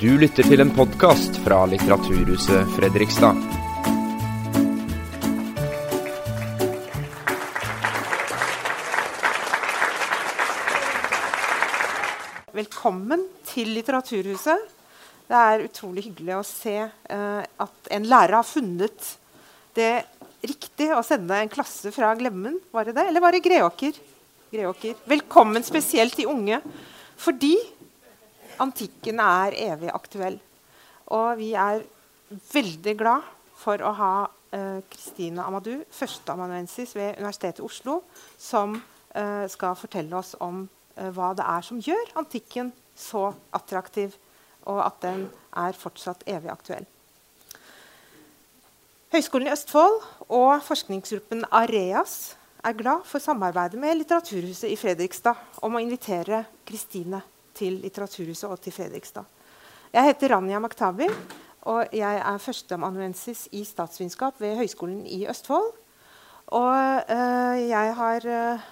Du 0.00 0.14
lytter 0.16 0.46
til 0.48 0.62
en 0.62 0.70
podkast 0.72 1.34
fra 1.44 1.58
Litteraturhuset 1.68 2.70
Fredrikstad. 2.72 3.36
Velkommen 12.56 13.26
til 13.44 13.74
Litteraturhuset. 13.76 14.62
Det 15.28 15.36
er 15.36 15.66
utrolig 15.66 16.06
hyggelig 16.06 16.38
å 16.38 16.46
se 16.48 16.78
eh, 16.80 17.42
at 17.44 17.90
en 17.92 18.06
lærer 18.08 18.38
har 18.38 18.48
funnet 18.48 19.10
det 19.76 19.90
riktig 20.40 20.88
å 20.96 21.02
sende 21.04 21.42
en 21.42 21.52
klasse 21.52 21.92
fra 21.92 22.14
Glemmen. 22.16 22.56
Var 22.72 22.88
det 22.88 22.96
det, 22.96 23.04
eller 23.12 23.26
var 23.26 23.36
det 23.36 23.42
Greåker? 23.44 24.00
Greåker. 24.48 24.96
Velkommen 25.12 25.68
spesielt 25.68 26.16
de 26.16 26.24
unge. 26.32 26.62
Fordi 27.20 27.52
antikken 28.60 29.20
er 29.22 29.56
evig 29.70 29.90
aktuell. 29.94 30.38
Og 31.10 31.38
vi 31.40 31.52
er 31.58 31.82
veldig 32.52 32.94
glad 32.98 33.26
for 33.60 33.82
å 33.82 33.94
ha 33.98 34.14
Kristine 34.90 35.40
eh, 35.40 35.46
Amadou, 35.46 35.82
førsteamanuensis 35.94 36.94
ved 36.96 37.18
Universitetet 37.18 37.62
i 37.62 37.66
Oslo, 37.66 38.00
som 38.38 38.78
eh, 39.14 39.46
skal 39.50 39.78
fortelle 39.78 40.16
oss 40.18 40.34
om 40.42 40.64
eh, 40.96 41.10
hva 41.14 41.32
det 41.38 41.46
er 41.46 41.66
som 41.66 41.82
gjør 41.82 42.14
antikken 42.18 42.72
så 42.98 43.30
attraktiv, 43.56 44.16
og 44.68 44.82
at 44.84 44.98
den 45.04 45.28
er 45.56 45.78
fortsatt 45.78 46.26
evig 46.28 46.50
aktuell. 46.52 46.88
Høgskolen 49.10 49.48
i 49.48 49.54
Østfold 49.54 49.96
og 50.28 50.60
forskningsgruppen 50.62 51.46
Areas 51.50 52.36
er 52.62 52.76
glad 52.78 53.06
for 53.08 53.22
samarbeidet 53.22 53.80
med 53.80 53.96
Litteraturhuset 53.98 54.70
i 54.70 54.78
Fredrikstad 54.78 55.38
om 55.66 55.74
å 55.74 55.82
invitere 55.82 56.44
Kristine 56.68 57.22
til 57.60 57.76
Litteraturhuset 57.84 58.48
og 58.48 58.60
til 58.64 58.74
Fredrikstad. 58.74 59.28
Jeg 59.92 60.06
heter 60.06 60.34
Rania 60.34 60.60
Maktabi, 60.62 61.08
og 61.68 61.92
jeg 61.92 62.20
er 62.22 62.40
førsteamanuensis 62.40 63.48
i 63.52 63.64
statsvitenskap 63.68 64.40
ved 64.40 64.56
Høgskolen 64.60 65.02
i 65.06 65.26
Østfold. 65.28 65.72
Og 66.56 66.74
øh, 67.10 67.56
jeg 67.68 67.94
har 67.98 68.26
øh, 68.26 68.68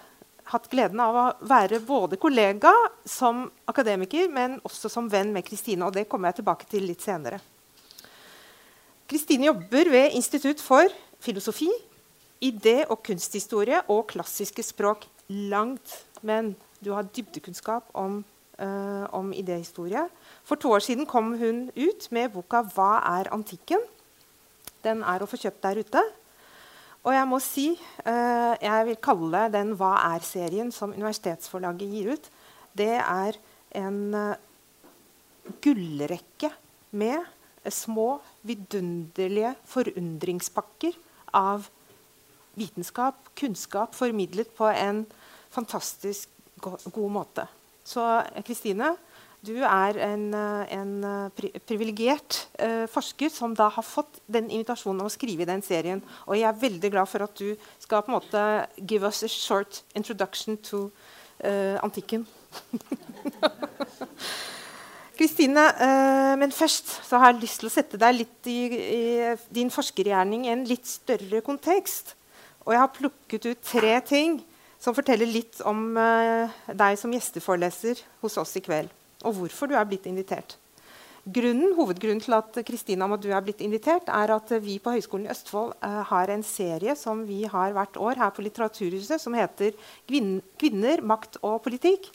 hatt 0.53 0.69
gleden 0.73 1.03
av 1.03 1.19
å 1.19 1.27
være 1.51 1.83
både 1.85 2.19
kollega 2.21 2.73
som 3.07 3.45
akademiker, 3.69 4.31
men 4.33 4.57
også 4.67 4.91
som 4.93 5.11
venn 5.13 5.35
med 5.35 5.47
Kristine. 5.47 5.85
Og 5.87 5.95
det 5.95 6.09
kommer 6.09 6.31
jeg 6.31 6.41
tilbake 6.41 6.69
til 6.71 6.89
litt 6.89 7.05
senere. 7.05 7.43
Kristine 9.09 9.49
jobber 9.49 9.93
ved 9.93 10.17
Institutt 10.17 10.61
for 10.61 10.89
filosofi, 11.25 11.69
idé- 12.45 12.87
og 12.89 13.03
kunsthistorie 13.05 13.83
og 13.89 14.07
klassiske 14.13 14.65
språk 14.65 15.07
langt. 15.29 16.03
Men 16.23 16.55
du 16.85 16.93
har 16.95 17.09
dybdekunnskap 17.11 17.89
om, 17.97 18.23
uh, 18.63 19.07
om 19.15 19.33
idéhistorie. 19.33 20.07
For 20.45 20.57
to 20.61 20.73
år 20.77 20.85
siden 20.85 21.07
kom 21.07 21.37
hun 21.39 21.71
ut 21.77 22.09
med 22.11 22.33
boka 22.33 22.63
'Hva 22.63 23.03
er 23.19 23.33
antikken?' 23.33 23.87
Den 24.85 25.03
er 25.03 25.23
å 25.23 25.27
få 25.27 25.37
kjøpt 25.37 25.63
der 25.63 25.81
ute. 25.83 26.03
Og 27.05 27.15
jeg 27.15 27.29
må 27.29 27.39
si 27.41 27.69
uh, 28.07 28.55
jeg 28.61 28.87
vil 28.87 28.97
kalle 28.97 29.49
den 29.53 29.75
'Hva 29.77 29.95
er?'-serien 30.15 30.73
som 30.73 30.93
universitetsforlaget 30.93 31.91
gir 31.91 32.13
ut, 32.13 32.31
det 32.77 32.99
er 32.99 33.39
en 33.75 34.15
uh, 34.15 34.35
gullrekke 35.63 36.53
med 36.91 37.25
små, 37.69 38.21
vidunderlige 38.43 39.55
forundringspakker 39.69 40.95
av 41.35 41.69
vitenskap, 42.59 43.15
kunnskap, 43.37 43.95
formidlet 43.95 44.51
på 44.57 44.67
en 44.73 45.05
fantastisk 45.51 46.29
go 46.61 46.77
god 46.91 47.11
måte. 47.11 47.47
Så 47.89 48.05
Kristine, 48.45 48.93
du 49.41 49.55
er 49.63 49.97
en, 50.03 50.33
en 50.35 50.95
pri 51.37 51.53
privilegert 51.63 52.41
uh, 52.59 52.85
forsker 52.91 53.31
som 53.33 53.55
da 53.57 53.69
har 53.73 53.87
fått 53.87 54.19
den 54.27 54.51
invitasjonen 54.51 55.05
om 55.05 55.09
å 55.09 55.15
skrive 55.15 55.45
i 55.45 55.49
den 55.49 55.63
serien. 55.65 56.03
Og 56.27 56.37
jeg 56.37 56.49
er 56.49 56.61
veldig 56.65 56.91
glad 56.93 57.09
for 57.09 57.25
at 57.25 57.39
du 57.39 57.55
skal 57.81 58.03
på 58.03 58.13
en 58.13 58.19
måte 58.19 58.43
give 58.83 59.07
us 59.07 59.23
a 59.23 59.31
short 59.31 59.83
introduction 59.97 60.59
to 60.69 60.89
uh, 61.45 61.79
antikken. 61.87 62.27
Kristine, 65.19 65.65
uh, 65.81 66.35
men 66.39 66.53
først 66.55 66.99
så 67.07 67.23
har 67.23 67.33
jeg 67.33 67.45
lyst 67.47 67.63
til 67.63 67.71
å 67.71 67.73
sette 67.73 67.99
deg 67.99 68.21
litt 68.21 68.51
i, 68.51 68.61
i 68.75 69.33
din 69.55 69.73
forskergjerning 69.73 70.47
i 70.47 70.55
en 70.57 70.69
litt 70.69 70.87
større 70.87 71.41
kontekst. 71.47 72.17
Og 72.67 72.75
jeg 72.75 72.85
har 72.85 72.95
plukket 72.95 73.49
ut 73.49 73.67
tre 73.71 73.97
ting 74.05 74.43
som 74.79 74.95
forteller 74.95 75.27
litt 75.27 75.59
om 75.67 75.97
deg 75.97 76.99
som 77.01 77.13
gjesteforeleser 77.13 78.01
hos 78.23 78.39
oss 78.39 78.57
i 78.59 78.63
kveld 78.63 78.95
og 79.27 79.39
hvorfor 79.39 79.71
du 79.71 79.77
er 79.79 79.87
blitt 79.89 80.07
invitert. 80.11 80.57
Grunnen, 81.29 81.75
hovedgrunnen 81.77 82.23
til 82.25 82.37
at 82.39 82.57
Kristina 82.65 83.05
Amadou 83.05 83.33
er 83.35 83.43
blitt 83.45 83.61
invitert, 83.65 84.07
er 84.09 84.33
at 84.33 84.53
vi 84.65 84.79
på 84.81 84.95
Høgskolen 84.95 85.27
i 85.27 85.33
Østfold 85.33 85.75
uh, 85.83 85.99
har 86.09 86.31
en 86.33 86.45
serie 86.47 86.95
som 86.97 87.25
vi 87.29 87.43
har 87.51 87.75
hvert 87.77 87.99
år 88.01 88.23
her 88.23 88.31
på 88.33 88.45
Litteraturhuset, 88.47 89.21
som 89.21 89.37
heter 89.37 89.77
'Kvinner, 90.09 91.03
makt 91.05 91.37
og 91.43 91.61
politikk'. 91.67 92.09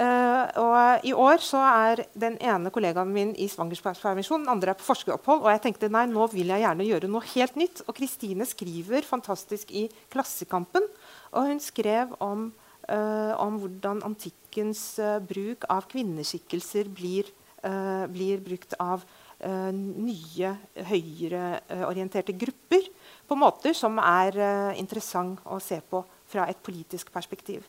Uh, 0.00 0.46
og 0.56 1.06
I 1.06 1.12
år 1.12 1.42
så 1.44 1.60
er 1.60 2.04
den 2.14 2.38
ene 2.40 2.72
kollegaen 2.74 3.12
min 3.12 3.34
i 3.36 3.46
svangerskapspermisjon, 3.50 4.42
den 4.42 4.50
andre 4.50 4.72
er 4.72 4.80
på 4.80 4.88
forskeropphold. 4.88 5.44
Og 5.44 5.50
jeg 5.52 5.62
tenkte 5.68 5.92
nei, 5.92 6.06
nå 6.10 6.26
vil 6.32 6.50
jeg 6.50 6.64
gjerne 6.64 6.88
gjøre 6.88 7.10
noe 7.12 7.30
helt 7.36 7.54
nytt. 7.60 7.84
Og 7.86 7.94
Kristine 7.94 8.48
skriver 8.48 9.06
fantastisk 9.06 9.70
i 9.70 9.86
Klassekampen. 10.10 10.88
Og 11.30 11.46
hun 11.46 11.62
skrev 11.62 12.16
om 12.18 12.50
uh, 12.90 13.34
om 13.40 13.58
hvordan 13.60 14.02
antikkens 14.06 14.82
uh, 15.02 15.18
bruk 15.22 15.66
av 15.70 15.88
kvinneskikkelser 15.90 16.90
blir, 16.94 17.30
uh, 17.64 18.06
blir 18.10 18.42
brukt 18.44 18.78
av 18.80 19.06
nye, 19.40 20.48
høyreorienterte 20.84 22.34
grupper 22.36 22.82
på 23.24 23.36
måter 23.40 23.72
som 23.72 23.94
er 23.96 24.36
interessant 24.76 25.40
å 25.48 25.56
se 25.64 25.78
på 25.80 26.02
fra 26.28 26.44
et 26.52 26.58
politisk 26.60 27.08
perspektiv. 27.14 27.64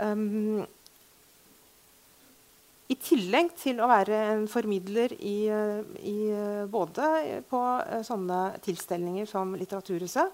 Um, 0.00 0.64
i 2.88 2.96
tillegg 2.96 3.52
til 3.60 3.84
å 3.84 3.90
være 3.92 4.22
en 4.30 4.46
formidler 4.48 5.12
i, 5.20 5.52
i, 6.00 6.16
både 6.72 7.10
på 7.52 7.60
sånne 8.08 8.40
tilstelninger 8.64 9.28
som 9.28 9.52
Litteraturhuset, 9.60 10.32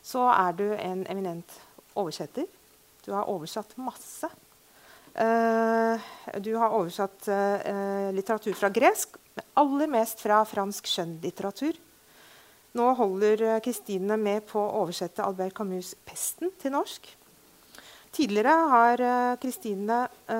så 0.00 0.24
er 0.32 0.56
du 0.56 0.70
en 0.72 1.04
eminent 1.04 1.60
oversetter. 1.98 2.46
Du 3.04 3.12
har 3.12 3.28
oversatt 3.30 3.74
masse. 3.80 4.30
Uh, 5.12 6.00
du 6.40 6.54
har 6.56 6.72
oversatt 6.72 7.26
uh, 7.28 8.10
litteratur 8.16 8.54
fra 8.56 8.70
gresk, 8.72 9.18
men 9.36 9.48
aller 9.60 9.90
mest 9.92 10.22
fra 10.24 10.40
fransk 10.48 10.88
skjønnlitteratur. 10.88 11.76
Nå 12.72 12.86
holder 12.96 13.42
Kristine 13.60 14.16
med 14.16 14.46
på 14.48 14.60
å 14.60 14.84
oversette 14.84 15.24
Albert 15.24 15.52
Camus' 15.58 15.92
'Pesten' 16.06 16.54
til 16.60 16.72
norsk. 16.72 17.10
Tidligere 18.12 18.54
har 18.68 19.02
Kristine 19.40 19.98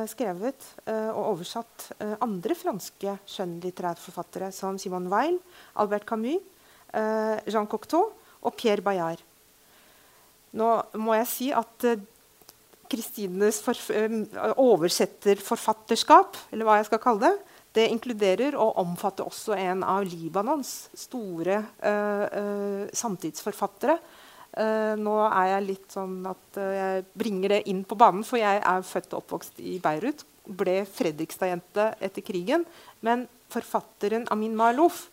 skrevet 0.09 0.65
og 0.89 1.21
oversatt 1.21 1.87
andre 2.25 2.57
franske 2.57 3.15
skjønnlitterærforfattere 3.29 4.49
som 4.53 4.81
Simone 4.81 5.13
Weil, 5.13 5.39
Albert 5.81 6.09
Camus, 6.09 6.41
Jean 7.49 7.69
Cocteau 7.69 8.13
og 8.45 8.57
Pierre 8.61 8.85
Bayard. 8.85 9.21
Nå 10.59 10.69
må 11.01 11.15
jeg 11.17 11.29
si 11.31 11.49
at 11.57 11.87
Kristines 12.93 13.63
oversetterforfatterskap, 14.61 16.37
eller 16.53 16.65
hva 16.69 16.77
jeg 16.81 16.89
skal 16.91 17.01
kalle 17.03 17.25
det, 17.25 17.37
det 17.73 17.89
inkluderer 17.89 18.57
og 18.61 18.77
omfatter 18.83 19.25
også 19.25 19.55
en 19.57 19.85
av 19.87 20.05
Libanons 20.05 20.91
store 20.99 21.63
uh, 21.81 22.27
uh, 22.29 22.83
samtidsforfattere. 22.93 23.97
Uh, 24.53 24.93
nå 25.01 25.15
er 25.31 25.55
jeg 25.55 25.69
litt 25.71 25.95
sånn 25.95 26.19
at 26.29 26.59
jeg 26.61 27.07
bringer 27.17 27.55
det 27.55 27.63
inn 27.73 27.81
på 27.89 27.97
banen, 27.97 28.27
for 28.29 28.37
jeg 28.43 28.61
er 28.61 28.85
født 28.85 29.15
og 29.15 29.23
oppvokst 29.23 29.63
i 29.65 29.79
Beirut. 29.81 30.27
Ble 30.45 30.83
Fredrikstad-jente 30.85 31.95
etter 32.03 32.25
krigen. 32.27 32.67
Men 33.01 33.25
forfatteren 33.53 34.29
Amin 34.35 34.57
Malouf 34.59 35.07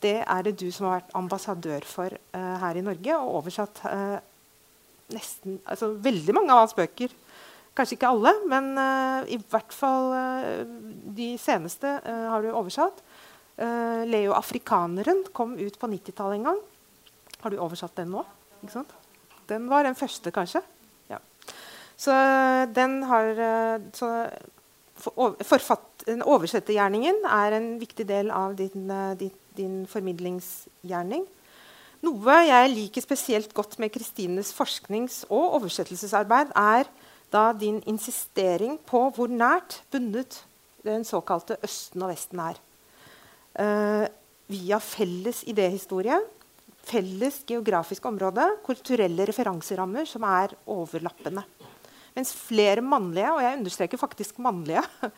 det 0.00 0.22
er 0.24 0.42
det 0.46 0.56
du 0.56 0.70
som 0.72 0.88
har 0.88 1.02
vært 1.02 1.14
ambassadør 1.18 1.84
for 1.84 2.14
her 2.32 2.78
i 2.80 2.82
Norge, 2.82 3.18
og 3.20 3.34
oversatt 3.42 3.82
nesten, 5.14 5.58
altså 5.68 5.92
veldig 6.02 6.34
mange 6.36 6.54
av 6.54 6.64
hans 6.64 6.76
bøker. 6.76 7.12
Kanskje 7.76 7.96
ikke 7.96 8.10
alle, 8.10 8.32
men 8.50 8.72
uh, 8.76 9.22
i 9.30 9.38
hvert 9.50 9.74
fall 9.74 10.10
uh, 10.12 10.62
de 11.16 11.32
seneste 11.40 11.92
uh, 12.04 12.26
har 12.32 12.44
du 12.44 12.52
oversatt. 12.52 13.04
Leo 13.60 14.32
'Afrikaneren' 14.32 15.18
kom 15.36 15.50
ut 15.60 15.74
på 15.76 15.88
90-tallet 15.92 16.38
en 16.38 16.46
gang. 16.48 16.60
Har 17.42 17.52
du 17.52 17.58
oversatt 17.60 17.92
den 17.98 18.08
nå? 18.08 18.22
Den 19.50 19.66
var 19.68 19.84
den 19.84 19.98
første, 19.98 20.32
kanskje. 20.32 20.62
Ja. 21.10 21.18
Så 21.92 22.14
den 22.72 23.02
har 23.04 23.28
så 23.92 24.08
forfatt, 25.44 26.06
Oversettergjerningen 26.08 27.20
er 27.28 27.58
en 27.58 27.68
viktig 27.82 28.06
del 28.08 28.32
av 28.32 28.56
din, 28.56 28.88
din, 29.20 29.36
din 29.60 29.76
formidlingsgjerning. 29.92 31.28
Noe 32.00 32.36
jeg 32.48 32.68
liker 32.72 33.04
spesielt 33.04 33.50
godt 33.52 33.76
med 33.80 33.92
Kristines 33.92 34.54
forsknings- 34.56 35.26
og 35.28 35.58
oversettelsesarbeid, 35.58 36.54
er 36.56 36.88
da 37.30 37.50
din 37.52 37.82
insistering 37.86 38.78
på 38.88 39.02
hvor 39.14 39.28
nært 39.28 39.82
bundet 39.92 40.40
den 40.86 41.04
såkalte 41.04 41.58
Østen 41.62 42.02
og 42.02 42.08
Vesten 42.14 42.40
er. 42.40 42.56
eh, 43.60 44.08
via 44.48 44.78
felles 44.78 45.44
idéhistorie, 45.44 46.16
felles 46.82 47.42
geografisk 47.46 48.04
område, 48.06 48.46
kulturelle 48.64 49.26
referanserammer 49.26 50.06
som 50.06 50.22
er 50.22 50.54
overlappende. 50.66 51.44
Mens 52.14 52.32
flere 52.32 52.80
mannlige 52.80 53.30
og 53.30 53.42
jeg 53.42 53.58
understreker 53.58 53.98
faktisk 53.98 54.38
mannlige, 54.38 54.82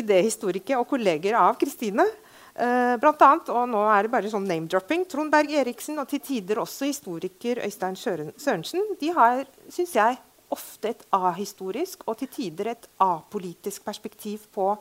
idéhistorikere 0.00 0.78
og 0.78 0.88
kolleger 0.88 1.36
av 1.40 1.58
Kristine 1.60 2.06
eh, 2.54 2.96
blant 3.00 3.22
annet, 3.26 3.52
og 3.52 3.68
nå 3.70 3.84
er 3.90 4.06
det 4.06 4.12
bare 4.12 4.32
sånn 4.32 4.48
name-dropping, 4.48 5.06
Trond 5.10 5.32
Berg 5.32 5.52
Eriksen 5.62 6.00
og 6.02 6.08
til 6.10 6.22
tider 6.24 6.60
også 6.62 6.88
historiker 6.90 7.62
Øystein 7.66 7.96
Sørensen 7.96 8.94
de 9.00 9.14
har 9.16 9.44
synes 9.68 9.94
jeg, 9.96 10.18
ofte 10.50 10.90
et 10.90 11.02
ahistorisk 11.14 12.02
og 12.10 12.18
til 12.18 12.30
tider 12.32 12.72
et 12.72 12.88
apolitisk 13.00 13.84
perspektiv 13.86 14.48
på 14.54 14.72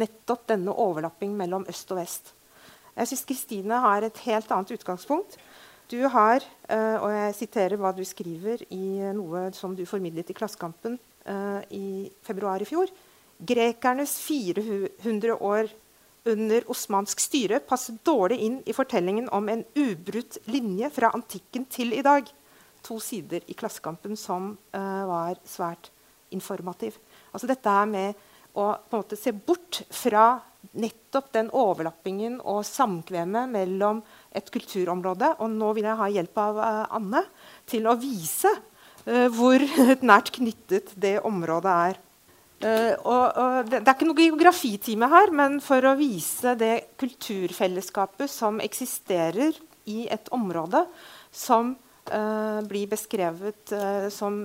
nettopp 0.00 0.46
denne 0.54 0.72
overlapping 0.72 1.34
mellom 1.36 1.66
øst 1.68 1.92
og 1.92 2.00
vest. 2.00 2.32
Jeg 2.96 3.10
syns 3.10 3.26
Kristine 3.28 3.80
har 3.84 4.02
et 4.02 4.22
helt 4.24 4.50
annet 4.50 4.72
utgangspunkt. 4.78 5.36
Du 5.88 6.00
har, 6.10 6.44
uh, 6.68 6.96
og 7.00 7.10
jeg 7.12 7.36
siterer 7.38 7.78
hva 7.80 7.92
du 7.96 8.02
skriver 8.04 8.64
i 8.74 9.12
noe 9.16 9.46
som 9.56 9.76
du 9.76 9.84
formidlet 9.88 10.32
i 10.32 10.36
Klassekampen 10.36 10.98
uh, 11.28 11.60
i 11.72 12.10
februar 12.26 12.60
i 12.60 12.68
fjor. 12.68 12.90
Grekernes 13.38 14.16
400 14.24 15.38
år 15.38 15.70
under 16.28 16.66
osmansk 16.70 17.20
styre 17.22 17.60
passer 17.64 17.98
dårlig 18.06 18.38
inn 18.44 18.58
i 18.66 18.74
fortellingen 18.76 19.28
om 19.34 19.48
en 19.48 19.64
ubrutt 19.78 20.38
linje 20.50 20.90
fra 20.94 21.12
antikken 21.16 21.66
til 21.70 21.94
i 21.96 22.04
dag. 22.04 22.28
To 22.86 22.98
sider 23.02 23.44
i 23.46 23.56
Klassekampen 23.58 24.16
som 24.16 24.52
uh, 24.76 25.04
var 25.08 25.40
svært 25.48 25.90
informativ. 26.34 26.98
Altså 27.32 27.48
dette 27.50 27.72
her 27.72 27.88
med 27.88 28.26
å 28.58 28.70
på 28.88 28.96
en 28.96 29.02
måte 29.02 29.18
se 29.18 29.32
bort 29.32 29.82
fra 29.94 30.38
nettopp 30.78 31.30
den 31.34 31.50
overlappingen 31.54 32.40
og 32.40 32.64
samkvemmet 32.66 33.50
mellom 33.52 34.00
et 34.34 34.48
kulturområde 34.52 35.30
Og 35.38 35.52
nå 35.52 35.68
vil 35.76 35.86
jeg 35.86 36.00
ha 36.00 36.08
hjelp 36.10 36.40
av 36.42 36.58
uh, 36.58 36.96
Anne 36.98 37.22
til 37.68 37.86
å 37.88 37.96
vise 38.00 38.50
uh, 39.06 39.28
hvor 39.34 39.62
nært 40.10 40.32
knyttet 40.36 40.92
det 40.96 41.18
området 41.26 41.78
er. 41.92 42.02
Uh, 42.58 42.94
og, 43.06 43.24
og 43.38 43.68
det, 43.68 43.80
det, 43.80 43.86
er 43.86 43.94
ikke 43.94 44.08
noe 44.08 44.18
geografitime 44.18 45.08
her, 45.12 45.30
men 45.34 45.58
for 45.62 45.84
å 45.86 45.96
vise 45.98 46.56
det 46.58 46.74
kulturfellesskapet 46.98 48.30
som 48.32 48.58
eksisterer 48.64 49.54
i 49.88 50.08
et 50.10 50.32
område 50.34 50.86
som 51.32 51.76
blir 52.08 52.86
beskrevet 52.88 53.72
som 54.08 54.38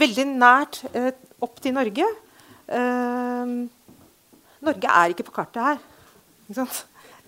veldig 0.00 0.24
nært 0.30 0.78
opp 1.44 1.58
til 1.60 1.74
Norge. 1.76 2.06
Uh, 2.72 3.68
Norge 4.64 4.94
er 4.96 5.12
ikke 5.12 5.26
på 5.26 5.34
kartet 5.36 5.60
her. 5.60 5.82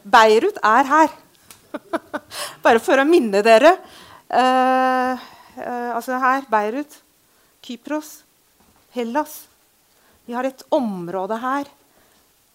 Beirut 0.04 0.58
er 0.64 0.88
her. 0.88 1.14
Bare 2.64 2.82
for 2.82 3.00
å 3.00 3.06
minne 3.08 3.42
dere. 3.44 3.74
Uh, 4.28 5.14
uh, 5.58 5.90
altså 5.96 6.18
her 6.22 6.46
Beirut, 6.50 7.00
Kypros, 7.64 8.22
Hellas. 8.94 9.44
Vi 10.24 10.32
har 10.32 10.46
et 10.48 10.62
område 10.72 11.36
her 11.42 11.68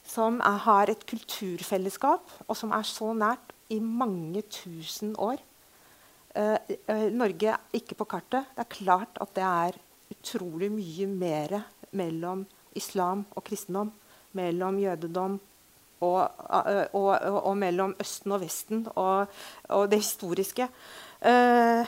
som 0.09 0.39
er, 0.41 0.57
har 0.65 0.89
et 0.89 1.05
kulturfellesskap, 1.05 2.31
og 2.47 2.57
som 2.57 2.73
er 2.73 2.87
så 2.87 3.11
nært 3.13 3.53
i 3.69 3.77
mange 3.79 4.41
tusen 4.49 5.13
år. 5.21 5.37
Uh, 6.33 6.57
Norge 7.13 7.53
er 7.53 7.77
ikke 7.77 7.97
på 7.99 8.07
kartet. 8.09 8.49
Det 8.55 8.65
er 8.65 8.73
klart 8.73 9.21
at 9.21 9.35
det 9.37 9.45
er 9.45 9.77
utrolig 10.09 10.71
mye 10.73 11.05
mer 11.09 11.59
mellom 11.93 12.45
islam 12.77 13.25
og 13.35 13.45
kristendom 13.45 13.91
mellom 14.37 14.77
jødedom 14.77 15.39
og, 16.05 16.19
og, 16.37 16.65
og, 16.93 17.09
og 17.49 17.57
mellom 17.57 17.95
Østen 17.99 18.31
og 18.31 18.43
Vesten 18.43 18.85
og, 18.95 19.27
det 19.91 19.99
historiske. 19.99 20.69
Uh, 21.19 21.85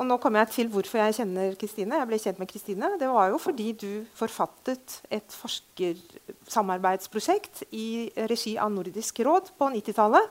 og 0.00 0.06
nå 0.08 0.16
kommer 0.16 0.40
jeg 0.40 0.48
til 0.54 0.70
hvorfor 0.72 0.96
jeg 1.02 1.12
kjenner 1.18 1.52
Kristine. 1.60 1.98
Jeg 2.00 2.08
ble 2.08 2.18
kjent 2.22 2.38
med 2.40 2.48
Kristine. 2.48 2.88
Det 2.96 3.08
var 3.12 3.28
jo 3.28 3.36
fordi 3.40 3.72
du 3.76 4.04
forfattet 4.16 5.00
et 5.12 5.32
forskersamarbeidsprosjekt 5.36 7.62
i 7.76 8.08
regi 8.30 8.56
av 8.56 8.72
Nordisk 8.72 9.20
råd 9.26 9.50
på 9.60 9.68
90-tallet. 9.76 10.24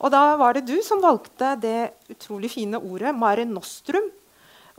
Og 0.00 0.08
da 0.14 0.36
var 0.40 0.56
det 0.56 0.64
du 0.70 0.78
som 0.86 1.02
valgte 1.04 1.60
det 1.60 1.92
utrolig 2.08 2.50
fine 2.54 2.78
ordet 2.80 3.12
'Mare 3.12 3.44
Nostrum'. 3.44 4.08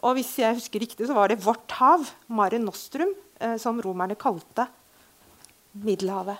Og 0.01 0.17
hvis 0.17 0.41
jeg 0.41 0.57
husker 0.57 0.81
riktig, 0.81 1.05
så 1.05 1.13
var 1.13 1.29
det 1.29 1.45
'Vårt 1.45 1.69
hav', 1.77 2.09
Mare 2.27 2.57
Nostrum, 2.57 3.13
eh, 3.39 3.57
som 3.57 3.81
romerne 3.81 4.15
kalte 4.17 4.67
Middelhavet. 5.73 6.37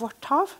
Vårt 0.00 0.24
hav. 0.24 0.50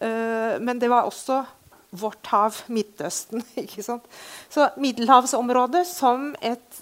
Eh, 0.00 0.58
men 0.58 0.78
det 0.78 0.88
var 0.88 1.02
også 1.04 1.44
vårt 1.90 2.30
hav, 2.32 2.62
Midtøsten. 2.72 3.42
ikke 3.64 3.84
sant? 3.86 4.06
Så 4.52 4.68
middelhavsområdet 4.80 5.84
som 5.88 6.30
et, 6.42 6.80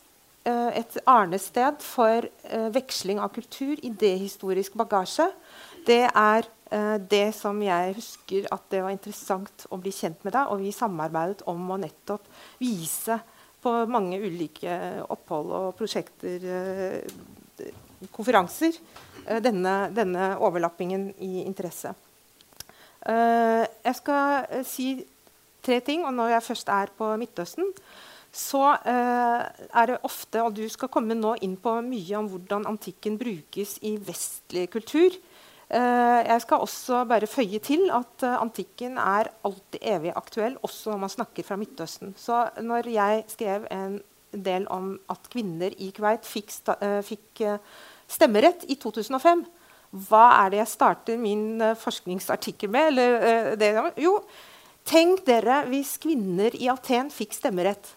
uh, 0.49 0.71
et 0.77 1.01
arnested 1.09 1.83
for 1.85 2.29
uh, 2.53 2.69
veksling 2.75 3.23
av 3.23 3.33
kultur, 3.37 3.77
idéhistorisk 3.83 4.79
bagasje, 4.79 5.31
det 5.89 6.07
er 6.13 6.55
det 7.09 7.31
som 7.33 7.57
jeg 7.65 7.95
husker 7.97 8.45
at 8.53 8.67
det 8.69 8.83
var 8.85 8.93
interessant 8.93 9.63
å 9.73 9.79
bli 9.81 9.89
kjent 9.89 10.21
med 10.27 10.35
deg. 10.37 10.51
Og 10.53 10.61
vi 10.61 10.69
samarbeidet 10.77 11.47
om 11.49 11.63
å 11.73 11.79
nettopp 11.81 12.27
vise 12.61 13.17
på 13.65 13.73
mange 13.89 14.19
ulike 14.21 14.75
opphold 15.09 15.55
og 15.57 15.71
prosjekter, 15.79 16.45
konferanser, 18.13 18.77
Eh, 19.29 19.43
denne, 19.43 19.91
denne, 19.93 20.37
overlappingen 20.41 21.11
i 21.19 21.43
interesse. 21.45 21.93
Uh, 23.07 23.63
jeg 23.85 23.95
skal 24.01 24.49
uh, 24.51 24.65
si 24.67 24.91
tre 25.65 25.81
ting. 25.85 26.05
og 26.07 26.15
Når 26.15 26.35
jeg 26.35 26.47
først 26.51 26.69
er 26.75 26.93
på 26.99 27.11
Midtøsten, 27.21 27.71
så 28.33 28.75
uh, 28.75 29.43
er 29.81 29.87
det 29.89 29.99
ofte 30.05 30.43
Og 30.43 30.57
du 30.57 30.67
skal 30.69 30.91
komme 30.93 31.17
nå 31.17 31.37
inn 31.43 31.57
på 31.57 31.79
mye 31.85 32.19
om 32.19 32.29
hvordan 32.29 32.67
antikken 32.69 33.19
brukes 33.19 33.79
i 33.83 33.97
vestlig 33.97 34.69
kultur. 34.71 35.17
jeg 35.69 36.41
skal 36.41 36.63
også 36.65 37.05
bare 37.05 37.27
føye 37.27 37.59
til 37.61 37.91
at 37.93 38.23
antikken 38.25 38.97
er 38.97 39.29
alltid 39.45 39.83
evig 39.83 40.13
aktuell, 40.17 40.57
også 40.63 40.91
når 40.91 40.99
man 40.99 41.11
snakker 41.13 41.45
fra 41.45 41.57
Midtøsten. 41.57 42.15
Så 42.17 42.49
når 42.61 42.89
jeg 42.89 43.25
skrev 43.29 43.67
en 43.71 44.01
del 44.33 44.65
om 44.69 44.99
at 45.11 45.29
kvinner 45.29 45.69
i 45.77 45.91
Kuwait 45.93 46.25
fikk, 46.25 46.73
fikk 47.05 47.45
stemmerett 48.09 48.65
i 48.65 48.79
2005. 48.81 49.45
Hva 49.91 50.25
er 50.43 50.53
det 50.53 50.61
jeg 50.61 50.73
starter 50.75 51.21
min 51.21 51.63
uh, 51.63 51.77
forskningsartikkel 51.79 52.71
med? 52.73 52.93
Eller, 52.93 53.15
uh, 53.23 53.53
det, 53.61 53.71
jo, 54.05 54.19
tenk 54.89 55.25
dere 55.29 55.63
hvis 55.71 55.97
kvinner 56.03 56.55
i 56.59 56.69
Aten 56.73 57.09
fikk 57.15 57.37
stemmerett. 57.37 57.95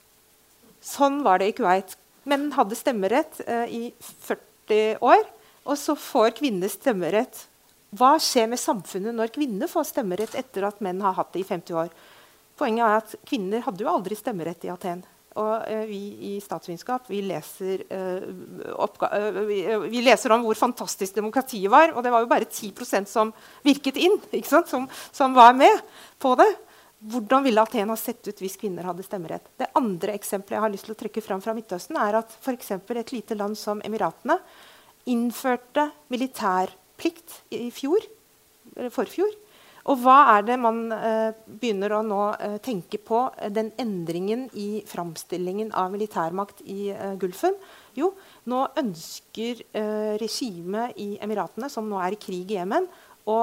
Sånn 0.82 1.20
var 1.26 1.42
det 1.42 1.52
i 1.52 1.56
Kuwait. 1.58 1.98
Menn 2.30 2.50
hadde 2.56 2.78
stemmerett 2.80 3.42
uh, 3.48 3.68
i 3.68 3.92
40 4.28 5.04
år, 5.04 5.26
og 5.68 5.78
så 5.78 5.98
får 6.00 6.38
kvinner 6.40 6.72
stemmerett. 6.72 7.46
Hva 7.92 8.16
skjer 8.24 8.48
med 8.48 8.62
samfunnet 8.62 9.18
når 9.18 9.34
kvinner 9.36 9.68
får 9.68 9.90
stemmerett 9.90 10.38
etter 10.40 10.64
at 10.64 10.80
menn 10.80 11.04
har 11.04 11.18
hatt 11.18 11.34
det 11.36 11.44
i 11.44 11.48
50 11.50 11.80
år? 11.84 11.92
Poenget 12.62 12.86
er 12.86 13.00
at 13.00 13.16
Kvinner 13.26 13.64
hadde 13.66 13.84
jo 13.84 13.90
aldri 13.90 14.16
stemmerett 14.16 14.64
i 14.68 14.70
Aten. 14.72 15.02
Og 15.40 15.64
eh, 15.64 15.86
vi 15.88 16.00
i 16.28 16.32
statsvitenskap 16.44 17.06
vi 17.08 17.22
eh, 17.24 17.52
eh, 17.96 19.38
vi, 19.48 19.60
eh, 19.64 19.86
vi, 19.86 20.02
leser 20.04 20.34
om 20.36 20.44
hvor 20.44 20.60
fantastisk 20.60 21.16
demokratiet 21.16 21.72
var. 21.72 21.94
Og 21.96 22.04
det 22.04 22.12
var 22.12 22.26
jo 22.26 22.32
bare 22.32 22.50
10% 22.50 23.08
som 23.08 23.32
virket 23.64 23.96
inn, 23.96 24.18
som, 24.68 24.90
som, 25.12 25.34
var 25.34 25.54
med 25.56 25.80
på 26.20 26.36
det. 26.36 26.50
Hvordan 27.02 27.46
ville 27.48 27.64
Athena 27.64 27.96
sett 27.98 28.28
ut 28.28 28.44
hvis 28.44 28.60
kvinner 28.60 28.86
hadde 28.86 29.06
stemmerett? 29.08 29.48
Det 29.58 29.72
andre 29.80 30.18
eksempelet 30.20 30.58
jeg 30.58 30.66
har 30.66 30.74
lyst 30.74 30.90
til 30.90 30.98
å 30.98 31.00
trekke 31.00 31.24
fram 31.24 31.42
fra 31.42 31.56
Midtøsten, 31.58 31.98
er 31.98 32.20
at 32.20 32.36
for 32.44 33.00
et 33.00 33.16
lite 33.16 33.38
land 33.40 33.58
som 33.58 33.82
Emiratene 33.88 34.38
innførte 35.10 35.88
militærplikt 36.14 37.40
i 37.58 37.72
fjor, 37.74 38.04
eller 38.76 38.94
forfjor. 38.94 39.32
Og 39.90 39.98
hva 40.04 40.18
er 40.36 40.44
det 40.46 40.58
man 40.62 40.84
eh, 40.94 41.32
begynner 41.48 41.96
å 41.98 42.02
nå 42.06 42.20
eh, 42.36 42.58
tenke 42.62 43.00
på 43.02 43.24
den 43.50 43.72
endringen 43.82 44.46
i 44.54 44.84
framstillingen 44.86 45.72
av 45.78 45.90
militærmakt 45.94 46.62
i 46.70 46.92
eh, 46.94 47.16
Gulfen? 47.22 47.58
Jo, 47.98 48.12
nå 48.52 48.62
ønsker 48.78 49.64
eh, 49.74 50.14
regimet 50.22 51.00
i 51.02 51.16
Emiratene, 51.24 51.70
som 51.74 51.90
nå 51.90 51.98
er 52.04 52.14
i 52.14 52.22
krig 52.22 52.54
i 52.54 52.60
Jemen, 52.60 52.86
å 53.26 53.40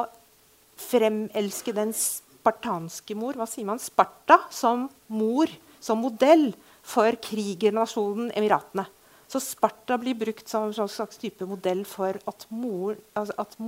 fremelske 0.78 1.74
den 1.74 1.90
spartanske 1.96 3.16
mor, 3.18 3.34
hva 3.34 3.48
sier 3.50 3.66
man, 3.66 3.82
Sparta, 3.82 4.44
som 4.54 4.86
mor, 5.10 5.50
som 5.82 5.98
modell 6.02 6.52
for 6.86 7.18
krigernasjonen 7.22 8.30
Emiratene. 8.38 8.86
Så 9.28 9.42
Sparta 9.44 9.98
blir 10.00 10.16
brukt 10.16 10.48
som 10.48 10.70
en 10.70 10.88
slags 10.88 11.18
type 11.20 11.44
modell 11.50 11.82
for 11.84 12.16
at, 12.30 12.46
mor, 12.48 12.96
altså 13.18 13.34
at 13.42 13.58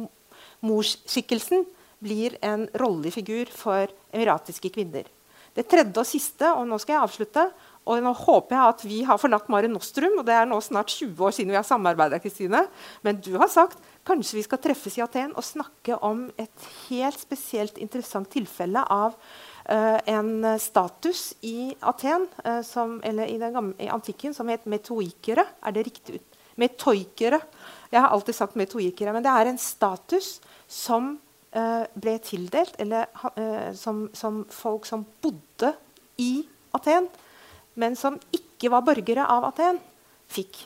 morsskikkelsen 0.64 1.66
blir 2.00 2.36
en 2.44 2.66
rollefigur 2.80 3.50
for 3.54 3.90
emiratiske 4.12 4.72
kvinner. 4.72 5.08
Det 5.54 5.66
tredje 5.66 5.98
og 5.98 6.06
siste, 6.06 6.46
og 6.54 6.66
nå 6.68 6.78
skal 6.78 6.96
jeg 6.96 7.06
avslutte, 7.08 7.44
og 7.90 8.02
nå 8.04 8.12
håper 8.14 8.54
jeg 8.54 8.72
at 8.74 8.82
vi 8.86 8.98
har 9.08 9.18
forlatt 9.18 9.48
Mare 9.50 9.68
Nostrum. 9.70 10.20
og 10.20 10.26
Det 10.28 10.34
er 10.36 10.46
nå 10.46 10.60
snart 10.62 10.92
20 10.92 11.24
år 11.26 11.34
siden 11.34 11.50
vi 11.50 11.58
har 11.58 11.66
samarbeida. 11.66 12.20
Men 13.02 13.20
du 13.20 13.36
har 13.38 13.48
sagt 13.48 13.78
kanskje 14.06 14.38
vi 14.38 14.44
skal 14.46 14.60
treffes 14.62 14.98
i 14.98 15.02
Aten 15.02 15.32
og 15.34 15.44
snakke 15.44 15.96
om 16.06 16.28
et 16.38 16.66
helt 16.88 17.18
spesielt 17.18 17.78
interessant 17.78 18.30
tilfelle 18.30 18.84
av 18.84 19.16
uh, 19.16 19.98
en 20.06 20.44
status 20.60 21.34
i 21.42 21.72
Aten, 21.80 22.28
uh, 22.44 22.60
som, 22.62 23.00
eller 23.02 23.26
i, 23.26 23.38
gamle, 23.40 23.74
i, 23.80 23.88
antikken, 23.90 24.36
som 24.36 24.48
het 24.52 24.68
metoikere. 24.70 25.46
Er 25.64 25.74
det 25.74 25.88
riktig? 25.88 26.20
Metoikere. 26.60 27.40
Jeg 27.90 28.04
har 28.04 28.12
alltid 28.12 28.36
sagt 28.36 28.60
metoikere, 28.60 29.16
men 29.16 29.24
det 29.24 29.32
er 29.32 29.50
en 29.50 29.58
status 29.58 30.38
som 30.68 31.16
ble 31.50 32.12
tildelt, 32.22 32.76
eller 32.78 33.08
som, 33.74 34.04
som 34.14 34.44
folk 34.54 34.84
som 34.86 35.02
bodde 35.22 35.72
i 36.22 36.44
Aten 36.78 37.08
men 37.80 37.96
som 37.96 38.18
ikke 38.34 38.70
var 38.72 38.84
borgere 38.86 39.26
av 39.30 39.46
Aten, 39.50 39.78
fikk. 40.30 40.64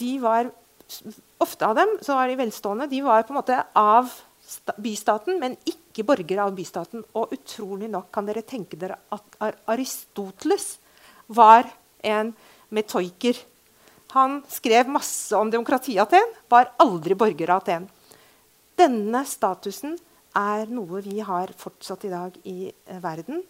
De 0.00 0.16
var, 0.22 0.50
Ofte 1.40 1.64
av 1.64 1.78
dem 1.78 1.94
så 2.04 2.18
var 2.18 2.28
de 2.28 2.36
velstående. 2.36 2.86
De 2.90 2.98
var 3.00 3.22
på 3.24 3.32
en 3.32 3.38
måte 3.38 3.56
av 3.80 4.10
bystaten, 4.76 5.38
men 5.40 5.54
ikke 5.64 6.04
borgere 6.04 6.44
av 6.44 6.52
bystaten. 6.52 7.00
Og 7.16 7.32
utrolig 7.32 7.88
nok 7.90 8.10
kan 8.12 8.28
dere 8.28 8.44
tenke 8.44 8.76
dere 8.76 8.98
at 9.14 9.38
Aristoteles 9.72 10.74
var 11.32 11.64
en 12.04 12.34
metoiker. 12.76 13.40
Han 14.12 14.42
skrev 14.52 14.92
masse 14.92 15.32
om 15.38 15.50
demokrati 15.50 15.96
i 15.96 16.02
Aten, 16.02 16.36
var 16.52 16.74
aldri 16.84 17.16
borger 17.16 17.54
av 17.54 17.64
Aten. 17.64 17.88
Denne 18.76 19.24
statusen 19.28 19.96
er 20.38 20.70
noe 20.72 21.02
vi 21.04 21.20
har 21.24 21.52
fortsatt 21.58 22.06
i 22.08 22.12
dag 22.12 22.36
i 22.48 22.56
eh, 22.70 23.02
verden 23.02 23.42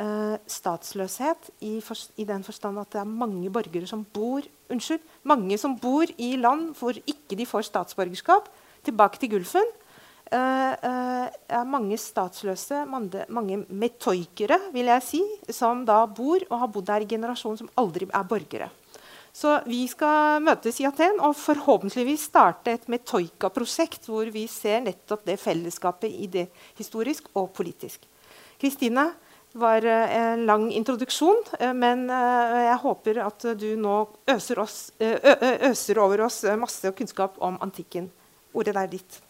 eh, 0.00 0.36
statsløshet 0.48 1.50
i, 1.66 1.78
for, 1.84 1.98
i, 2.16 2.26
den 2.28 2.44
forstand 2.46 2.80
at 2.80 2.94
det 2.94 3.02
er 3.02 3.10
mange 3.10 3.50
borgere 3.52 3.88
som 3.88 4.04
bor 4.04 4.46
unnskyld, 4.70 5.02
mange 5.28 5.58
som 5.60 5.76
bor 5.80 6.10
i 6.16 6.32
land 6.40 6.72
hvor 6.78 6.96
ikke 7.00 7.38
de 7.38 7.48
får 7.48 7.68
statsborgerskap. 7.68 8.48
Tilbake 8.86 9.20
til 9.20 9.34
Gulfen. 9.34 9.76
Det 10.30 10.38
eh, 10.86 11.38
er 11.58 11.66
mange 11.66 11.98
statsløse, 11.98 12.84
mange, 12.86 13.24
mange 13.34 13.64
metoikere, 13.66 14.60
vil 14.72 14.86
jeg 14.92 15.02
si, 15.02 15.22
som 15.50 15.82
da 15.84 16.04
bor 16.06 16.38
og 16.46 16.60
har 16.62 16.70
bodd 16.70 16.86
der 16.86 17.02
i 17.02 17.10
generasjon, 17.10 17.58
som 17.58 17.72
aldri 17.82 18.06
er 18.06 18.28
borgere. 18.30 18.70
Så 19.32 19.60
vi 19.66 19.84
skal 19.88 20.42
møtes 20.42 20.80
i 20.82 20.86
Aten 20.88 21.20
og 21.22 21.36
forhåpentligvis 21.38 22.28
starte 22.32 22.74
et 22.74 22.88
Metoika-prosjekt 22.90 24.08
hvor 24.10 24.28
vi 24.34 24.46
ser 24.50 24.82
nettopp 24.84 25.24
det 25.28 25.38
fellesskapet 25.40 26.10
i 26.10 26.26
det 26.30 26.48
historisk 26.78 27.30
og 27.38 27.52
politisk. 27.56 28.02
Kristine, 28.60 29.12
var 29.52 29.84
eh, 29.84 30.16
en 30.16 30.46
lang 30.46 30.72
introduksjon, 30.72 31.42
eh, 31.58 31.72
men 31.74 32.10
eh, 32.10 32.58
jeg 32.68 32.78
håper 32.82 33.18
at 33.24 33.46
du 33.58 33.74
nå 33.76 33.96
øser, 34.30 34.60
oss, 34.62 34.92
øser 35.00 35.98
over 35.98 36.26
oss 36.26 36.42
masse 36.58 36.92
kunnskap 36.94 37.38
om 37.42 37.58
antikken. 37.62 38.10
Ordet 38.54 38.76
er 38.76 38.90
ditt. 38.90 39.20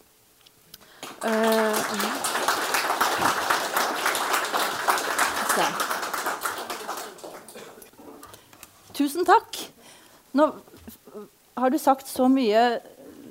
Tusen 8.93 9.25
takk. 9.25 9.57
Nå 10.37 10.47
har 11.59 11.71
du 11.73 11.79
sagt 11.81 12.07
så 12.07 12.27
mye 12.31 12.79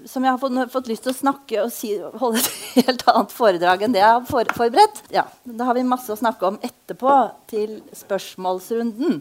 som 0.09 0.25
jeg 0.25 0.33
har 0.33 0.41
fått, 0.41 0.57
fått, 0.73 0.89
lyst 0.89 1.05
til 1.05 1.13
å 1.13 1.19
snakke 1.19 1.63
og 1.65 1.73
si, 1.75 1.93
holde 2.21 2.41
et 2.41 2.51
helt 2.87 3.05
annet 3.11 3.35
foredrag 3.35 3.85
enn 3.85 3.95
det 3.95 4.03
jeg 4.03 4.17
har 4.17 4.27
for, 4.29 4.53
forberedt. 4.57 5.03
Ja, 5.13 5.27
Da 5.45 5.69
har 5.69 5.77
vi 5.77 5.87
masse 5.87 6.13
å 6.13 6.19
snakke 6.19 6.49
om 6.49 6.61
etterpå, 6.65 7.17
til 7.51 7.81
spørsmålsrunden 7.97 9.21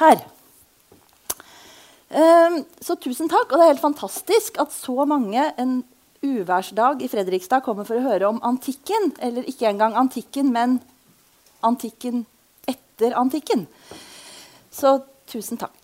her. 0.00 0.22
Um, 2.10 2.62
så 2.82 2.96
tusen 2.98 3.30
takk. 3.30 3.50
Og 3.50 3.58
det 3.58 3.66
er 3.66 3.72
helt 3.74 3.84
fantastisk 3.84 4.58
at 4.62 4.72
så 4.74 5.06
mange 5.08 5.44
en 5.60 5.80
uværsdag 6.24 7.04
i 7.04 7.08
Fredrikstad 7.10 7.64
kommer 7.64 7.86
for 7.88 8.00
å 8.00 8.04
høre 8.04 8.30
om 8.30 8.40
antikken. 8.46 9.12
Eller 9.22 9.46
ikke 9.50 9.68
engang 9.70 9.96
antikken, 10.00 10.52
men 10.54 10.80
antikken 11.66 12.24
etter 12.70 13.16
antikken. 13.18 13.66
Så 14.72 14.98
tusen 15.30 15.60
takk. 15.60 15.76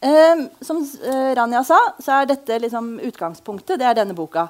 Um, 0.00 0.48
som 0.60 0.80
uh, 0.82 1.32
Rania 1.36 1.62
sa, 1.66 1.78
så 2.02 2.20
er 2.20 2.30
dette 2.32 2.58
liksom 2.64 2.96
utgangspunktet. 3.10 3.78
Det 3.78 3.86
er 3.86 3.98
denne 4.00 4.16
boka. 4.18 4.48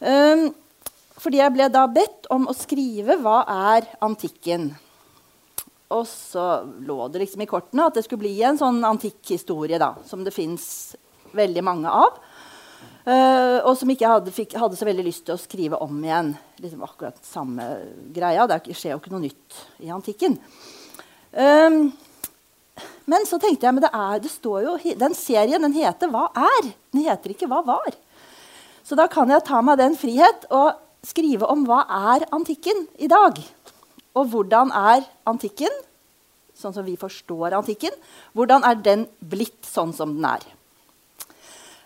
Eh, 0.00 0.48
fordi 1.16 1.40
jeg 1.40 1.52
ble 1.54 1.68
da 1.72 1.86
bedt 1.88 2.28
om 2.30 2.48
å 2.48 2.56
skrive 2.56 3.16
'Hva 3.16 3.38
er 3.72 3.86
antikken?' 4.04 4.74
Og 5.88 6.06
så 6.06 6.66
lå 6.82 7.06
det 7.12 7.22
liksom 7.22 7.42
i 7.42 7.46
kortene 7.46 7.86
at 7.86 7.94
det 7.94 8.04
skulle 8.04 8.24
bli 8.24 8.42
en 8.42 8.58
sånn 8.58 8.82
antikkhistorie 8.84 9.78
som 10.04 10.24
det 10.24 10.34
fins 10.34 10.96
veldig 11.30 11.62
mange 11.62 11.86
av. 11.86 12.18
Uh, 13.06 13.62
og 13.62 13.76
som 13.78 13.90
ikke 13.92 14.08
hadde, 14.10 14.32
fikk, 14.34 14.56
hadde, 14.58 14.74
så 14.74 14.84
veldig 14.84 15.04
lyst 15.06 15.24
til 15.28 15.36
å 15.36 15.38
skrive 15.38 15.78
om 15.78 15.94
igjen. 16.02 16.32
Liksom 16.58 16.82
akkurat 16.82 17.20
samme 17.22 17.62
greia. 18.10 18.48
Det 18.50 18.74
skjer 18.74 18.96
jo 18.96 18.98
ikke 18.98 19.12
noe 19.14 19.22
nytt 19.28 19.60
i 19.78 19.92
antikken. 19.94 20.34
Um, 21.30 21.92
men 23.06 23.26
så 23.28 23.38
tenkte 23.40 23.66
jeg 23.66 23.74
men 23.76 23.84
det, 23.84 23.92
er, 23.94 24.18
det 24.20 24.32
står 24.32 24.64
jo, 24.66 24.74
den 24.98 25.14
serien 25.14 25.62
den 25.62 25.76
heter 25.76 26.10
'Hva 26.10 26.28
er?' 26.34 26.72
Den 26.92 27.06
heter 27.06 27.30
ikke 27.30 27.46
'Hva 27.46 27.64
var?' 27.64 27.96
Så 28.86 28.94
da 28.94 29.08
kan 29.10 29.30
jeg 29.30 29.42
ta 29.42 29.60
meg 29.62 29.78
den 29.78 29.96
frihet 29.98 30.46
og 30.54 30.78
skrive 31.06 31.48
om 31.50 31.64
hva 31.66 31.80
er 32.14 32.26
antikken 32.34 32.86
i 33.02 33.08
dag. 33.10 33.38
Og 34.14 34.28
hvordan 34.30 34.70
er 34.70 35.02
antikken, 35.26 35.72
sånn 36.54 36.74
som 36.76 36.86
vi 36.86 36.94
forstår 36.98 37.56
antikken, 37.58 37.90
hvordan 38.32 38.62
er 38.62 38.78
den 38.78 39.06
blitt 39.18 39.66
sånn 39.66 39.92
som 39.96 40.14
den 40.14 40.28
er? 40.28 40.46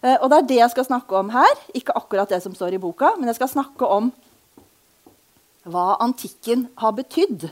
Eh, 0.04 0.16
og 0.20 0.28
det 0.30 0.38
er 0.38 0.48
det 0.50 0.60
jeg 0.60 0.74
skal 0.74 0.88
snakke 0.90 1.16
om 1.16 1.32
her. 1.32 1.64
Ikke 1.76 1.96
akkurat 1.96 2.28
det 2.28 2.42
som 2.44 2.54
står 2.56 2.76
i 2.76 2.82
boka, 2.82 3.14
men 3.16 3.32
jeg 3.32 3.40
skal 3.40 3.52
snakke 3.56 3.88
om 3.88 4.12
hva 5.68 5.98
antikken 6.00 6.68
har 6.80 6.94
betydd, 6.96 7.50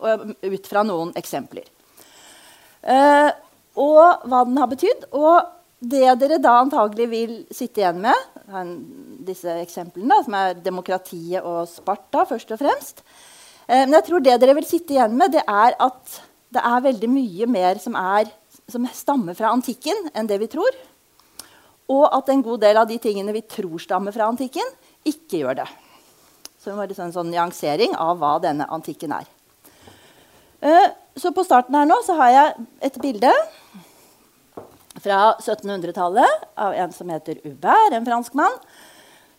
ut 0.00 0.68
fra 0.68 0.84
noen 0.86 1.10
eksempler. 1.18 1.66
Uh, 2.80 3.30
og 3.80 4.26
hva 4.28 4.44
den 4.48 4.60
har 4.60 4.70
betydd. 4.70 5.08
Og 5.16 5.50
det 5.80 6.16
dere 6.20 6.40
da 6.42 6.58
antagelig 6.60 7.06
vil 7.10 7.34
sitte 7.54 7.82
igjen 7.82 8.02
med, 8.04 8.26
disse 9.24 9.52
eksemplene, 9.62 10.18
som 10.26 10.34
er 10.36 10.58
demokratiet 10.58 11.44
og 11.46 11.68
Sparta, 11.70 12.26
først 12.28 12.50
og 12.50 12.58
fremst 12.60 13.04
uh, 13.04 13.84
Men 13.84 13.94
jeg 14.00 14.08
tror 14.08 14.24
det 14.24 14.40
dere 14.42 14.56
vil 14.58 14.68
sitte 14.68 14.96
igjen 14.96 15.16
med, 15.16 15.36
det 15.36 15.44
er 15.46 15.76
at 15.78 16.20
det 16.50 16.62
er 16.66 16.86
veldig 16.88 17.10
mye 17.12 17.46
mer 17.46 17.78
som, 17.78 17.94
er, 17.94 18.30
som 18.66 18.88
stammer 18.92 19.36
fra 19.38 19.52
antikken, 19.54 20.08
enn 20.14 20.26
det 20.26 20.40
vi 20.42 20.50
tror. 20.50 20.78
Og 21.90 22.08
at 22.10 22.30
en 22.30 22.42
god 22.42 22.62
del 22.64 22.80
av 22.80 22.88
de 22.90 22.98
tingene 23.02 23.34
vi 23.34 23.44
tror 23.46 23.78
stammer 23.82 24.14
fra 24.14 24.26
antikken, 24.30 24.66
ikke 25.06 25.44
gjør 25.44 25.60
det. 25.62 25.68
Så 26.60 26.72
det 26.72 26.76
var 26.76 26.90
en 26.92 27.14
sånn 27.14 27.30
nyansering 27.32 27.94
av 27.96 28.18
hva 28.20 28.34
denne 28.42 28.66
antikken 28.68 29.14
er. 29.16 29.28
Uh, 30.60 30.90
så 31.16 31.32
på 31.34 31.44
starten 31.44 31.74
her 31.74 31.88
nå 31.88 31.96
så 32.06 32.16
har 32.20 32.30
jeg 32.34 32.68
et 32.90 33.00
bilde 33.02 33.32
fra 35.00 35.18
1700-tallet 35.40 36.46
av 36.60 36.76
en 36.76 36.92
som 36.92 37.10
heter 37.10 37.40
Hubert, 37.44 37.94
en 37.94 38.06
franskmann, 38.06 38.56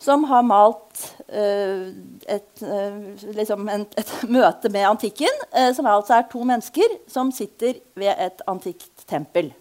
som 0.02 0.24
har 0.26 0.42
malt 0.48 1.04
uh, 1.30 1.92
et, 2.26 2.64
uh, 2.66 3.26
liksom 3.38 3.68
en, 3.70 3.86
et, 4.00 4.14
møte 4.38 4.72
med 4.74 4.88
antikken, 4.90 5.44
uh, 5.54 5.70
som 5.78 5.90
altså 5.90 6.18
er 6.18 6.30
to 6.32 6.42
mennesker 6.48 6.96
som 7.12 7.30
sitter 7.36 7.78
ved 8.00 8.16
et 8.18 8.42
antikt 8.50 9.06
tempel. 9.06 9.52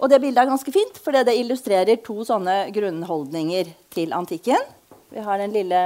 Og 0.00 0.12
det 0.12 0.20
bildet 0.20 0.42
er 0.42 0.50
ganske 0.50 0.72
fint, 0.72 1.00
for 1.00 1.16
det 1.16 1.36
illustrerer 1.36 2.00
to 2.04 2.22
sånne 2.28 2.66
grunnholdninger 2.72 3.72
til 3.92 4.12
antikken. 4.16 4.60
Vi 5.10 5.24
har 5.24 5.40
den 5.40 5.56
lille 5.56 5.80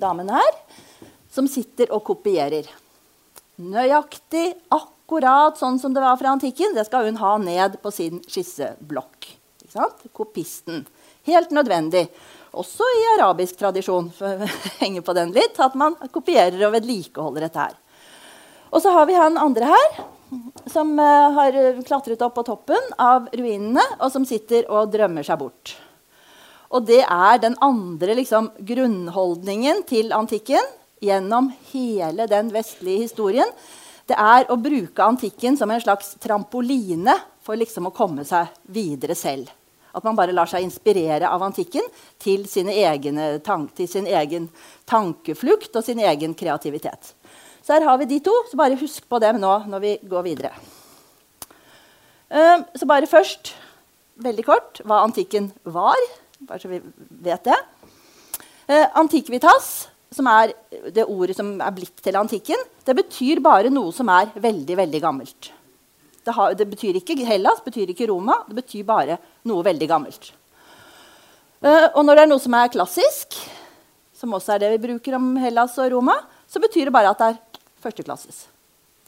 damen 0.00 0.30
her 0.32 0.54
som 1.30 1.46
sitter 1.50 1.92
og 1.94 2.02
kopierer. 2.06 2.66
Nøyaktig, 3.60 4.54
akkurat 4.72 5.58
sånn 5.60 5.76
som 5.80 5.92
det 5.92 6.00
var 6.00 6.16
fra 6.16 6.32
antikken. 6.32 6.72
Det 6.72 6.86
skal 6.88 7.10
hun 7.10 7.18
ha 7.20 7.34
ned 7.42 7.76
på 7.82 7.92
sin 7.92 8.22
skisseblokk. 8.24 9.28
Kopisten. 10.16 10.86
Helt 11.28 11.52
nødvendig. 11.52 12.06
Også 12.56 12.82
i 12.82 13.02
arabisk 13.18 13.60
tradisjon 13.60 14.08
for 14.16 14.46
henge 14.80 15.04
på 15.04 15.14
den 15.14 15.34
litt, 15.36 15.60
at 15.60 15.76
man 15.78 15.98
kopierer 16.14 16.58
og 16.66 16.74
vedlikeholder 16.78 17.46
dette 17.46 17.68
her. 17.68 17.76
Og 18.70 18.82
så 18.82 18.94
har 18.94 19.06
vi 19.10 19.18
han 19.18 19.38
andre 19.38 19.68
her, 19.70 20.00
som 20.70 20.94
uh, 20.96 21.30
har 21.36 21.56
klatret 21.86 22.22
opp 22.22 22.36
på 22.38 22.46
toppen 22.46 22.90
av 23.02 23.28
ruinene, 23.34 23.84
og 23.98 24.10
som 24.14 24.26
sitter 24.26 24.66
og 24.70 24.92
drømmer 24.94 25.26
seg 25.26 25.40
bort. 25.42 25.76
Og 26.70 26.86
det 26.86 27.02
er 27.02 27.40
den 27.42 27.56
andre 27.60 28.14
liksom, 28.16 28.52
grunnholdningen 28.62 29.82
til 29.90 30.14
antikken 30.14 30.78
gjennom 31.00 31.50
hele 31.72 32.26
den 32.30 32.50
vestlige 32.54 33.06
historien, 33.06 33.48
det 34.10 34.16
er 34.18 34.48
å 34.50 34.58
bruke 34.58 35.04
antikken 35.06 35.56
som 35.56 35.70
en 35.70 35.80
slags 35.82 36.16
trampoline 36.22 37.14
for 37.46 37.58
liksom 37.58 37.88
å 37.88 37.94
komme 37.94 38.24
seg 38.26 38.50
videre 38.72 39.14
selv. 39.18 39.50
At 39.94 40.04
man 40.06 40.16
bare 40.18 40.34
lar 40.34 40.46
seg 40.50 40.62
inspirere 40.62 41.28
av 41.30 41.42
antikken 41.42 41.86
til, 42.22 42.44
til 42.46 43.88
sin 43.90 44.06
egen 44.10 44.48
tankeflukt 44.86 45.76
og 45.78 45.86
sin 45.86 46.02
egen 46.02 46.34
kreativitet. 46.38 47.14
Så 47.62 47.74
her 47.74 47.86
har 47.86 47.98
vi 47.98 48.08
de 48.10 48.20
to. 48.24 48.34
så 48.50 48.58
Bare 48.58 48.78
husk 48.78 49.08
på 49.08 49.18
dem 49.22 49.40
nå 49.42 49.52
når 49.70 49.82
vi 49.82 49.96
går 50.10 50.26
videre. 50.26 50.52
Eh, 52.30 52.58
så 52.78 52.86
bare 52.86 53.10
først, 53.10 53.54
veldig 54.22 54.46
kort, 54.46 54.80
hva 54.86 55.02
antikken 55.04 55.50
var. 55.66 55.98
Bare 56.46 56.62
så 56.62 56.70
vi 56.70 56.80
vet 57.26 57.44
det. 57.44 57.58
Eh, 58.70 58.86
antiquitas, 58.94 59.89
som 60.14 60.26
er 60.26 60.52
det 60.90 61.06
ordet 61.06 61.36
som 61.38 61.52
er 61.62 61.74
blitt 61.74 62.02
til 62.02 62.18
antikken, 62.18 62.58
det 62.86 62.96
betyr 62.98 63.42
bare 63.44 63.70
noe 63.70 63.92
som 63.94 64.10
er 64.10 64.32
veldig, 64.34 64.76
veldig 64.82 65.00
gammelt. 65.02 65.52
Det, 66.24 66.34
har, 66.36 66.56
det 66.58 66.66
betyr 66.68 66.98
ikke 66.98 67.16
Hellas, 67.24 67.62
betyr 67.64 67.92
ikke 67.92 68.08
Roma. 68.10 68.40
Det 68.48 68.58
betyr 68.58 68.84
bare 68.88 69.16
noe 69.48 69.64
veldig 69.64 69.88
gammelt. 69.88 70.32
Uh, 71.60 71.88
og 71.94 72.02
når 72.04 72.16
det 72.16 72.24
er 72.24 72.30
noe 72.32 72.42
som 72.42 72.56
er 72.58 72.72
klassisk, 72.72 73.38
som 74.16 74.34
også 74.36 74.56
er 74.56 74.64
det 74.64 74.74
vi 74.74 74.84
bruker 74.88 75.16
om 75.16 75.32
Hellas 75.40 75.78
og 75.80 75.92
Roma, 75.94 76.18
så 76.50 76.60
betyr 76.60 76.90
det 76.90 76.96
bare 76.96 77.14
at 77.14 77.22
det 77.22 77.30
er 77.30 77.64
førsteklasses. 77.80 78.44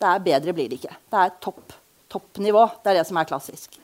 Det 0.00 0.08
er 0.08 0.24
bedre 0.24 0.54
blir 0.56 0.70
det 0.70 0.80
ikke. 0.80 0.96
Det 1.10 1.20
er 1.20 1.34
topp, 1.42 1.74
toppnivå. 2.12 2.64
Det 2.82 2.92
er 2.92 3.00
det 3.00 3.08
som 3.10 3.18
er 3.20 3.28
klassisk. 3.28 3.81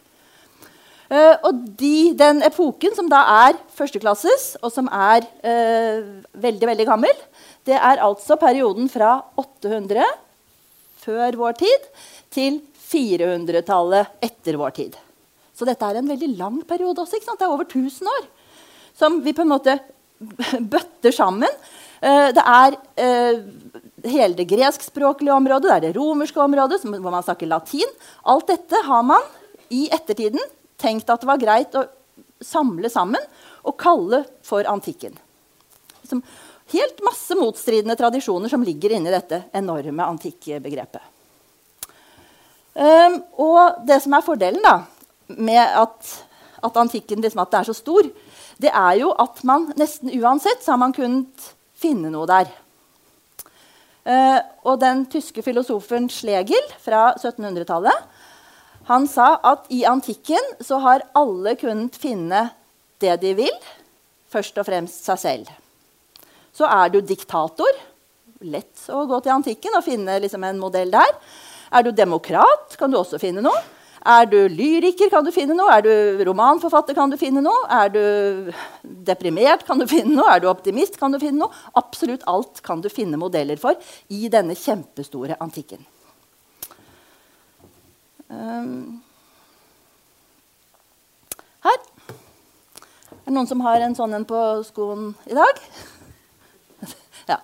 Uh, 1.09 1.41
og 1.49 1.61
de, 1.81 2.13
den 2.13 2.43
epoken 2.45 2.93
som 2.93 3.07
da 3.09 3.23
er 3.49 3.59
førsteklasses, 3.73 4.59
og 4.61 4.73
som 4.75 4.91
er 4.93 5.25
uh, 5.41 6.09
veldig 6.37 6.69
veldig 6.69 6.85
gammel, 6.85 7.23
det 7.65 7.79
er 7.79 8.03
altså 8.05 8.37
perioden 8.41 8.91
fra 8.93 9.15
800 9.41 10.05
før 11.01 11.39
vår 11.41 11.57
tid 11.63 11.87
til 12.35 12.59
400-tallet 12.89 14.21
etter 14.29 14.59
vår 14.61 14.75
tid. 14.77 14.99
Så 15.57 15.65
dette 15.69 15.89
er 15.89 16.01
en 16.01 16.11
veldig 16.13 16.29
lang 16.37 16.61
periode 16.69 17.01
også. 17.01 17.23
Det 17.25 17.41
er 17.41 17.49
over 17.49 17.65
1000 17.65 18.13
år 18.13 18.29
som 18.99 19.21
vi 19.25 19.33
på 19.33 19.47
en 19.47 19.53
måte 19.55 19.79
bøtter 20.75 21.15
sammen. 21.15 21.57
Uh, 22.05 22.29
det 22.37 22.45
er 22.45 22.77
hele 24.13 24.37
det 24.37 24.47
greskspråklige 24.53 25.35
området, 25.35 25.71
det 25.71 25.75
er 25.79 25.87
det 25.89 25.97
romerske 25.97 26.45
området, 26.45 26.83
hvor 26.85 27.11
man 27.17 27.25
snakker 27.25 27.49
latin. 27.49 27.97
Alt 28.29 28.53
dette 28.53 28.85
har 28.85 29.03
man 29.09 29.25
i 29.73 29.87
ettertiden 29.93 30.45
tenkt 30.79 31.11
at 31.11 31.23
det 31.23 31.29
var 31.29 31.41
greit 31.43 31.75
å 31.77 31.87
samle 32.45 32.91
sammen 32.93 33.23
og 33.67 33.77
kalle 33.81 34.23
for 34.47 34.67
antikken. 34.71 35.17
Helt 36.69 37.01
masse 37.05 37.37
motstridende 37.37 37.97
tradisjoner 37.97 38.53
som 38.53 38.65
ligger 38.65 38.95
inni 38.97 39.13
dette 39.13 39.43
enorme 39.57 40.05
antikkbegrepet. 40.05 41.15
Um, 42.79 43.17
og 43.43 43.81
det 43.89 43.99
som 44.05 44.15
er 44.15 44.23
fordelen 44.23 44.63
da, 44.63 44.77
med 45.35 45.65
at, 45.81 46.13
at 46.63 46.77
antikken 46.79 47.25
liksom, 47.25 47.43
at 47.43 47.57
er 47.59 47.67
så 47.67 47.75
stor, 47.75 48.07
det 48.63 48.71
er 48.71 49.01
jo 49.01 49.11
at 49.19 49.43
man 49.49 49.71
nesten 49.79 50.13
uansett 50.15 50.63
så 50.63 50.75
har 50.75 50.83
man 50.85 50.95
kunnet 50.95 51.49
finne 51.79 52.13
noe 52.13 52.29
der. 52.31 52.53
Uh, 54.09 54.39
og 54.69 54.79
den 54.81 55.03
tyske 55.11 55.43
filosofen 55.45 56.07
Schlegel 56.13 56.71
fra 56.85 57.11
1700-tallet 57.17 58.07
han 58.89 59.05
sa 59.09 59.35
at 59.45 59.67
i 59.75 59.83
antikken 59.85 60.55
så 60.65 60.79
har 60.81 61.05
alle 61.19 61.53
kunnet 61.61 61.97
finne 62.01 62.49
det 63.03 63.19
de 63.21 63.35
vil, 63.37 63.57
først 64.33 64.57
og 64.61 64.65
fremst 64.69 65.05
seg 65.05 65.21
selv. 65.21 65.51
Så 66.57 66.67
er 66.67 66.89
du 66.93 67.03
diktator. 67.05 67.83
Lett 68.49 68.87
å 68.95 69.03
gå 69.11 69.19
til 69.21 69.35
antikken 69.35 69.77
og 69.77 69.85
finne 69.85 70.17
liksom, 70.23 70.45
en 70.47 70.61
modell 70.63 70.91
der. 70.95 71.11
Er 71.69 71.85
du 71.85 71.93
demokrat, 71.93 72.79
kan 72.81 72.91
du 72.91 72.97
også 72.99 73.21
finne 73.21 73.45
noe. 73.45 73.61
Er 74.09 74.25
du 74.31 74.39
lyriker, 74.49 75.11
kan 75.13 75.27
du 75.27 75.33
finne 75.35 75.57
noe. 75.59 75.69
Er 75.75 75.85
du 75.85 76.25
romanforfatter, 76.25 76.97
kan 76.97 77.13
du 77.13 77.19
finne 77.21 77.43
noe. 77.45 77.67
Er 77.69 77.93
du 77.93 78.53
deprimert, 79.05 79.67
kan 79.69 79.83
du 79.83 79.85
finne 79.91 80.15
noe. 80.17 80.31
Er 80.33 80.41
du 80.41 80.49
optimist, 80.49 80.97
kan 80.97 81.13
du 81.13 81.21
finne 81.21 81.43
noe. 81.45 81.63
Absolutt 81.77 82.25
alt 82.31 82.63
kan 82.65 82.81
du 82.81 82.89
finne 82.89 83.21
modeller 83.21 83.61
for 83.61 83.77
i 84.09 84.33
denne 84.33 84.57
kjempestore 84.57 85.37
antikken. 85.45 85.85
Um, 88.29 89.01
her. 91.65 91.79
Er 93.09 93.29
det 93.29 93.35
noen 93.35 93.49
som 93.49 93.63
har 93.65 93.81
en 93.85 93.97
sånn 93.97 94.17
en 94.19 94.27
på 94.29 94.41
skoen 94.69 95.15
i 95.29 95.37
dag? 95.37 95.63
ja. 97.31 97.39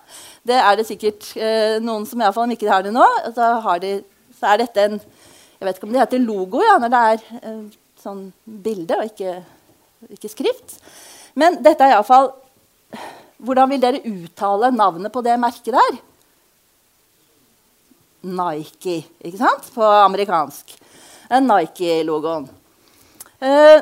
Det 0.45 0.59
er 0.61 0.77
det 0.77 0.85
sikkert 0.85 1.31
eh, 1.41 1.79
noen 1.81 2.05
som 2.05 2.21
iallfall 2.21 2.53
ikke 2.53 2.69
har 2.69 2.85
det 2.85 2.93
nå. 2.93 3.05
Så 3.33 3.49
har 3.65 3.81
de 3.81 3.97
så 4.35 4.51
er 4.51 4.61
dette 4.65 4.85
en 4.85 4.99
Jeg 5.55 5.65
vet 5.65 5.77
ikke 5.77 5.87
om 5.87 5.93
det 5.95 6.01
heter 6.03 6.21
logo 6.21 6.59
ja, 6.61 6.75
når 6.77 6.91
det 6.91 7.03
er 7.09 7.59
sånn 8.03 8.25
bilde 8.43 8.97
og 8.99 9.07
ikke, 9.07 9.37
ikke 10.17 10.29
skrift. 10.29 10.75
Men 11.33 11.61
dette 11.65 11.85
er 11.85 11.95
iallfall 11.95 12.33
Hvordan 13.45 13.71
vil 13.73 13.81
dere 13.83 14.03
uttale 14.07 14.69
navnet 14.71 15.11
på 15.11 15.23
det 15.25 15.33
merket 15.41 15.73
der? 15.75 15.97
Nike, 18.25 19.03
ikke 19.21 19.39
sant? 19.39 19.67
På 19.75 19.85
amerikansk. 19.85 20.75
Nike-logoen. 21.29 22.47
Eh, 23.39 23.81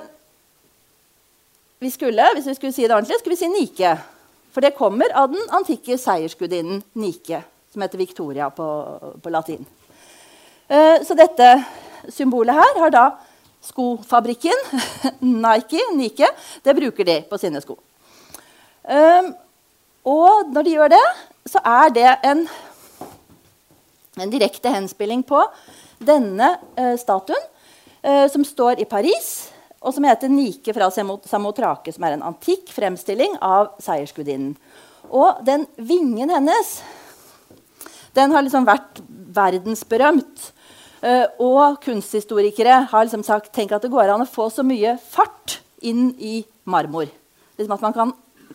vi 1.84 1.92
skulle, 1.92 2.30
hvis 2.36 2.48
vi 2.48 2.56
skulle 2.56 2.74
si 2.76 2.88
det 2.88 2.96
ordentlig, 2.96 3.20
skulle 3.20 3.36
vi 3.36 3.44
si 3.44 3.52
Nike. 3.52 3.94
For 4.54 4.64
det 4.64 4.76
kommer 4.78 5.12
av 5.18 5.32
den 5.34 5.44
antikke 5.56 5.98
seiersgudinnen 6.00 6.84
Nike, 7.00 7.42
som 7.74 7.84
heter 7.84 8.00
Victoria 8.00 8.50
på, 8.54 8.68
på 9.24 9.34
latin. 9.34 9.66
Eh, 10.68 11.02
så 11.04 11.18
dette 11.18 11.50
symbolet 12.14 12.56
her 12.56 12.80
har 12.84 12.94
da 12.94 13.06
skofabrikken, 13.64 14.60
Nike, 15.44 15.82
Nike, 15.96 16.30
det 16.64 16.76
bruker 16.78 17.08
de 17.08 17.18
på 17.30 17.40
sine 17.42 17.62
sko. 17.64 17.78
Eh, 18.84 19.32
og 20.04 20.52
når 20.52 20.68
de 20.68 20.76
gjør 20.78 20.94
det, 20.94 21.04
så 21.48 21.60
er 21.64 21.92
det 21.96 22.10
en, 22.28 22.46
en 24.22 24.32
direkte 24.34 24.72
henspilling 24.74 25.24
på 25.26 25.42
denne 26.04 26.56
eh, 26.78 26.96
statuen, 27.00 27.50
eh, 28.02 28.26
som 28.32 28.46
står 28.46 28.82
i 28.84 28.88
Paris, 28.90 29.52
og 29.84 29.96
som 29.96 30.06
heter 30.08 30.32
Nike 30.32 30.74
fra 30.76 30.90
Samotrake, 30.94 31.92
som 31.92 32.06
er 32.08 32.16
en 32.16 32.28
antikk 32.30 32.72
fremstilling 32.72 33.36
av 33.44 33.74
seiersgudinnen. 33.84 34.56
Og 35.12 35.44
den 35.46 35.66
vingen 35.76 36.32
hennes 36.32 36.78
den 38.16 38.34
har 38.34 38.46
liksom 38.46 38.68
vært 38.68 39.02
verdensberømt. 39.36 40.52
Uh, 41.04 41.26
og 41.44 41.82
kunsthistorikere 41.84 42.78
har 42.88 43.04
liksom 43.04 43.26
sagt 43.28 43.52
tenk 43.56 43.74
at 43.76 43.84
det 43.84 43.92
går 43.92 44.14
an 44.14 44.24
å 44.24 44.30
få 44.30 44.48
så 44.54 44.64
mye 44.64 44.96
fart 45.04 45.58
inn 45.84 46.14
i 46.16 46.38
marmor. 46.64 47.10
Liksom 47.60 47.76
at 47.76 47.84
man 47.84 47.96
kan 47.98 48.14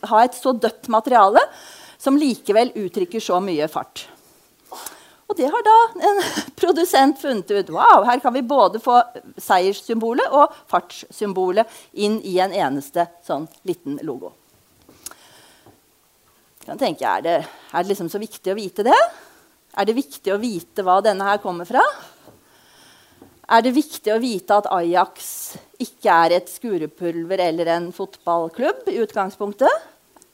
ha 0.08 0.22
et 0.24 0.38
så 0.38 0.54
dødt 0.56 0.88
materiale 0.88 1.42
som 2.00 2.16
likevel 2.16 2.72
uttrykker 2.78 3.20
så 3.20 3.42
mye 3.44 3.68
fart. 3.68 4.06
Og 5.28 5.36
det 5.36 5.50
har 5.52 5.64
da 5.64 5.76
en 6.08 6.20
produsent 6.60 7.20
funnet 7.20 7.50
ut. 7.52 7.72
Wow, 7.74 8.04
her 8.08 8.20
kan 8.24 8.34
vi 8.34 8.42
både 8.42 8.80
få 8.80 9.00
seierssymbolet 9.36 10.32
og 10.32 10.54
fartssymbolet 10.70 11.68
inn 12.00 12.18
i 12.24 12.38
en 12.42 12.54
eneste 12.56 13.08
sånn 13.26 13.48
liten 13.68 14.00
logo. 14.02 14.32
kan 16.64 16.78
tenke, 16.78 17.04
Er 17.08 17.22
det, 17.22 17.36
er 17.72 17.82
det 17.82 17.88
liksom 17.88 18.08
så 18.12 18.20
viktig 18.20 18.52
å 18.52 18.58
vite 18.58 18.84
det? 18.84 19.00
Er 19.76 19.84
det 19.84 19.96
viktig 19.96 20.32
å 20.32 20.40
vite 20.40 20.84
hva 20.84 21.00
denne 21.04 21.24
her 21.24 21.38
kommer 21.40 21.64
fra? 21.64 21.84
er 23.48 23.64
det 23.64 23.76
viktig 23.76 24.12
å 24.12 24.20
vite 24.20 24.58
at 24.60 24.68
Ajax 24.76 25.28
ikke 25.80 26.16
er 26.24 26.34
et 26.36 26.50
skurepulver 26.52 27.40
eller 27.40 27.70
en 27.72 27.86
fotballklubb 27.96 28.90
i 28.92 28.98
utgangspunktet? 29.00 29.86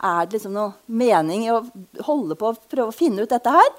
Er 0.04 0.26
det 0.26 0.37
liksom 0.37 0.57
noe 0.57 0.74
mening 0.90 1.46
i 1.46 1.52
å 1.54 1.62
holde 2.09 2.37
på 2.38 2.50
å 2.50 2.57
prøve 2.59 2.90
å 2.90 2.96
finne 2.96 3.22
ut 3.22 3.30
dette 3.30 3.52
her? 3.54 3.70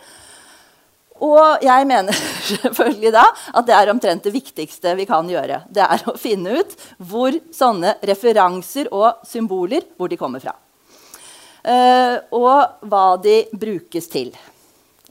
Og 1.23 1.63
jeg 1.63 1.87
mener 1.87 2.17
selvfølgelig 2.51 3.13
da 3.15 3.23
at 3.55 3.67
det 3.67 3.75
er 3.77 3.91
omtrent 3.93 4.25
det 4.25 4.33
viktigste 4.35 4.95
vi 4.99 5.07
kan 5.07 5.29
gjøre. 5.31 5.61
Det 5.71 5.85
er 5.85 6.03
å 6.09 6.17
finne 6.19 6.57
ut 6.59 6.75
hvor 6.97 7.35
sånne 7.55 7.95
referanser 8.05 8.91
og 8.91 9.23
symboler 9.27 9.87
hvor 9.95 10.11
de 10.11 10.19
kommer 10.19 10.43
fra. 10.43 10.57
Uh, 11.65 12.19
og 12.35 12.89
hva 12.91 13.05
de 13.23 13.39
brukes 13.57 14.11
til. 14.11 14.35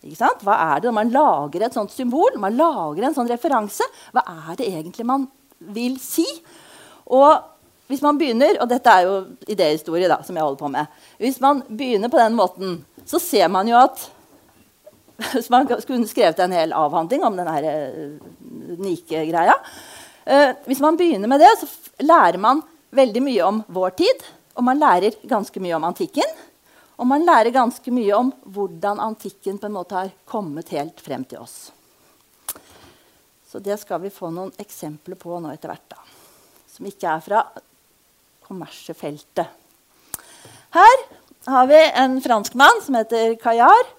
Hva 0.04 0.54
er 0.54 0.82
det 0.82 0.90
når 0.90 0.98
man 0.98 1.14
lager 1.14 1.64
et 1.64 1.74
sånt 1.74 1.92
symbol, 1.94 2.36
man 2.38 2.54
lager 2.58 3.08
en 3.08 3.16
sånn 3.16 3.30
referanse? 3.30 3.86
Hva 4.12 4.22
er 4.50 4.60
det 4.60 4.68
egentlig 4.68 5.06
man 5.08 5.24
vil 5.74 5.96
si? 6.02 6.26
Og 7.08 7.32
hvis 7.88 8.02
man 8.04 8.18
begynner, 8.20 8.58
og 8.60 8.68
dette 8.68 8.92
er 8.92 9.08
jo 9.08 9.16
idéhistorie 9.50 10.08
da, 10.08 10.20
som 10.24 10.36
jeg 10.36 10.44
holder 10.44 10.60
på 10.60 10.70
med, 10.72 11.00
hvis 11.20 11.40
man 11.40 11.62
begynner 11.68 12.12
på 12.12 12.20
den 12.20 12.36
måten, 12.36 12.76
så 13.08 13.20
ser 13.20 13.48
man 13.52 13.68
jo 13.68 13.80
at 13.80 14.06
hvis 15.35 15.50
man 15.53 15.68
skulle 15.81 16.09
skrevet 16.11 16.40
en 16.42 16.55
hel 16.55 16.72
avhandling 16.74 17.24
om 17.27 17.37
denne 17.38 17.59
uh, 17.61 18.31
Nike-greia. 18.83 19.55
Uh, 20.24 20.50
hvis 20.66 20.83
man 20.83 20.98
begynner 20.98 21.31
med 21.31 21.42
det, 21.44 21.53
så 21.61 21.68
lærer 22.03 22.40
man 22.42 22.62
veldig 22.94 23.22
mye 23.22 23.44
om 23.46 23.62
vår 23.66 23.94
tid. 24.00 24.27
Og 24.55 24.66
man 24.66 24.79
lærer 24.79 25.16
ganske 25.27 25.62
mye 25.62 25.77
om 25.77 25.87
antikken. 25.87 26.35
Og 26.98 27.09
man 27.11 27.24
lærer 27.27 27.55
ganske 27.55 27.94
mye 27.94 28.14
om 28.14 28.31
hvordan 28.55 29.03
antikken 29.03 29.59
på 29.59 29.66
en 29.66 29.74
måte 29.74 29.98
har 29.98 30.12
kommet 30.31 30.70
helt 30.74 31.00
frem 31.03 31.24
til 31.27 31.42
oss. 31.42 31.72
Så 33.50 33.61
det 33.62 33.77
skal 33.83 34.03
vi 34.03 34.14
få 34.14 34.31
noen 34.35 34.55
eksempler 34.59 35.18
på 35.18 35.38
nå 35.38 35.50
etter 35.55 35.70
hvert. 35.70 35.90
da, 35.90 35.98
Som 36.70 36.87
ikke 36.90 37.11
er 37.11 37.22
fra 37.22 37.42
kommersefeltet. 38.46 39.46
Her 40.74 41.05
har 41.46 41.66
vi 41.70 41.79
en 42.03 42.16
franskmann 42.22 42.83
som 42.83 42.96
heter 42.98 43.37
Caillard, 43.42 43.90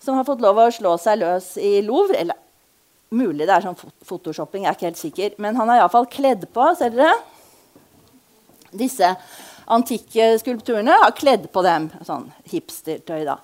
som 0.00 0.16
har 0.16 0.26
fått 0.28 0.42
lov 0.42 0.58
å 0.58 0.70
slå 0.72 0.94
seg 1.00 1.20
løs 1.20 1.52
i 1.60 1.80
Louvre. 1.84 2.18
Eller 2.20 2.38
Mulig 3.10 3.42
det 3.42 3.50
er 3.50 3.64
sånn 3.64 3.78
photoshopping, 4.06 4.62
jeg 4.62 4.70
er 4.70 4.76
ikke 4.76 4.86
helt 4.86 5.00
sikker. 5.00 5.32
Men 5.42 5.56
han 5.58 5.70
har 5.72 5.80
iallfall 5.80 6.06
kledd 6.10 6.44
på 6.54 6.68
ser 6.78 6.92
dere, 6.94 7.16
disse 8.70 9.08
antikke 9.66 10.36
skulpturene. 10.38 10.94
Har 11.02 11.16
kledd 11.18 11.48
på 11.50 11.64
dem. 11.66 11.88
Sånn 12.06 12.28
hipstertøy, 12.52 13.24
da. 13.26 13.40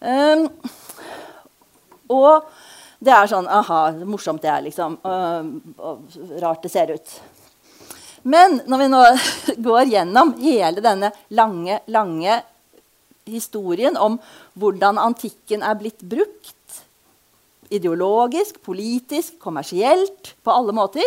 Um, 0.00 0.48
og 2.12 2.48
det 3.04 3.12
er 3.12 3.28
sånn 3.28 3.48
Aha, 3.52 3.80
morsomt 4.08 4.40
det 4.44 4.52
er, 4.52 4.64
liksom. 4.64 4.96
Og, 5.04 5.52
og 5.76 6.18
rart 6.40 6.64
det 6.64 6.72
ser 6.72 6.94
ut. 6.96 7.16
Men 8.26 8.62
når 8.66 8.80
vi 8.80 8.90
nå 8.90 9.02
går 9.68 9.92
gjennom 9.92 10.32
hele 10.40 10.82
denne 10.82 11.12
lange, 11.36 11.82
lange 11.92 12.40
historien 13.26 13.96
om 13.98 14.18
hvordan 14.58 15.00
antikken 15.02 15.64
er 15.66 15.78
blitt 15.78 16.02
brukt 16.06 16.54
ideologisk, 17.72 18.60
politisk, 18.62 19.38
kommersielt, 19.42 20.34
på 20.42 20.54
alle 20.54 20.74
måter, 20.76 21.06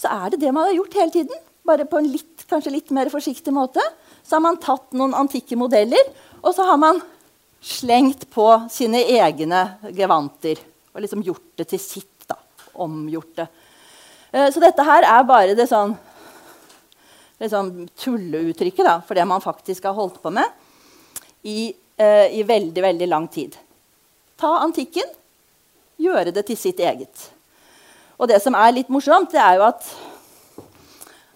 så 0.00 0.08
er 0.24 0.32
det 0.32 0.40
det 0.40 0.52
man 0.56 0.70
har 0.70 0.76
gjort 0.78 0.96
hele 0.96 1.12
tiden. 1.12 1.46
Bare 1.66 1.84
på 1.88 2.00
en 2.00 2.08
litt, 2.08 2.46
kanskje 2.48 2.72
litt 2.72 2.92
mer 2.96 3.10
forsiktig 3.12 3.52
måte. 3.52 3.84
Så 4.24 4.38
har 4.38 4.44
man 4.44 4.60
tatt 4.62 4.94
noen 4.96 5.14
antikke 5.16 5.58
modeller, 5.60 6.12
og 6.40 6.54
så 6.56 6.64
har 6.70 6.80
man 6.80 7.02
slengt 7.60 8.24
på 8.32 8.46
sine 8.72 9.02
egne 9.04 9.66
gevanter. 9.92 10.62
Og 10.94 11.04
liksom 11.04 11.24
gjort 11.26 11.50
det 11.60 11.68
til 11.74 11.82
sitt. 11.82 12.08
da, 12.30 12.38
Omgjort 12.80 13.34
det. 13.36 13.48
Eh, 14.32 14.48
så 14.54 14.62
dette 14.62 14.86
her 14.86 15.04
er 15.04 15.28
bare 15.28 15.58
det 15.58 15.68
sånn, 15.68 15.92
sånn 17.40 17.70
tulleuttrykket 18.00 18.86
da, 18.86 18.96
for 19.04 19.18
det 19.18 19.28
man 19.28 19.44
faktisk 19.44 19.84
har 19.90 19.98
holdt 19.98 20.22
på 20.24 20.32
med 20.32 20.48
i, 21.42 21.72
eh, 21.96 22.28
i 22.38 22.42
veldig, 22.46 22.82
veldig 22.82 23.08
lang 23.08 23.28
tid. 23.28 23.56
Ta 24.40 24.58
antikken, 24.64 25.08
gjøre 26.00 26.32
det 26.32 26.46
til 26.48 26.58
sitt 26.58 26.80
eget. 26.80 27.28
Og 28.20 28.28
det 28.28 28.40
som 28.44 28.56
er 28.56 28.74
litt 28.76 28.92
morsomt, 28.92 29.32
det 29.32 29.40
er 29.40 29.58
jo 29.58 29.66
at, 29.68 29.86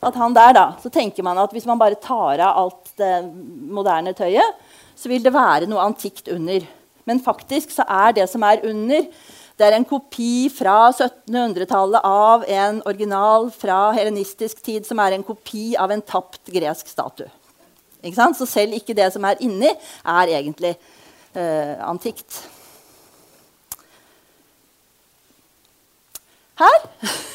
at 0.04 0.16
han 0.20 0.36
der, 0.36 0.52
da, 0.56 0.64
så 0.82 0.92
tenker 0.92 1.24
man 1.24 1.40
at 1.40 1.52
hvis 1.52 1.68
man 1.68 1.80
bare 1.80 2.00
tar 2.00 2.42
av 2.44 2.58
alt 2.64 2.92
det 3.00 3.14
moderne 3.72 4.12
tøyet, 4.16 4.60
så 4.94 5.10
vil 5.10 5.24
det 5.24 5.32
være 5.34 5.68
noe 5.68 5.84
antikt 5.84 6.28
under. 6.32 6.64
Men 7.08 7.22
faktisk 7.24 7.72
så 7.74 7.86
er 7.88 8.14
det 8.16 8.28
som 8.30 8.44
er 8.46 8.64
under, 8.68 9.08
det 9.54 9.66
er 9.66 9.76
en 9.76 9.86
kopi 9.86 10.48
fra 10.50 10.90
1700-tallet 10.90 12.04
av 12.04 12.44
en 12.50 12.80
original 12.88 13.50
fra 13.54 13.92
helenistisk 13.94 14.64
tid 14.66 14.86
som 14.88 14.98
er 14.98 15.14
en 15.14 15.26
kopi 15.26 15.74
av 15.78 15.92
en 15.94 16.02
tapt 16.02 16.50
gresk 16.50 16.90
statue. 16.90 17.30
Så 18.12 18.46
selv 18.46 18.74
ikke 18.76 18.94
det 18.94 19.12
som 19.12 19.24
er 19.24 19.40
inni, 19.40 19.70
er 20.04 20.34
egentlig 20.38 20.74
eh, 21.34 21.88
antikt. 21.88 22.42
Her 26.58 26.84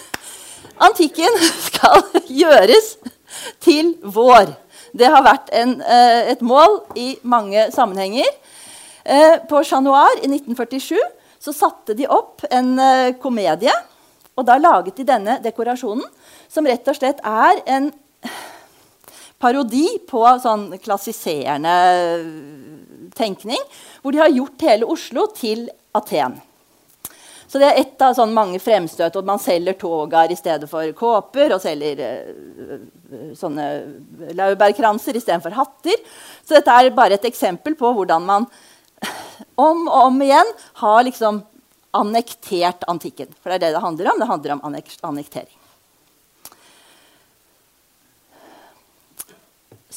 Antikken 0.80 1.36
skal 1.68 2.06
gjøres 2.28 2.98
til 3.60 3.96
vår. 4.04 4.54
Det 4.96 5.10
har 5.12 5.26
vært 5.26 5.52
en, 5.54 5.82
eh, 5.82 6.32
et 6.32 6.42
mål 6.42 6.80
i 6.96 7.18
mange 7.24 7.68
sammenhenger. 7.72 8.30
Eh, 9.06 9.40
på 9.50 9.64
Chat 9.64 9.84
Noir 9.84 10.22
i 10.24 10.28
1947 10.28 10.98
så 11.40 11.54
satte 11.56 11.96
de 11.96 12.08
opp 12.08 12.46
en 12.52 12.80
eh, 12.80 13.14
komedie. 13.22 13.74
Og 14.38 14.46
da 14.48 14.56
laget 14.58 14.96
de 14.98 15.04
denne 15.04 15.40
dekorasjonen, 15.44 16.06
som 16.48 16.66
rett 16.66 16.88
og 16.88 16.96
slett 16.96 17.20
er 17.28 17.60
en 17.68 17.92
parodi 19.40 19.88
på 20.10 20.22
sånn 20.44 20.68
klassiserende 20.84 21.76
tenkning, 23.16 23.62
hvor 24.04 24.14
de 24.14 24.22
har 24.22 24.36
gjort 24.36 24.68
hele 24.68 24.88
Oslo 24.90 25.26
til 25.36 25.68
Aten. 25.96 26.38
Så 27.50 27.58
det 27.58 27.66
er 27.66 27.80
ett 27.82 28.02
av 28.06 28.14
sånn 28.14 28.34
mange 28.36 28.60
fremstøt. 28.62 29.16
Og 29.18 29.26
man 29.26 29.42
selger 29.42 29.74
togar 29.82 30.30
i 30.30 30.38
stedet 30.38 30.70
for 30.70 30.86
kåper. 30.94 31.56
Og 31.56 31.64
selger 31.64 32.04
uh, 32.06 32.76
sånne 33.38 33.66
laurbærkranser 34.38 35.18
istedenfor 35.18 35.58
hatter. 35.58 35.98
Så 36.46 36.60
dette 36.60 36.76
er 36.76 36.92
bare 36.94 37.18
et 37.18 37.26
eksempel 37.26 37.74
på 37.80 37.90
hvordan 37.98 38.28
man 38.28 38.46
om 39.60 39.88
og 39.88 40.12
om 40.12 40.22
igjen 40.22 40.54
har 40.84 41.02
liksom 41.08 41.42
annektert 41.98 42.86
antikken. 42.92 43.34
For 43.42 43.50
det 43.50 43.58
er 43.58 43.66
det 43.66 43.74
det 43.80 43.86
handler 43.88 44.12
om. 44.12 44.22
Det 44.22 44.30
handler 44.30 44.56
om 44.60 44.64
annektering. 45.10 45.59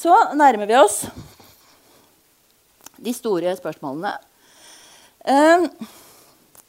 Så 0.02 0.10
nærmer 0.34 0.66
vi 0.66 0.74
oss 0.74 1.04
de 2.98 3.12
store 3.14 3.52
spørsmålene. 3.54 4.10
Uh, 5.22 5.66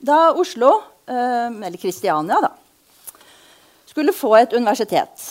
da 0.03 0.17
Oslo, 0.37 0.69
eh, 1.07 1.47
eller 1.49 1.79
Kristiania, 1.79 2.41
da, 2.43 2.51
skulle 3.87 4.13
få 4.13 4.35
et 4.35 4.53
universitet, 4.53 5.23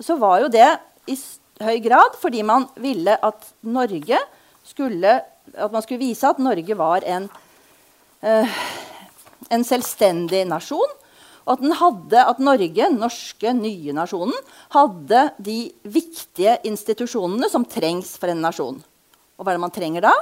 så 0.00 0.16
var 0.18 0.42
jo 0.42 0.50
det 0.52 0.66
i 1.08 1.16
høy 1.62 1.78
grad 1.84 2.18
fordi 2.18 2.42
man 2.42 2.66
ville 2.82 3.14
at 3.14 3.46
Norge 3.62 4.18
skulle, 4.66 5.14
at 5.54 5.72
man 5.72 5.86
skulle 5.86 6.02
vise 6.02 6.28
at 6.28 6.42
Norge 6.42 6.76
var 6.76 7.06
en, 7.06 7.30
eh, 8.20 8.58
en 9.48 9.64
selvstendig 9.64 10.42
nasjon. 10.50 10.98
Og 11.48 11.54
at, 11.56 11.78
hadde, 11.80 12.22
at 12.28 12.40
Norge, 12.44 12.88
norske, 12.92 13.52
nye 13.56 13.94
nasjonen, 13.96 14.36
hadde 14.74 15.22
de 15.40 15.58
viktige 15.88 16.58
institusjonene 16.68 17.48
som 17.48 17.64
trengs 17.64 18.12
for 18.20 18.28
en 18.28 18.42
nasjon. 18.44 18.76
Og 19.38 19.46
hva 19.46 19.54
er 19.54 19.56
det 19.56 19.64
man 19.64 19.72
trenger 19.72 20.04
da? 20.04 20.12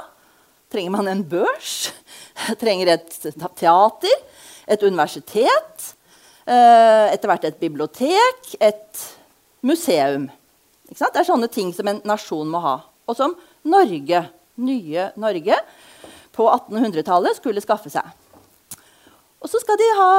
Trenger 0.71 0.93
man 0.95 1.09
en 1.11 1.25
børs? 1.27 1.89
trenger 2.61 2.93
et 2.95 3.17
teater, 3.59 4.23
et 4.67 4.83
universitet, 4.87 5.89
eh, 6.47 7.11
etter 7.11 7.31
hvert 7.31 7.47
et 7.49 7.59
bibliotek, 7.59 8.53
et 8.63 9.03
museum. 9.67 10.29
Det 10.87 11.03
er 11.03 11.27
sånne 11.27 11.51
ting 11.51 11.73
som 11.75 11.91
en 11.91 11.99
nasjon 12.07 12.47
må 12.47 12.63
ha. 12.63 12.77
Og 13.07 13.19
som 13.19 13.35
Norge, 13.67 14.23
nye 14.63 15.09
Norge 15.19 15.59
på 16.37 16.47
1800-tallet 16.47 17.35
skulle 17.41 17.63
skaffe 17.63 17.91
seg. 17.91 18.07
Og 19.43 19.51
så 19.51 19.61
skal 19.61 19.77
de, 19.79 19.87
ha, 19.99 20.11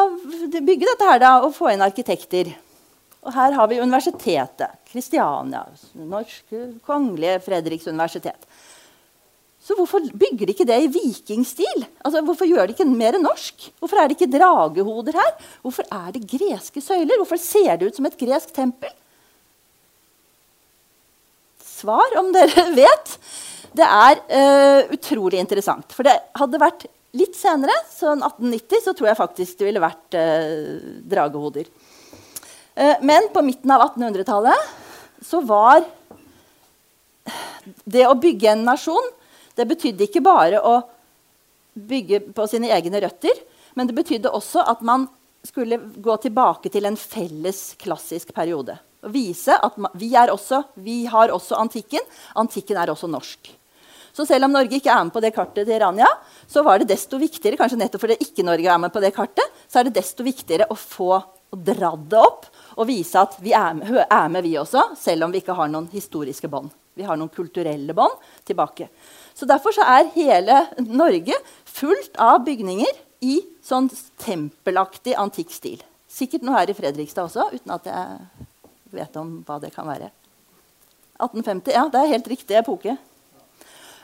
bygge 0.63 0.87
dette 0.87 1.07
her 1.09 1.21
da, 1.23 1.35
og 1.43 1.55
få 1.57 1.73
inn 1.73 1.85
arkitekter. 1.85 2.53
Og 3.27 3.35
her 3.35 3.55
har 3.57 3.69
vi 3.71 3.81
universitetet. 3.83 4.79
Kristiania. 4.89 5.65
Norske 5.99 6.69
Kongelige 6.87 7.41
Fredriks 7.45 7.89
universitet. 7.91 8.47
Så 9.69 9.75
hvorfor 9.77 10.01
bygger 10.01 10.47
de 10.47 10.55
ikke 10.55 10.65
det 10.65 10.79
i 10.81 10.93
vikingstil? 10.93 11.83
Altså, 12.01 12.23
hvorfor 12.25 12.49
gjør 12.49 12.71
de 12.71 12.77
ikke 12.77 12.87
mer 12.89 13.19
norsk? 13.21 13.67
Hvorfor 13.83 14.01
er 14.01 14.09
det 14.09 14.17
ikke 14.17 14.31
dragehoder 14.39 15.19
her? 15.19 15.35
Hvorfor 15.61 15.85
er 15.93 16.15
det 16.15 16.25
greske 16.31 16.81
søyler? 16.81 17.19
Hvorfor 17.21 17.41
ser 17.43 17.77
det 17.77 17.91
ut 17.91 17.99
som 17.99 18.09
et 18.09 18.17
gresk 18.17 18.55
tempel? 18.57 18.95
Svar, 21.61 22.17
om 22.17 22.31
dere 22.33 22.65
vet. 22.81 23.19
Det 23.77 23.85
er 23.85 24.23
uh, 24.31 24.95
utrolig 24.95 25.43
interessant. 25.43 25.93
For 25.93 26.07
det 26.07 26.17
hadde 26.39 26.63
vært 26.63 26.89
litt 27.17 27.37
senere, 27.39 27.75
sånn 27.93 28.21
1890, 28.21 28.83
så 28.85 28.95
tror 28.97 29.11
jeg 29.11 29.21
faktisk 29.21 29.61
det 29.61 29.69
ville 29.69 29.83
vært 29.83 30.17
eh, 30.19 30.81
dragehoder. 31.09 31.71
Eh, 32.75 32.99
men 33.07 33.31
på 33.33 33.45
midten 33.47 33.73
av 33.73 33.87
1800-tallet 33.89 35.25
så 35.29 35.41
var 35.45 35.87
det 37.85 38.05
å 38.09 38.17
bygge 38.19 38.53
en 38.53 38.67
nasjon 38.69 39.15
det 39.59 39.67
betydde 39.67 40.07
ikke 40.07 40.23
bare 40.23 40.61
å 40.63 40.77
bygge 41.75 42.29
på 42.35 42.47
sine 42.51 42.71
egne 42.75 43.01
røtter, 43.03 43.35
men 43.75 43.89
det 43.89 43.97
betydde 43.97 44.31
også 44.35 44.63
at 44.71 44.85
man 44.87 45.09
skulle 45.47 45.81
gå 45.99 46.15
tilbake 46.23 46.71
til 46.71 46.87
en 46.87 46.99
felles 46.99 47.73
klassisk 47.81 48.31
periode. 48.37 48.77
Og 49.03 49.13
vise 49.15 49.55
at 49.55 49.75
vi, 49.99 50.13
også, 50.19 50.63
vi 50.83 51.05
har 51.11 51.31
også 51.35 51.59
antikken. 51.59 52.03
Antikken 52.39 52.79
er 52.79 52.91
også 52.91 53.11
norsk. 53.11 53.51
Så 54.19 54.25
selv 54.27 54.49
om 54.49 54.55
Norge 54.57 54.81
ikke 54.81 54.91
er 54.91 55.05
med 55.07 55.15
på 55.15 55.21
det 55.23 55.31
kartet 55.31 55.69
til 55.69 55.79
Rania, 55.79 56.09
så 56.51 56.65
var 56.67 56.81
det 56.81 56.89
desto 56.91 57.21
viktigere 57.23 57.55
kanskje 57.61 57.77
nettopp 57.79 58.03
fordi 58.03 58.17
ikke 58.25 58.43
Norge 58.43 58.67
er 58.67 58.81
med 58.83 58.91
på 58.91 59.03
det 59.05 59.13
kartet, 59.15 59.59
så 59.71 59.79
er 59.79 59.87
det 59.87 60.01
desto 60.01 60.25
viktigere 60.27 60.67
å 60.67 60.75
få 60.75 61.21
dra 61.55 61.93
det 61.95 62.19
opp 62.19 62.49
og 62.75 62.89
vise 62.91 63.21
at 63.21 63.37
vi 63.39 63.53
er 63.55 63.77
med, 63.79 63.93
er 64.03 64.33
med, 64.33 64.43
vi 64.43 64.57
også, 64.59 64.89
selv 64.99 65.29
om 65.29 65.35
vi 65.35 65.39
ikke 65.39 65.55
har 65.55 65.71
noen 65.71 65.87
historiske 65.93 66.51
bånd. 66.51 66.73
Vi 66.99 67.07
har 67.07 67.15
noen 67.15 67.31
kulturelle 67.31 67.95
bånd 67.95 68.17
tilbake. 68.49 68.89
Så 69.39 69.47
Derfor 69.47 69.77
så 69.77 69.87
er 69.87 70.11
hele 70.17 70.65
Norge 70.83 71.39
fullt 71.71 72.19
av 72.19 72.43
bygninger 72.49 72.99
i 73.23 73.37
sånn 73.63 73.87
tempelaktig 74.19 75.15
antikk 75.15 75.55
stil. 75.55 75.79
Sikkert 76.11 76.43
noe 76.43 76.59
her 76.59 76.73
i 76.73 76.75
Fredrikstad 76.75 77.29
også, 77.29 77.53
uten 77.55 77.77
at 77.77 77.87
jeg 77.87 78.49
vet 78.99 79.21
om 79.23 79.37
hva 79.47 79.61
det 79.63 79.71
kan 79.77 79.87
være. 79.87 80.11
1850, 81.23 81.71
ja, 81.71 81.87
Det 81.87 82.03
er 82.03 82.13
helt 82.17 82.33
riktig 82.35 82.59
epoke. 82.59 82.97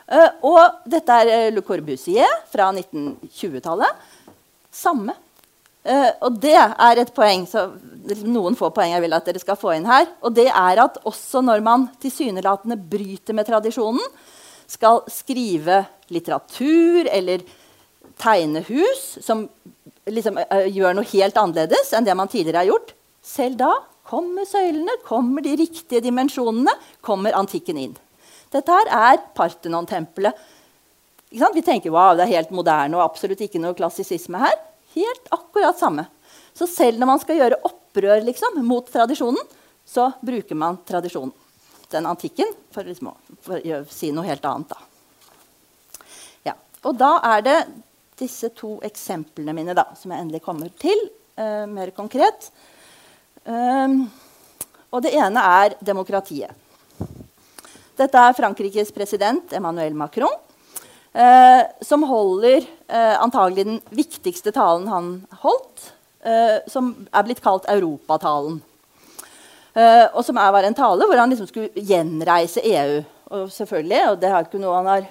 Uh, 0.05 0.29
og 0.45 0.89
dette 0.89 1.19
er 1.23 1.31
uh, 1.31 1.53
Le 1.55 1.63
Corbusier 1.65 2.29
fra 2.51 2.69
1920-tallet. 2.75 4.03
Samme. 4.73 5.15
Uh, 5.85 6.11
og 6.27 6.37
det 6.41 6.57
er 6.57 7.01
et 7.01 7.13
poeng, 7.13 7.45
så 7.49 7.67
noen 8.25 8.57
få 8.57 8.69
poeng 8.73 8.93
jeg 8.93 9.03
vil 9.05 9.17
at 9.17 9.25
dere 9.25 9.41
skal 9.41 9.57
få 9.57 9.73
inn 9.75 9.89
her. 9.89 10.07
Og 10.21 10.35
det 10.37 10.47
er 10.51 10.81
at 10.83 11.01
også 11.09 11.41
når 11.45 11.65
man 11.65 11.87
tilsynelatende 12.01 12.77
bryter 12.77 13.37
med 13.37 13.49
tradisjonen, 13.49 14.05
skal 14.65 15.03
skrive 15.13 15.83
litteratur 16.09 17.05
eller 17.13 17.43
tegne 18.17 18.63
hus 18.65 19.03
som 19.21 19.43
liksom, 20.09 20.39
gjør 20.73 20.95
noe 20.97 21.09
helt 21.11 21.37
annerledes 21.37 21.91
enn 21.93 22.07
det 22.07 22.15
man 22.17 22.31
tidligere 22.31 22.63
har 22.63 22.71
gjort, 22.71 22.95
selv 23.21 23.59
da 23.59 23.71
kommer 24.05 24.45
søylene, 24.49 24.97
kommer 25.05 25.45
de 25.45 25.53
riktige 25.59 26.01
dimensjonene, 26.05 26.73
kommer 27.05 27.37
antikken 27.37 27.77
inn. 27.81 27.95
Dette 28.53 28.75
her 28.75 28.91
er 28.93 29.23
Parthenon-tempelet. 29.37 30.45
Vi 31.29 31.63
tenker 31.65 31.91
wow, 31.91 32.13
det 32.15 32.27
er 32.27 32.37
helt 32.37 32.53
moderne 32.55 32.99
og 32.99 33.03
absolutt 33.09 33.41
ikke 33.43 33.59
noe 33.59 33.75
klassisisme 33.77 34.39
her. 34.39 34.55
Helt 34.95 35.31
akkurat 35.35 35.79
samme. 35.79 36.05
Så 36.55 36.67
selv 36.71 37.01
når 37.01 37.09
man 37.09 37.19
skal 37.19 37.39
gjøre 37.41 37.59
opprør 37.67 38.21
liksom, 38.23 38.61
mot 38.63 38.87
tradisjonen, 38.91 39.43
så 39.85 40.09
bruker 40.23 40.55
man 40.55 40.79
tradisjonen. 40.87 41.33
Den 41.91 42.07
antikken, 42.09 42.49
for, 42.73 42.87
liksom, 42.87 43.11
for 43.45 43.59
å 43.59 43.81
si 43.91 44.09
noe 44.15 44.25
helt 44.25 44.45
annet. 44.47 44.71
Da. 44.71 46.07
Ja. 46.49 46.55
Og 46.87 46.95
da 46.97 47.11
er 47.35 47.43
det 47.45 47.57
disse 48.19 48.49
to 48.55 48.77
eksemplene 48.87 49.53
mine 49.53 49.75
da, 49.77 49.89
som 49.99 50.13
jeg 50.13 50.23
endelig 50.23 50.41
kommer 50.45 50.71
til, 50.81 50.97
uh, 51.37 51.65
mer 51.69 51.91
konkret. 51.95 52.49
Um, 53.43 54.05
og 54.89 55.03
det 55.05 55.13
ene 55.19 55.43
er 55.59 55.75
demokratiet. 55.83 56.55
Dette 57.95 58.19
er 58.19 58.35
Frankrikes 58.35 58.91
president 58.91 59.53
Emmanuel 59.55 59.95
Macron, 59.95 60.33
eh, 61.15 61.63
som 61.81 62.03
holder 62.03 62.65
eh, 62.65 63.15
antagelig 63.23 63.65
den 63.67 63.81
viktigste 63.95 64.51
talen 64.55 64.89
han 64.91 65.11
holdt, 65.45 65.91
eh, 66.27 66.57
som 66.67 66.91
er 67.07 67.27
blitt 67.27 67.43
kalt 67.43 67.69
europatalen. 67.71 68.59
Eh, 69.75 70.05
og 70.11 70.23
som 70.27 70.39
er, 70.39 70.51
var 70.55 70.67
en 70.67 70.75
tale 70.75 71.07
hvor 71.07 71.19
han 71.19 71.31
liksom 71.31 71.47
skulle 71.49 71.85
gjenreise 71.87 72.63
EU. 72.63 73.03
Og 73.35 73.47
selvfølgelig, 73.51 74.01
og 74.11 74.19
det 74.21 74.29
er 74.29 74.43
ikke 74.45 74.61
noe 74.61 74.75
han 74.77 74.91
har, 74.91 75.07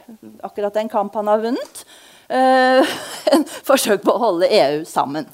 akkurat 0.46 0.76
en 0.80 0.92
kamp 0.92 1.16
han 1.18 1.32
har 1.32 1.40
vunnet. 1.42 1.84
eh, 2.28 2.94
forsøk 3.68 4.04
på 4.04 4.14
å 4.14 4.22
holde 4.22 4.48
EU 4.48 4.84
sammen. 4.88 5.26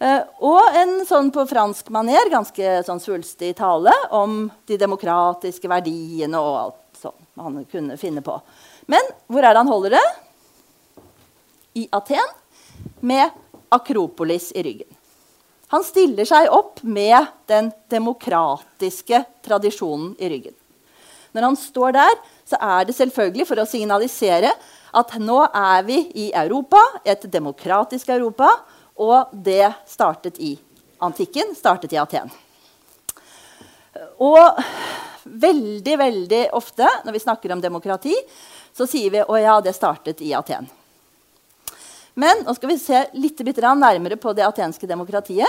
Uh, 0.00 0.22
og 0.40 0.76
en 0.80 0.94
sånn 1.04 1.28
på 1.34 1.44
fransk 1.44 1.90
maner, 1.92 2.30
ganske 2.32 2.78
sånn 2.86 3.02
svulstig 3.02 3.52
tale 3.58 3.92
om 4.16 4.46
de 4.64 4.78
demokratiske 4.80 5.68
verdiene 5.68 6.40
og 6.40 6.54
alt 6.56 7.02
sånn 7.02 7.18
han 7.40 7.58
kunne 7.68 7.98
finne 8.00 8.22
på. 8.24 8.38
Men 8.88 9.12
hvor 9.28 9.44
er 9.44 9.52
det 9.52 9.60
han 9.60 9.72
holder 9.72 9.98
det? 9.98 10.06
I 11.80 11.84
Aten, 11.92 12.32
med 13.04 13.28
Akropolis 13.68 14.48
i 14.56 14.64
ryggen. 14.64 14.88
Han 15.70 15.84
stiller 15.86 16.26
seg 16.26 16.48
opp 16.50 16.80
med 16.82 17.28
den 17.46 17.68
demokratiske 17.92 19.20
tradisjonen 19.44 20.16
i 20.18 20.32
ryggen. 20.32 20.56
Når 21.30 21.46
han 21.46 21.58
står 21.60 21.94
der, 21.94 22.16
så 22.48 22.58
er 22.58 22.88
det 22.88 22.96
selvfølgelig 22.96 23.46
for 23.46 23.62
å 23.62 23.68
signalisere 23.68 24.50
at 24.90 25.14
nå 25.22 25.38
er 25.46 25.84
vi 25.86 26.00
i 26.18 26.30
Europa, 26.34 26.80
et 27.06 27.22
demokratisk 27.30 28.10
Europa, 28.10 28.48
og 29.00 29.32
det 29.32 29.64
startet 29.88 30.38
i 30.40 30.54
antikken, 31.00 31.54
startet 31.56 31.94
i 31.96 32.00
Aten. 32.00 32.28
Og 34.20 34.60
veldig, 35.24 35.96
veldig 35.98 36.42
ofte 36.56 36.88
når 37.04 37.16
vi 37.16 37.22
snakker 37.24 37.54
om 37.54 37.62
demokrati, 37.62 38.14
så 38.76 38.86
sier 38.88 39.10
vi 39.12 39.24
å 39.24 39.38
ja, 39.40 39.56
det 39.64 39.74
startet 39.76 40.20
i 40.24 40.34
Aten. 40.36 40.68
Men 42.20 42.44
nå 42.44 42.54
skal 42.56 42.72
vi 42.72 42.78
se 42.80 43.04
litt 43.16 43.40
nærmere 43.40 44.16
på 44.20 44.32
det 44.36 44.44
atenske 44.44 44.86
demokratiet 44.86 45.48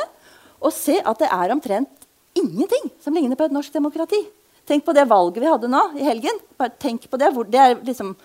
og 0.61 0.71
se 0.73 0.99
at 1.01 1.19
det 1.19 1.27
er 1.27 1.51
omtrent 1.51 2.05
ingenting 2.37 2.91
som 3.01 3.13
ligner 3.13 3.35
på 3.35 3.43
et 3.49 3.55
norsk 3.55 3.73
demokrati. 3.73 4.19
Tenk 4.67 4.85
på 4.85 4.93
det 4.93 5.07
valget 5.09 5.41
vi 5.41 5.49
hadde 5.49 5.67
nå 5.67 5.81
i 5.97 6.05
helgen. 6.05 6.37
Bare 6.55 6.71
tenk 6.79 7.09
på 7.09 7.17
Det 7.17 7.31
Det 7.49 7.59
er 7.59 7.75
liksom 7.83 8.15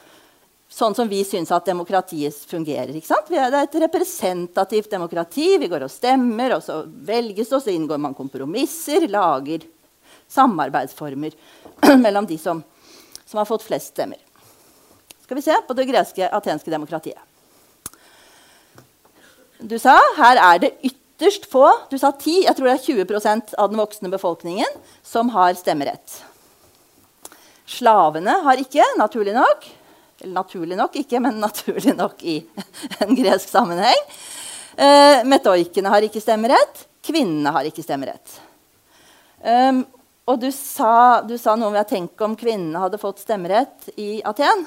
sånn 0.69 0.95
som 0.99 1.09
vi 1.09 1.23
syns 1.25 1.53
at 1.55 1.69
demokratiet 1.69 2.37
fungerer. 2.51 2.95
ikke 2.95 3.09
sant? 3.09 3.29
Det 3.31 3.39
er 3.39 3.55
et 3.61 3.79
representativt 3.87 4.91
demokrati. 4.91 5.57
Vi 5.63 5.71
går 5.71 5.87
og 5.87 5.93
stemmer, 5.93 6.57
og 6.57 6.65
så 6.65 6.83
velges 6.87 7.49
det, 7.49 7.57
og 7.57 7.63
så 7.63 7.75
inngår 7.75 8.03
man 8.03 8.17
kompromisser, 8.19 9.07
lager 9.09 9.65
samarbeidsformer 10.29 11.37
mellom 12.05 12.27
de 12.27 12.39
som, 12.39 12.63
som 13.25 13.39
har 13.41 13.49
fått 13.49 13.67
flest 13.67 13.95
stemmer. 13.95 14.19
Skal 15.23 15.39
vi 15.39 15.47
se 15.47 15.55
på 15.67 15.75
det 15.75 15.89
greske 15.89 16.29
atenske 16.31 16.71
demokratiet. 16.71 17.19
Du 19.59 19.79
sa 19.81 19.97
her 20.19 20.39
er 20.39 20.59
det 20.61 20.75
ytterst 20.85 21.47
få 21.49 21.65
Du 21.89 21.97
sa 21.97 22.11
10, 22.13 22.43
jeg 22.45 22.57
tror 22.59 22.69
det 22.69 22.75
er 22.77 23.05
20% 23.07 23.55
av 23.57 23.71
den 23.73 23.81
voksne 23.81 24.11
befolkningen 24.13 24.79
som 25.03 25.31
har 25.33 25.57
stemmerett. 25.57 26.21
Slavene 27.67 28.37
har 28.45 28.61
ikke, 28.63 28.85
naturlig 29.01 29.35
nok. 29.35 29.65
Naturlig 30.25 30.79
nok 30.79 30.95
ikke, 30.97 31.21
men 31.21 31.41
naturlig 31.43 31.93
nok 31.97 32.23
i 32.25 32.39
en 33.05 33.13
gresk 33.19 33.51
sammenheng. 33.51 34.01
Eh, 34.77 35.25
metoikene 35.29 35.93
har 35.93 36.07
ikke 36.07 36.23
stemmerett. 36.25 36.87
Kvinnene 37.05 37.53
har 37.53 37.69
ikke 37.69 37.85
stemmerett. 37.85 38.39
Um, 39.45 39.85
og 40.27 40.41
du 40.43 40.49
sa, 40.51 41.21
du 41.23 41.37
sa, 41.39 41.55
noe 41.55 41.69
om 41.71 41.77
jeg 41.79 41.91
tenker 41.93 42.27
om 42.27 42.35
kvinnene 42.39 42.81
hadde 42.83 42.99
fått 42.99 43.21
stemmerett 43.23 43.93
i 44.01 44.19
Aten. 44.27 44.65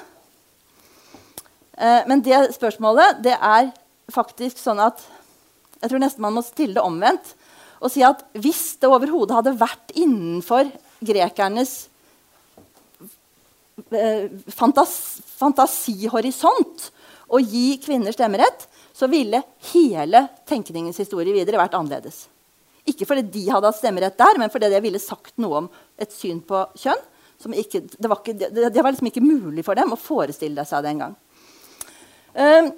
Eh, 1.76 2.00
men 2.08 2.22
det 2.24 2.54
spørsmålet 2.54 3.20
det 3.26 3.34
er 3.36 3.72
faktisk 4.10 4.58
sånn 4.60 4.80
at 4.82 5.02
jeg 5.80 5.90
tror 5.90 6.02
nesten 6.02 6.24
man 6.24 6.36
må 6.36 6.44
stille 6.44 6.76
det 6.78 6.84
omvendt 6.84 7.34
og 7.80 7.92
si 7.92 8.02
at 8.04 8.22
hvis 8.36 8.76
det 8.80 8.90
overhodet 8.90 9.36
hadde 9.36 9.58
vært 9.60 9.94
innenfor 9.96 10.68
grekernes 11.04 11.89
fantas 14.52 14.92
fantasihorisont 15.38 16.90
å 17.30 17.38
gi 17.40 17.78
kvinner 17.82 18.12
stemmerett, 18.14 18.66
så 18.92 19.08
ville 19.10 19.42
hele 19.72 20.26
tenkningens 20.48 20.98
historie 21.00 21.32
videre 21.34 21.60
vært 21.60 21.76
annerledes. 21.78 22.26
Ikke 22.90 23.06
fordi 23.06 23.26
de 23.32 23.46
hadde 23.50 23.70
hatt 23.70 23.78
stemmerett 23.78 24.18
der, 24.18 24.38
men 24.40 24.52
fordi 24.52 24.70
det 24.72 24.82
ville 24.84 25.00
sagt 25.02 25.36
noe 25.40 25.62
om 25.62 25.70
et 26.00 26.12
syn 26.12 26.40
på 26.44 26.64
kjønn. 26.80 27.02
Ikke, 27.56 27.80
det, 27.80 28.08
var 28.08 28.20
ikke, 28.20 28.34
det, 28.36 28.68
det, 28.68 28.82
var 28.82 28.92
liksom 28.92 29.08
ikke 29.08 29.24
mulig 29.24 29.64
for 29.64 29.78
dem 29.78 29.94
å 29.94 30.00
forestille 30.00 30.64
seg 30.68 30.84
det 30.84 30.90
engang. 30.92 31.14
Um, 32.34 32.68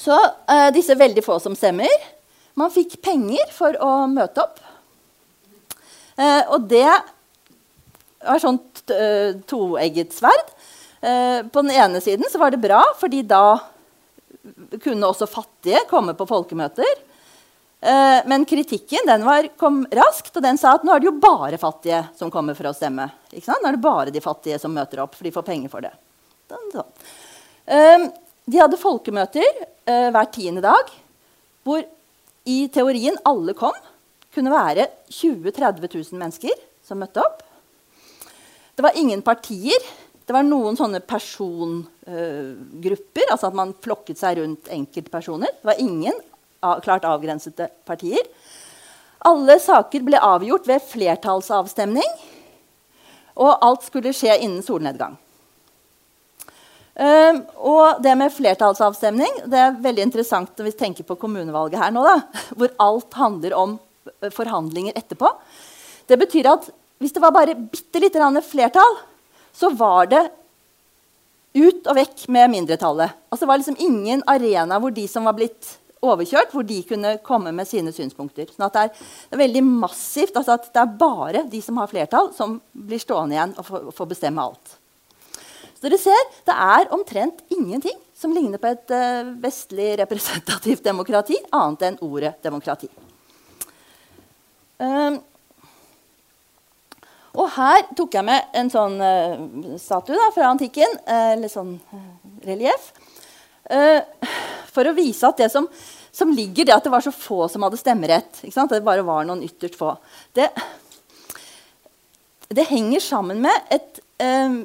så 0.00 0.16
uh, 0.18 0.70
disse 0.74 0.96
veldig 0.98 1.22
få 1.24 1.38
som 1.40 1.54
stemmer 1.56 1.88
Man 2.58 2.68
fikk 2.74 2.98
penger 3.00 3.52
for 3.56 3.76
å 3.80 3.90
møte 4.10 4.42
opp. 4.42 4.58
Uh, 6.18 6.42
og 6.56 6.66
det 6.68 6.88
var 8.20 8.42
sånn 8.42 8.58
uh, 8.90 9.38
toegget 9.48 10.14
sverd. 10.16 10.56
på 11.00 11.62
den 11.62 11.70
ene 11.72 11.96
siden 12.04 12.28
så 12.28 12.36
var 12.36 12.50
det 12.52 12.58
bra, 12.60 12.82
fordi 13.00 13.22
da 13.24 13.56
kunne 14.84 15.08
også 15.08 15.24
fattige 15.24 15.78
komme 15.88 16.12
på 16.12 16.26
folkemøter. 16.28 16.90
men 18.28 18.44
kritikken 18.44 19.06
den 19.08 19.24
var, 19.24 19.48
kom 19.56 19.86
raskt, 19.96 20.36
og 20.36 20.42
den 20.44 20.58
sa 20.60 20.74
at 20.76 20.84
nå 20.84 20.92
er 20.92 21.00
det 21.00 21.08
jo 21.08 21.14
bare 21.16 21.56
fattige 21.56 22.02
som 22.18 22.28
kommer 22.30 22.52
for 22.52 22.68
å 22.68 22.74
stemme. 22.76 23.08
Nå 23.32 23.56
er 23.56 23.72
det 23.72 23.80
bare 23.80 24.12
de 24.12 24.20
fattige 24.20 24.58
som 24.60 24.76
møter 24.76 25.00
opp, 25.00 25.16
for 25.16 25.24
de 25.24 25.32
får 25.32 25.46
penger 25.46 25.72
for 25.72 25.80
det. 25.80 25.94
Den, 26.52 26.68
sånn. 26.74 28.12
De 28.44 28.60
hadde 28.60 28.82
folkemøter 28.84 29.64
hver 29.88 30.28
tiende 30.36 30.60
dag 30.60 30.92
hvor 31.64 31.82
i 32.48 32.68
teorien 32.72 33.18
alle 33.28 33.54
kom. 33.54 33.76
kunne 34.34 34.52
være 34.52 34.86
20 35.10 35.50
000-30 35.50 36.12
000 36.12 36.18
mennesker 36.20 36.58
som 36.86 37.00
møtte 37.02 37.22
opp. 37.22 37.40
Det 38.80 38.82
var 38.82 38.96
ingen 38.96 39.22
partier. 39.22 39.76
Det 40.24 40.32
var 40.32 40.40
noen 40.40 40.72
sånne 40.72 41.04
persongrupper. 41.04 43.26
Altså 43.26 43.50
at 43.50 43.56
man 43.58 43.74
flokket 43.84 44.16
seg 44.16 44.38
rundt 44.38 44.70
enkeltpersoner. 44.72 45.52
Det 45.52 45.68
var 45.68 45.82
ingen 45.84 46.16
klart 46.80 47.04
avgrensede 47.04 47.68
partier. 47.84 48.24
Alle 49.28 49.60
saker 49.60 50.00
ble 50.06 50.16
avgjort 50.16 50.64
ved 50.70 50.80
flertallsavstemning. 50.94 52.08
Og 53.36 53.52
alt 53.52 53.84
skulle 53.84 54.16
skje 54.16 54.40
innen 54.40 54.64
solnedgang. 54.64 55.20
Um, 56.96 57.44
og 57.60 58.00
det 58.00 58.16
med 58.16 58.32
flertallsavstemning 58.32 59.44
det 59.44 59.60
er 59.60 59.76
veldig 59.84 60.08
interessant 60.08 60.56
når 60.56 60.64
vi 60.70 60.78
tenker 60.80 61.04
på 61.04 61.20
kommunevalget 61.20 61.84
her 61.84 61.92
nå, 61.92 62.00
da, 62.04 62.16
hvor 62.56 62.72
alt 62.80 63.12
handler 63.20 63.52
om 63.60 63.76
forhandlinger 64.32 64.96
etterpå. 64.96 65.28
Det 66.08 66.16
betyr 66.24 66.54
at 66.56 66.72
hvis 67.00 67.14
det 67.16 67.22
var 67.22 67.32
bare 67.32 67.56
bitte 67.56 68.00
lite 68.02 68.42
flertall, 68.44 68.98
så 69.56 69.70
var 69.72 70.06
det 70.06 70.30
ut 71.54 71.86
og 71.88 71.96
vekk 71.96 72.26
med 72.28 72.50
mindretallet. 72.52 73.10
Altså, 73.30 73.44
det 73.44 73.48
var 73.48 73.58
liksom 73.58 73.78
ingen 73.80 74.22
arena 74.26 74.78
hvor 74.78 74.92
de 74.94 75.06
som 75.08 75.24
var 75.24 75.34
blitt 75.34 75.78
overkjørt, 76.00 76.52
hvor 76.52 76.64
de 76.64 76.82
kunne 76.88 77.16
komme 77.24 77.52
med 77.52 77.68
sine 77.68 77.92
synspunkter. 77.92 78.48
Sånn 78.52 78.68
det 78.72 78.84
er, 78.84 78.92
det, 78.92 79.32
er, 79.34 79.42
veldig 79.42 79.62
massivt. 79.64 80.36
Altså 80.36 80.56
at 80.56 80.68
det 80.72 80.82
er 80.82 80.98
bare 81.00 81.42
de 81.48 81.62
som 81.64 81.80
har 81.80 81.90
flertall, 81.90 82.30
som 82.36 82.58
blir 82.72 83.00
stående 83.02 83.36
igjen 83.36 83.56
og 83.60 83.96
får 83.96 84.10
bestemme 84.12 84.44
alt. 84.44 84.76
Så 85.80 85.86
dere 85.86 86.00
ser, 86.00 86.24
Det 86.44 86.52
er 86.52 86.92
omtrent 86.92 87.40
ingenting 87.48 87.96
som 88.16 88.32
ligner 88.36 88.60
på 88.60 88.68
et 88.68 88.92
uh, 88.92 89.32
vestlig 89.40 89.94
representativt 90.02 90.84
demokrati, 90.84 91.38
annet 91.56 91.86
enn 91.88 92.00
ordet 92.04 92.34
demokrati. 92.44 92.90
Um, 94.80 95.16
og 97.36 97.46
her 97.54 97.84
tok 97.96 98.16
jeg 98.18 98.26
med 98.26 98.58
en 98.58 98.72
sånn 98.72 98.96
uh, 98.98 99.76
statue 99.78 100.18
da, 100.18 100.28
fra 100.34 100.50
antikken, 100.50 100.98
uh, 101.06 101.30
eller 101.36 101.52
sånn 101.52 101.76
relieff. 102.46 102.92
for 104.74 104.88
å 104.88 104.94
vise 104.96 105.28
at 105.28 105.38
det 105.38 105.46
som, 105.52 105.68
som 106.10 106.32
ligger 106.34 106.66
det 106.66 106.74
at 106.74 106.82
det 106.82 106.90
var 106.90 107.04
så 107.04 107.12
få 107.14 107.44
som 107.46 107.62
hadde 107.62 107.78
stemmerett, 107.78 108.40
det 108.42 108.80
bare 108.82 109.04
var 109.06 109.28
noen 109.28 109.44
ytterst 109.46 109.76
få, 109.78 109.92
det, 110.34 110.48
det 112.50 112.66
henger 112.66 113.02
sammen 113.04 113.42
med 113.44 113.70
et, 113.70 114.00
eh, 114.18 114.56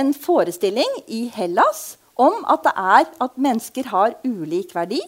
en 0.00 0.14
forestilling 0.16 1.02
i 1.06 1.26
Hellas 1.34 1.98
om 2.16 2.44
at, 2.48 2.64
det 2.64 2.72
er, 2.76 3.10
at 3.20 3.36
mennesker 3.36 3.90
har 3.92 4.16
ulik 4.24 4.72
verdi. 4.74 5.02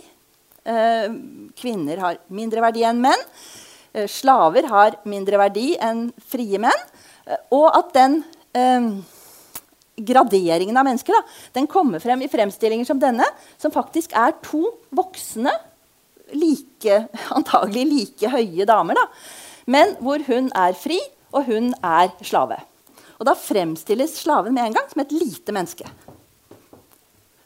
Eh, 0.68 1.08
kvinner 1.56 2.02
har 2.02 2.20
mindre 2.28 2.60
verdi 2.60 2.84
enn 2.84 3.00
menn. 3.00 3.22
Eh, 3.94 4.04
slaver 4.04 4.68
har 4.68 4.98
mindre 5.08 5.40
verdi 5.40 5.70
enn 5.80 6.10
frie 6.28 6.60
menn. 6.60 6.84
Eh, 7.28 7.40
og 7.54 7.68
at 7.76 7.92
den 7.96 8.20
eh, 8.56 8.88
graderingen 10.08 10.78
av 10.78 10.86
mennesker 10.88 11.16
da, 11.16 11.22
den 11.58 11.68
kommer 11.70 12.02
frem 12.02 12.22
i 12.24 12.30
fremstillinger 12.30 12.88
som 12.88 13.00
denne, 13.02 13.26
som 13.60 13.74
faktisk 13.74 14.14
er 14.16 14.36
to 14.44 14.64
voksne, 14.94 15.52
like, 16.36 17.04
antagelig 17.38 17.86
like 17.92 18.32
høye 18.32 18.68
damer. 18.68 18.98
Da. 18.98 19.06
Men 19.68 19.96
hvor 20.02 20.22
hun 20.28 20.52
er 20.56 20.76
fri, 20.78 21.00
og 21.28 21.44
hun 21.44 21.74
er 21.84 22.12
slave. 22.24 22.56
Og 23.18 23.26
da 23.28 23.34
fremstilles 23.36 24.14
slaven 24.22 24.54
med 24.56 24.70
en 24.70 24.78
gang 24.78 24.86
som 24.88 25.02
et 25.02 25.12
lite 25.12 25.52
menneske. 25.52 25.84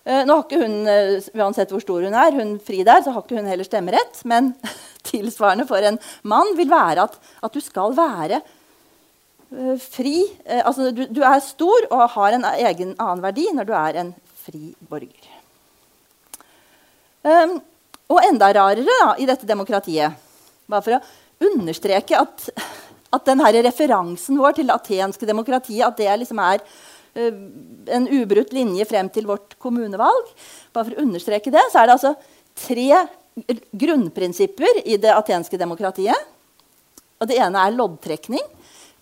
Uh, 0.03 0.23
nå 0.27 0.35
har 0.35 0.45
ikke 0.45 0.61
hun, 0.61 0.77
uh, 0.87 1.29
Uansett 1.39 1.71
hvor 1.73 1.83
stor 1.83 2.05
hun 2.07 2.15
er, 2.15 2.35
hun 2.35 2.57
fri 2.63 2.81
der, 2.87 3.03
så 3.03 3.15
har 3.15 3.25
ikke 3.25 3.39
hun 3.39 3.49
heller 3.51 3.67
stemmerett. 3.67 4.21
Men 4.29 4.53
tilsvarende 5.11 5.67
for 5.67 5.83
en 5.83 5.99
mann 6.29 6.53
vil 6.59 6.71
være 6.71 7.09
at, 7.09 7.19
at 7.43 7.55
du 7.55 7.63
skal 7.65 7.97
være 7.97 8.43
fri 9.83 10.23
altså 10.63 10.91
du, 10.97 11.03
du, 11.13 11.21
er 11.27 11.43
stor 11.45 11.87
og 11.91 12.07
har 12.15 12.37
en 12.37 12.47
egen 12.53 12.95
annen 12.97 13.23
verdi 13.25 13.45
når 13.53 13.69
du 13.69 13.73
er 13.77 13.99
en 14.01 14.13
fri 14.43 14.73
borger. 14.91 15.29
Um, 17.23 17.59
og 18.11 18.25
enda 18.27 18.49
rarere 18.51 18.87
da, 18.87 19.13
i 19.23 19.29
dette 19.29 19.47
demokratiet, 19.47 20.17
bare 20.67 20.85
for 20.85 20.97
å 20.97 21.53
understreke 21.53 22.19
at, 22.19 22.49
at 23.15 23.29
denne 23.29 23.53
referansen 23.63 24.41
vår 24.41 24.57
til 24.59 24.71
det 24.71 24.75
atenske 24.75 25.29
demokratiet 25.29 25.87
at 25.87 26.01
det 26.01 26.11
liksom 26.25 26.41
er 26.43 26.65
uh, 26.65 27.39
en 27.95 28.09
ubrutt 28.11 28.55
linje 28.57 28.89
frem 28.91 29.11
til 29.15 29.29
vårt 29.31 29.55
kommunevalg. 29.63 30.33
Bare 30.75 30.89
for 30.89 30.97
å 30.97 31.07
understreke 31.07 31.55
det, 31.55 31.63
så 31.71 31.83
er 31.83 31.89
det 31.91 31.99
altså 31.99 32.15
tre 32.59 32.89
grunnprinsipper 33.73 34.83
i 34.85 34.99
det 35.01 35.15
atenske 35.15 35.61
demokratiet. 35.61 36.29
Og 37.23 37.31
det 37.31 37.39
ene 37.39 37.63
er 37.63 37.77
loddtrekning. 37.77 38.43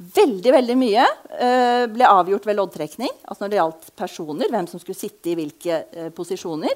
Veldig 0.01 0.53
veldig 0.55 0.77
mye 0.81 1.03
eh, 1.37 1.83
ble 1.93 2.07
avgjort 2.09 2.47
ved 2.49 2.57
loddtrekning. 2.57 3.11
Altså 3.29 3.45
når 3.45 3.51
det 3.53 3.59
gjaldt 3.59 3.91
personer, 4.01 4.49
hvem 4.49 4.69
som 4.71 4.81
skulle 4.81 4.97
sitte 4.97 5.29
i 5.29 5.37
hvilke 5.37 5.83
eh, 5.93 6.09
posisjoner. 6.17 6.73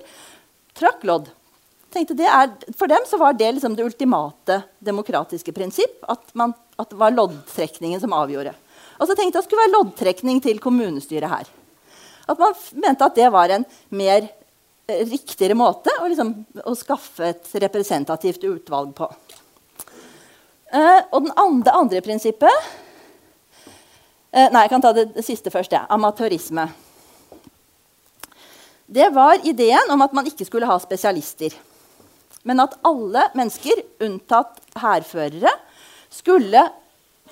Trakk 0.77 1.07
lodd. 1.09 1.31
Er, 1.95 2.51
for 2.75 2.91
dem 2.91 3.07
var 3.21 3.37
det 3.39 3.53
liksom 3.55 3.77
det 3.79 3.87
ultimate 3.87 4.59
demokratiske 4.83 5.55
prinsipp. 5.57 6.03
At, 6.11 6.27
man, 6.35 6.53
at 6.77 6.91
det 6.91 7.01
var 7.01 7.15
loddtrekningen 7.15 8.03
som 8.03 8.13
avgjorde. 8.13 8.53
Og 8.99 9.09
så 9.09 9.17
tenkte 9.17 9.31
jeg 9.31 9.39
at 9.39 9.41
det 9.41 9.49
skulle 9.49 9.65
være 9.65 9.77
loddtrekning 9.79 10.45
til 10.45 10.61
kommunestyret 10.63 11.31
her. 11.31 11.49
At 12.29 12.41
man 12.41 12.57
mente 12.81 13.09
at 13.09 13.17
det 13.17 13.33
var 13.33 13.53
en 13.57 13.65
mer 13.95 14.27
eh, 14.27 15.01
riktigere 15.09 15.57
måte 15.57 15.93
å, 16.01 16.09
liksom, 16.11 16.37
å, 16.61 16.77
skaffe 16.77 17.33
et 17.33 17.57
representativt 17.65 18.45
utvalg 18.49 18.93
på. 18.97 19.09
Eh, 20.75 21.01
og 21.15 21.31
det 21.65 21.75
andre 21.75 22.05
prinsippet 22.05 22.51
eh, 22.51 22.73
Nei, 24.35 24.65
jeg 24.65 24.71
kan 24.73 24.83
ta 24.83 24.91
det, 24.97 25.05
det 25.15 25.23
siste 25.23 25.53
først. 25.55 25.75
Ja. 25.77 25.85
Amatørisme. 25.95 26.67
Det 28.87 29.07
var 29.15 29.41
ideen 29.47 29.91
om 29.95 30.03
at 30.05 30.13
man 30.13 30.27
ikke 30.29 30.47
skulle 30.47 30.69
ha 30.69 30.77
spesialister. 30.83 31.55
Men 32.45 32.61
at 32.61 32.75
alle 32.85 33.29
mennesker, 33.39 33.81
unntatt 34.05 34.59
hærførere, 34.77 35.53
skulle 36.13 36.67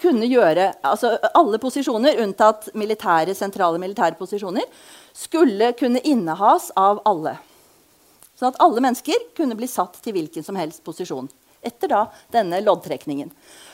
kunne 0.00 0.26
gjøre 0.26 0.70
altså 0.80 1.18
Alle 1.36 1.58
posisjoner, 1.60 2.16
unntatt 2.22 2.70
militære, 2.74 3.34
sentrale 3.36 3.78
militære 3.78 4.16
posisjoner, 4.18 4.64
skulle 5.12 5.74
kunne 5.78 6.00
innehas 6.00 6.70
av 6.80 7.02
alle. 7.08 7.36
Sånn 8.38 8.54
at 8.54 8.62
alle 8.64 8.80
mennesker 8.80 9.28
kunne 9.36 9.58
bli 9.58 9.68
satt 9.68 10.00
til 10.02 10.16
hvilken 10.16 10.46
som 10.46 10.56
helst 10.56 10.80
posisjon. 10.86 11.28
Etter 11.62 11.92
da 11.92 12.06
denne 12.32 12.62
loddtrekningen. 12.64 13.30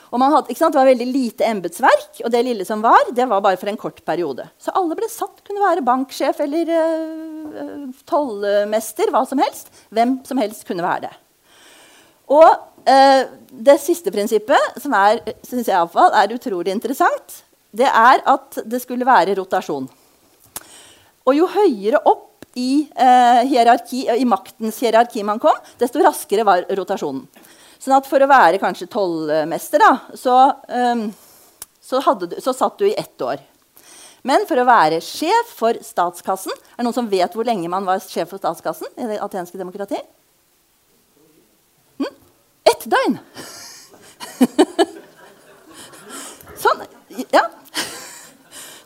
Og 0.08 0.22
hadde, 0.22 0.54
Det 0.54 0.74
var 0.74 0.88
veldig 0.88 1.06
lite 1.06 1.44
embetsverk, 1.44 2.22
og 2.24 2.30
det 2.32 2.44
lille 2.46 2.64
som 2.64 2.80
var, 2.82 3.10
det 3.12 3.26
var 3.28 3.42
bare 3.44 3.58
for 3.60 3.68
en 3.68 3.76
kort 3.76 4.00
periode. 4.04 4.46
Så 4.58 4.72
alle 4.72 4.96
ble 4.96 5.08
satt, 5.12 5.42
kunne 5.44 5.60
være 5.60 5.84
banksjef 5.84 6.40
eller 6.40 6.70
uh, 6.72 7.88
tollmester, 8.08 9.12
hva 9.12 9.24
som 9.28 9.42
helst. 9.42 9.68
Hvem 9.92 10.20
som 10.24 10.40
helst 10.40 10.64
kunne 10.68 10.86
være 10.86 11.08
det. 11.08 11.12
Og 12.32 12.48
uh, 12.48 13.22
det 13.52 13.76
siste 13.84 14.12
prinsippet, 14.14 14.80
som 14.80 14.96
er, 14.96 15.20
synes 15.42 15.68
jeg 15.68 15.76
iallfall, 15.76 16.14
er 16.16 16.32
utrolig 16.36 16.72
interessant, 16.72 17.42
det 17.76 17.88
er 17.88 18.24
at 18.24 18.62
det 18.64 18.80
skulle 18.80 19.06
være 19.08 19.36
rotasjon. 19.36 19.90
Og 21.28 21.36
jo 21.36 21.50
høyere 21.52 22.00
opp 22.08 22.48
i, 22.56 22.88
uh, 22.96 23.44
hierarki, 23.44 24.06
i 24.08 24.24
maktens 24.24 24.80
hierarki 24.80 25.20
man 25.26 25.40
kom, 25.42 25.56
desto 25.80 26.00
raskere 26.00 26.48
var 26.48 26.64
rotasjonen. 26.72 27.26
Sånn 27.78 27.96
at 27.96 28.08
for 28.10 28.22
å 28.22 28.30
være 28.30 28.60
kanskje 28.62 28.90
tollmester, 28.90 29.82
da, 29.82 30.16
så, 30.18 30.36
um, 30.68 31.06
så, 31.80 32.02
du, 32.20 32.38
så, 32.42 32.54
satt 32.56 32.78
du 32.80 32.88
i 32.88 32.96
ett 32.98 33.22
år. 33.22 33.42
Men 34.26 34.42
for 34.48 34.58
å 34.58 34.66
være 34.66 34.98
sjef 35.04 35.52
for 35.54 35.78
statskassen 35.86 36.50
Er 36.50 36.80
det 36.80 36.88
noen 36.88 36.96
som 36.96 37.06
vet 37.08 37.36
hvor 37.38 37.46
lenge 37.46 37.70
man 37.70 37.86
var 37.86 38.02
sjef 38.02 38.32
for 38.32 38.42
statskassen? 38.42 38.90
i 38.98 39.06
det 39.06 39.20
atenske 39.22 39.60
demokratiet? 39.60 40.08
ett 42.68 42.84
døgn. 42.90 43.18
sånn. 46.62 46.84
Ja. 47.32 47.46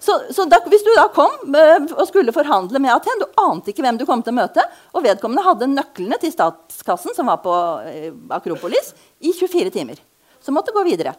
Så, 0.02 0.16
så 0.34 0.44
da, 0.50 0.58
hvis 0.66 0.82
du 0.82 0.90
da 0.96 1.04
kom 1.14 1.30
uh, 1.54 1.84
og 1.94 2.06
skulle 2.08 2.34
forhandle 2.34 2.80
med 2.82 2.90
Aten, 2.90 3.20
du 3.20 3.28
ante 3.38 3.70
ikke 3.70 3.84
hvem 3.84 4.00
du 4.00 4.06
kom 4.08 4.24
til 4.24 4.34
å 4.34 4.40
møte, 4.40 4.64
og 4.90 5.04
vedkommende 5.04 5.44
hadde 5.46 5.68
nøklene 5.70 6.18
til 6.18 6.32
statskassen, 6.34 7.14
som 7.14 7.30
var 7.30 7.38
på 7.44 7.52
uh, 7.54 8.08
Akropolis, 8.34 8.90
i 9.22 9.30
24 9.30 9.70
timer. 9.70 10.00
Så 10.42 10.54
måtte 10.54 10.74
gå 10.74 10.82
videre. 10.88 11.14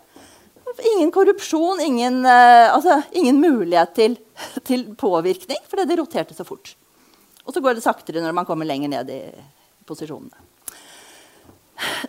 Ingen 0.96 1.14
korrupsjon, 1.16 1.80
ingen, 1.86 2.26
uh, 2.28 2.74
altså, 2.74 3.00
ingen 3.16 3.40
mulighet 3.40 3.96
til, 3.96 4.18
til, 4.68 4.90
påvirkning, 5.00 5.64
fordi 5.72 5.88
det 5.88 6.00
roterte 6.02 6.36
så 6.36 6.44
fort. 6.48 6.76
Og 7.48 7.56
så 7.56 7.64
går 7.64 7.80
det 7.80 7.86
saktere 7.88 8.24
når 8.24 8.36
man 8.36 8.48
kommer 8.50 8.68
lenger 8.68 8.92
ned 8.92 9.16
i 9.16 9.22
posisjonene. 9.88 10.36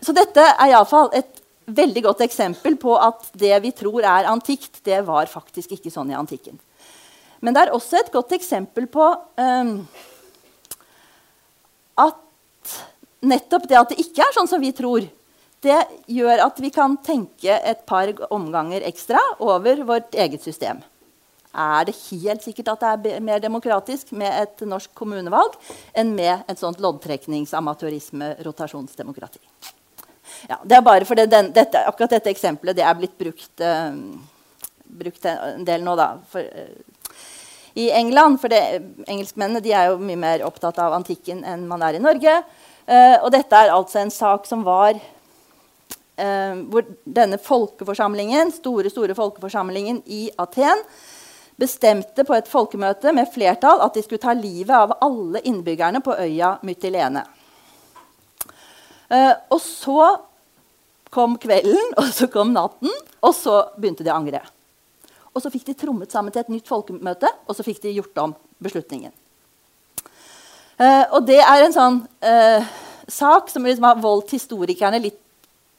Så 0.02 0.10
dette 0.14 0.42
er 0.42 0.74
iallfall 0.74 1.14
et 1.14 1.43
veldig 1.66 2.02
godt 2.04 2.24
eksempel 2.26 2.76
på 2.80 2.96
at 3.00 3.30
det 3.38 3.54
vi 3.64 3.72
tror 3.76 4.04
er 4.04 4.30
antikt, 4.30 4.82
det 4.84 5.02
var 5.06 5.26
faktisk 5.30 5.72
ikke 5.76 5.92
sånn 5.92 6.10
i 6.12 6.18
antikken. 6.18 6.58
Men 7.44 7.54
det 7.54 7.60
er 7.64 7.74
også 7.76 7.94
et 8.00 8.12
godt 8.12 8.32
eksempel 8.36 8.86
på 8.88 9.04
um, 9.36 9.88
at 12.00 12.16
nettopp 13.24 13.68
det 13.68 13.80
at 13.80 13.90
det 13.92 14.00
ikke 14.04 14.22
er 14.24 14.34
sånn 14.36 14.50
som 14.50 14.62
vi 14.62 14.72
tror, 14.76 15.02
det 15.64 15.80
gjør 16.12 16.38
at 16.44 16.56
vi 16.60 16.70
kan 16.72 16.96
tenke 17.04 17.52
et 17.56 17.86
par 17.88 18.08
omganger 18.34 18.80
ekstra 18.84 19.20
over 19.40 19.84
vårt 19.88 20.14
eget 20.14 20.42
system. 20.44 20.82
Er 21.54 21.84
det 21.86 21.94
helt 22.10 22.42
sikkert 22.42 22.68
at 22.72 22.80
det 23.04 23.12
er 23.14 23.20
mer 23.22 23.38
demokratisk 23.40 24.12
med 24.12 24.42
et 24.42 24.60
norsk 24.66 24.90
kommunevalg 24.98 25.52
enn 25.94 26.14
med 26.16 26.42
et 26.50 26.58
sånt 26.58 26.80
loddtrekningsamatørisme-rotasjonsdemokrati? 26.82 29.38
Ja, 30.48 30.58
det 30.64 30.76
er 30.76 30.84
bare 30.84 31.06
fordi 31.08 31.26
den, 31.30 31.50
dette, 31.56 31.80
akkurat 31.88 32.16
dette 32.16 32.32
eksempelet 32.32 32.76
det 32.76 32.84
er 32.84 32.98
blitt 32.98 33.16
brukt, 33.20 33.52
uh, 33.64 33.94
brukt 34.84 35.30
en 35.30 35.64
del 35.64 35.84
nå. 35.84 35.96
da. 35.96 36.10
For, 36.30 36.44
uh, 36.44 37.22
I 37.80 37.88
England 37.96 38.40
for 38.42 38.52
det, 38.52 38.60
Engelskmennene 39.08 39.64
de 39.64 39.72
er 39.72 39.90
jo 39.90 39.98
mye 40.02 40.20
mer 40.20 40.44
opptatt 40.46 40.78
av 40.82 40.94
antikken 40.98 41.42
enn 41.48 41.66
man 41.70 41.82
er 41.86 41.96
i 41.96 42.04
Norge. 42.04 42.38
Uh, 42.84 43.16
og 43.22 43.30
dette 43.32 43.56
er 43.56 43.72
altså 43.72 44.02
en 44.02 44.14
sak 44.14 44.48
som 44.50 44.66
var 44.66 45.00
hvor 46.14 46.84
denne 47.10 47.40
folkeforsamlingen, 47.42 48.52
store, 48.54 48.86
store 48.86 49.16
folkeforsamlingen 49.18 49.96
i 50.06 50.28
Aten 50.38 50.84
bestemte 51.58 52.22
på 52.22 52.36
et 52.36 52.46
folkemøte 52.46 53.10
med 53.14 53.32
flertall 53.34 53.82
at 53.82 53.96
de 53.96 54.04
skulle 54.04 54.22
ta 54.22 54.34
livet 54.38 54.74
av 54.74 54.94
alle 55.02 55.42
innbyggerne 55.42 55.98
på 56.06 56.14
øya 56.22 56.52
Mytilene. 56.62 57.24
Uh, 59.10 59.34
og 59.52 59.60
så 59.60 59.98
kom 61.14 61.38
kvelden, 61.40 61.94
og 62.00 62.10
så 62.14 62.28
kom 62.32 62.52
natten, 62.54 62.92
og 63.24 63.34
så 63.36 63.60
begynte 63.78 64.04
de 64.04 64.12
å 64.12 64.18
angre. 64.18 64.42
Og 65.34 65.42
så 65.42 65.50
fikk 65.50 65.68
de 65.68 65.76
trommet 65.78 66.14
sammen 66.14 66.34
til 66.34 66.44
et 66.44 66.52
nytt 66.52 66.70
folkemøte, 66.70 67.30
og 67.46 67.56
så 67.56 67.66
fikk 67.66 67.82
de 67.82 67.94
gjort 67.96 68.22
om 68.22 68.34
beslutningen. 68.62 69.14
Eh, 70.78 71.04
og 71.14 71.22
det 71.26 71.40
er 71.42 71.64
en 71.64 71.74
sånn 71.74 72.00
eh, 72.24 72.66
sak 73.10 73.50
som 73.50 73.66
liksom 73.66 73.86
har 73.86 74.00
voldt 74.02 74.34
historikerne 74.34 75.02
litt 75.02 75.20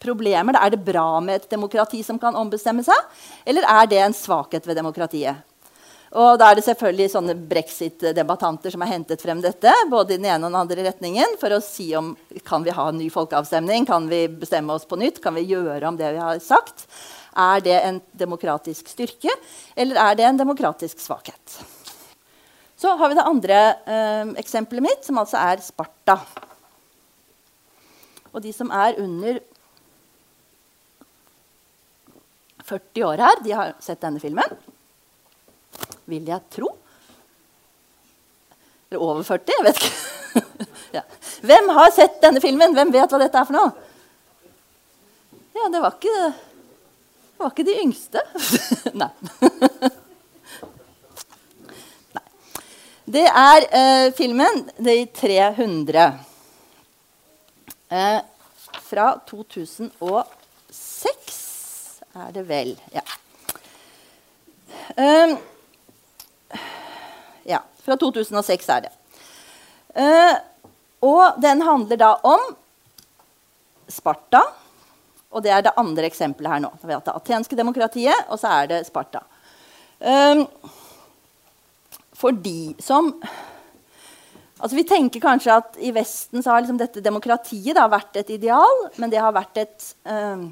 problemer. 0.03 0.57
Er 0.59 0.75
det 0.75 0.83
bra 0.85 1.19
med 1.23 1.41
et 1.41 1.49
demokrati 1.51 2.01
som 2.05 2.19
kan 2.21 2.35
ombestemme 2.37 2.83
seg, 2.85 2.99
eller 3.47 3.67
er 3.75 3.91
det 3.91 4.01
en 4.03 4.15
svakhet 4.15 4.67
ved 4.67 4.79
demokratiet? 4.79 5.43
Og 6.15 6.37
da 6.39 6.47
er 6.47 6.55
det 6.55 6.63
selvfølgelig 6.63 7.09
sånne 7.11 7.33
brexit-debattanter 7.49 8.71
som 8.71 8.83
har 8.85 8.93
hentet 8.93 9.19
frem 9.19 9.41
dette, 9.43 9.71
både 9.91 10.15
i 10.15 10.19
den 10.19 10.29
ene 10.29 10.47
og 10.47 10.53
den 10.53 10.61
andre 10.61 10.85
retningen, 10.87 11.33
for 11.41 11.51
å 11.51 11.63
si 11.63 11.89
om 11.99 12.13
kan 12.47 12.63
vi 12.63 12.71
ha 12.75 12.85
en 12.87 13.01
ny 13.01 13.09
folkeavstemning, 13.11 13.83
kan 13.89 14.07
vi 14.07 14.21
bestemme 14.31 14.71
oss 14.77 14.87
på 14.87 14.95
nytt, 15.01 15.19
kan 15.23 15.35
vi 15.35 15.43
gjøre 15.49 15.89
om 15.89 15.97
det 15.99 16.13
vi 16.15 16.21
har 16.23 16.39
sagt. 16.43 16.85
Er 17.35 17.59
det 17.65 17.75
en 17.81 17.97
demokratisk 18.15 18.87
styrke, 18.93 19.33
eller 19.75 19.99
er 20.05 20.15
det 20.15 20.27
en 20.29 20.39
demokratisk 20.39 21.03
svakhet? 21.03 21.57
Så 22.79 22.93
har 22.95 23.11
vi 23.11 23.17
det 23.17 23.25
andre 23.27 23.59
eh, 23.83 24.31
eksempelet 24.39 24.85
mitt, 24.85 25.03
som 25.03 25.19
altså 25.19 25.41
er 25.41 25.63
Sparta. 25.63 26.15
Og 28.31 28.39
de 28.43 28.55
som 28.55 28.71
er 28.71 29.01
under 29.03 29.41
40 32.63 33.05
år 33.09 33.25
her, 33.27 33.43
de 33.43 33.53
har 33.59 33.75
sett 33.83 33.99
denne 34.03 34.23
filmen 34.23 34.55
vil 36.09 36.25
jeg 36.29 36.41
tro. 36.53 36.69
Eller 38.89 39.01
over 39.01 39.23
40, 39.23 39.53
jeg 39.57 39.65
vet 39.65 39.77
ikke. 39.81 39.95
ja. 40.97 41.03
Hvem 41.45 41.65
har 41.77 41.89
sett 41.95 42.15
denne 42.23 42.41
filmen? 42.43 42.75
Hvem 42.75 42.89
vet 42.93 43.11
hva 43.11 43.19
dette 43.21 43.37
er 43.39 43.47
for 43.49 43.55
noe? 43.57 43.71
Ja, 45.55 45.63
det 45.71 45.79
var 45.79 45.91
ikke, 45.95 46.17
det 46.35 47.41
var 47.41 47.49
ikke 47.53 47.67
de 47.67 47.81
yngste. 47.81 48.19
Nei. 49.01 49.13
Nei. 52.17 52.27
Det 53.15 53.27
er 53.29 53.59
eh, 53.79 54.07
filmen 54.17 54.55
'De 54.75 54.95
300' 55.15 56.07
eh, 57.89 58.19
fra 58.85 59.19
2006, 59.29 62.01
er 62.15 62.31
det 62.35 62.43
vel. 62.49 62.81
Ja. 62.93 63.01
Um, 64.95 65.37
fra 67.85 67.97
2006 68.01 68.69
er 68.75 68.85
det. 68.87 68.93
Uh, 69.95 70.35
og 71.05 71.39
den 71.41 71.61
handler 71.63 72.01
da 72.01 72.11
om 72.25 72.41
Sparta. 73.91 74.41
Og 75.35 75.43
det 75.43 75.51
er 75.51 75.65
det 75.65 75.75
andre 75.77 76.07
eksempelet 76.07 76.53
her 76.53 76.63
nå. 76.63 76.71
Vi 76.81 76.93
har 76.93 77.03
det 77.03 77.15
atenske 77.15 77.57
demokratiet, 77.59 78.27
og 78.31 78.39
så 78.39 78.61
er 78.61 78.71
det 78.71 78.85
Sparta. 78.87 79.21
Um, 79.99 80.45
for 82.15 82.31
som 82.83 83.11
altså 84.59 84.75
Vi 84.75 84.83
tenker 84.87 85.19
kanskje 85.19 85.55
at 85.55 85.77
i 85.83 85.91
Vesten 85.91 86.43
så 86.43 86.51
har 86.51 86.61
liksom 86.63 86.79
dette 86.79 87.03
demokratiet 87.03 87.75
da 87.75 87.87
vært 87.91 88.15
et 88.15 88.29
ideal, 88.37 88.85
men 88.95 89.11
det 89.11 89.19
har 89.19 89.35
vært 89.35 89.57
et 89.61 89.89
um, 90.07 90.47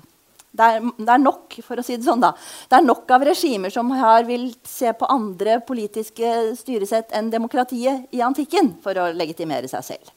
det 0.53 0.65
er, 0.65 0.83
det 0.99 1.09
er, 1.09 1.21
nok 1.21 1.55
for 1.65 1.81
å 1.81 1.83
si 1.85 1.95
det 1.97 2.05
sånn 2.05 2.21
da, 2.21 2.29
det 2.69 2.77
er 2.77 2.85
nok 2.85 3.09
av 3.15 3.23
regimer 3.25 3.73
som 3.73 3.89
har 3.97 4.25
villet 4.27 4.59
se 4.69 4.91
på 4.93 5.09
andre 5.09 5.57
politiske 5.65 6.53
styresett 6.59 7.13
enn 7.17 7.31
demokratiet 7.33 8.13
i 8.13 8.21
antikken 8.21 8.75
for 8.83 8.97
å 9.01 9.09
legitimere 9.17 9.69
seg 9.71 9.87
selv. 9.87 10.11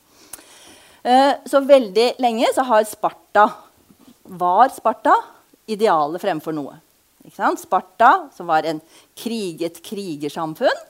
Uh, 1.07 1.39
så 1.49 1.62
veldig 1.64 2.16
lenge 2.20 2.51
så 2.53 2.66
har 2.68 2.84
Sparta, 2.84 3.47
var 4.28 4.68
Sparta 4.74 5.14
idealet 5.70 6.20
fremfor 6.20 6.53
noe. 6.57 6.76
Sparta, 7.32 8.28
som 8.37 8.51
var 8.53 8.68
en 8.68 8.82
kriget 9.16 9.80
krigersamfunn, 9.87 10.84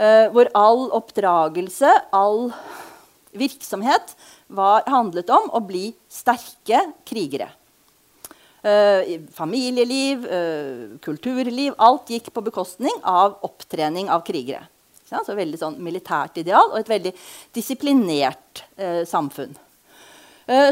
uh, 0.00 0.26
hvor 0.32 0.48
all 0.56 0.86
oppdragelse, 0.96 1.92
all 2.16 2.48
virksomhet 3.36 4.16
var, 4.48 4.88
handlet 4.88 5.28
om 5.30 5.52
å 5.52 5.60
bli 5.62 5.90
sterke 6.10 6.86
krigere. 7.04 7.52
Uh, 8.60 9.22
familieliv, 9.32 10.26
uh, 10.28 10.98
kulturliv 11.00 11.72
Alt 11.80 12.10
gikk 12.12 12.26
på 12.28 12.42
bekostning 12.44 12.98
av 13.08 13.38
opptrening 13.46 14.10
av 14.12 14.20
krigere. 14.26 14.66
Så 15.08 15.32
veldig 15.34 15.58
sånn 15.58 15.78
militært 15.82 16.36
ideal 16.42 16.68
og 16.68 16.76
et 16.78 16.90
veldig 16.90 17.12
disiplinert 17.56 18.60
uh, 18.76 19.00
samfunn. 19.08 19.56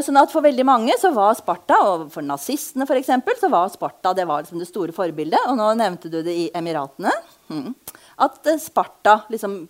sånn 0.05 0.19
at 0.21 0.31
For 0.31 0.45
veldig 0.45 0.65
mange 0.67 0.93
så 1.01 1.09
var 1.15 1.33
Sparta, 1.39 1.79
og 1.87 2.05
for 2.13 2.21
nazistene 2.21 2.85
for 2.85 2.99
eksempel, 2.99 3.33
så 3.39 3.49
var 3.49 3.71
Sparta 3.73 4.13
det, 4.13 4.27
var 4.27 4.43
liksom 4.43 4.61
det 4.61 4.69
store 4.69 4.93
forbildet. 4.93 5.49
Og 5.49 5.57
nå 5.57 5.71
nevnte 5.79 6.11
du 6.13 6.21
det 6.21 6.35
i 6.35 6.49
Emiratene. 6.53 7.13
Mm. 7.49 7.73
At 8.21 8.51
Sparta 8.61 9.23
liksom, 9.31 9.63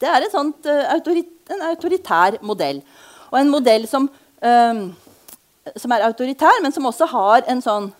Det 0.00 0.08
er 0.08 0.26
sånt, 0.32 0.66
autorit, 0.66 1.30
en 1.52 1.62
autoritær 1.68 2.40
modell. 2.42 2.82
Og 3.30 3.38
en 3.38 3.52
modell 3.52 3.86
som 3.86 4.08
som 5.76 5.92
er 5.92 6.06
autoritær, 6.06 6.60
men 6.62 6.72
som 6.72 6.86
også 6.88 7.08
har 7.10 7.48
en 7.50 7.62
sånn 7.64 7.90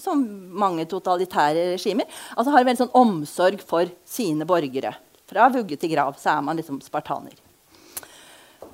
som 0.00 0.20
mange 0.52 0.84
totalitære 0.88 1.72
regimer, 1.72 2.08
altså 2.36 2.52
har 2.52 2.60
en 2.60 2.68
veldig 2.68 2.82
sånn 2.84 2.98
omsorg 2.98 3.62
for 3.64 3.88
sine 4.08 4.46
borgere. 4.48 4.92
Fra 5.28 5.48
vugge 5.52 5.78
til 5.80 5.94
grav 5.94 6.18
så 6.20 6.34
er 6.34 6.44
man 6.44 6.58
liksom 6.60 6.80
spartaner. 6.84 7.34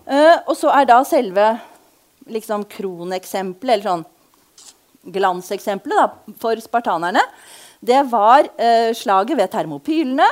Uh, 0.08 0.36
og 0.48 0.54
så 0.56 0.72
er 0.72 0.88
da 0.88 0.98
selve 1.06 1.46
liksom, 2.28 2.64
kroneksempelet, 2.72 3.74
eller 3.74 3.86
sånn 3.86 5.12
glanseksempelet 5.14 6.34
for 6.40 6.60
spartanerne, 6.60 7.22
det 7.78 8.00
var 8.10 8.48
uh, 8.58 8.90
slaget 8.96 9.38
ved 9.38 9.52
Termopylene 9.52 10.26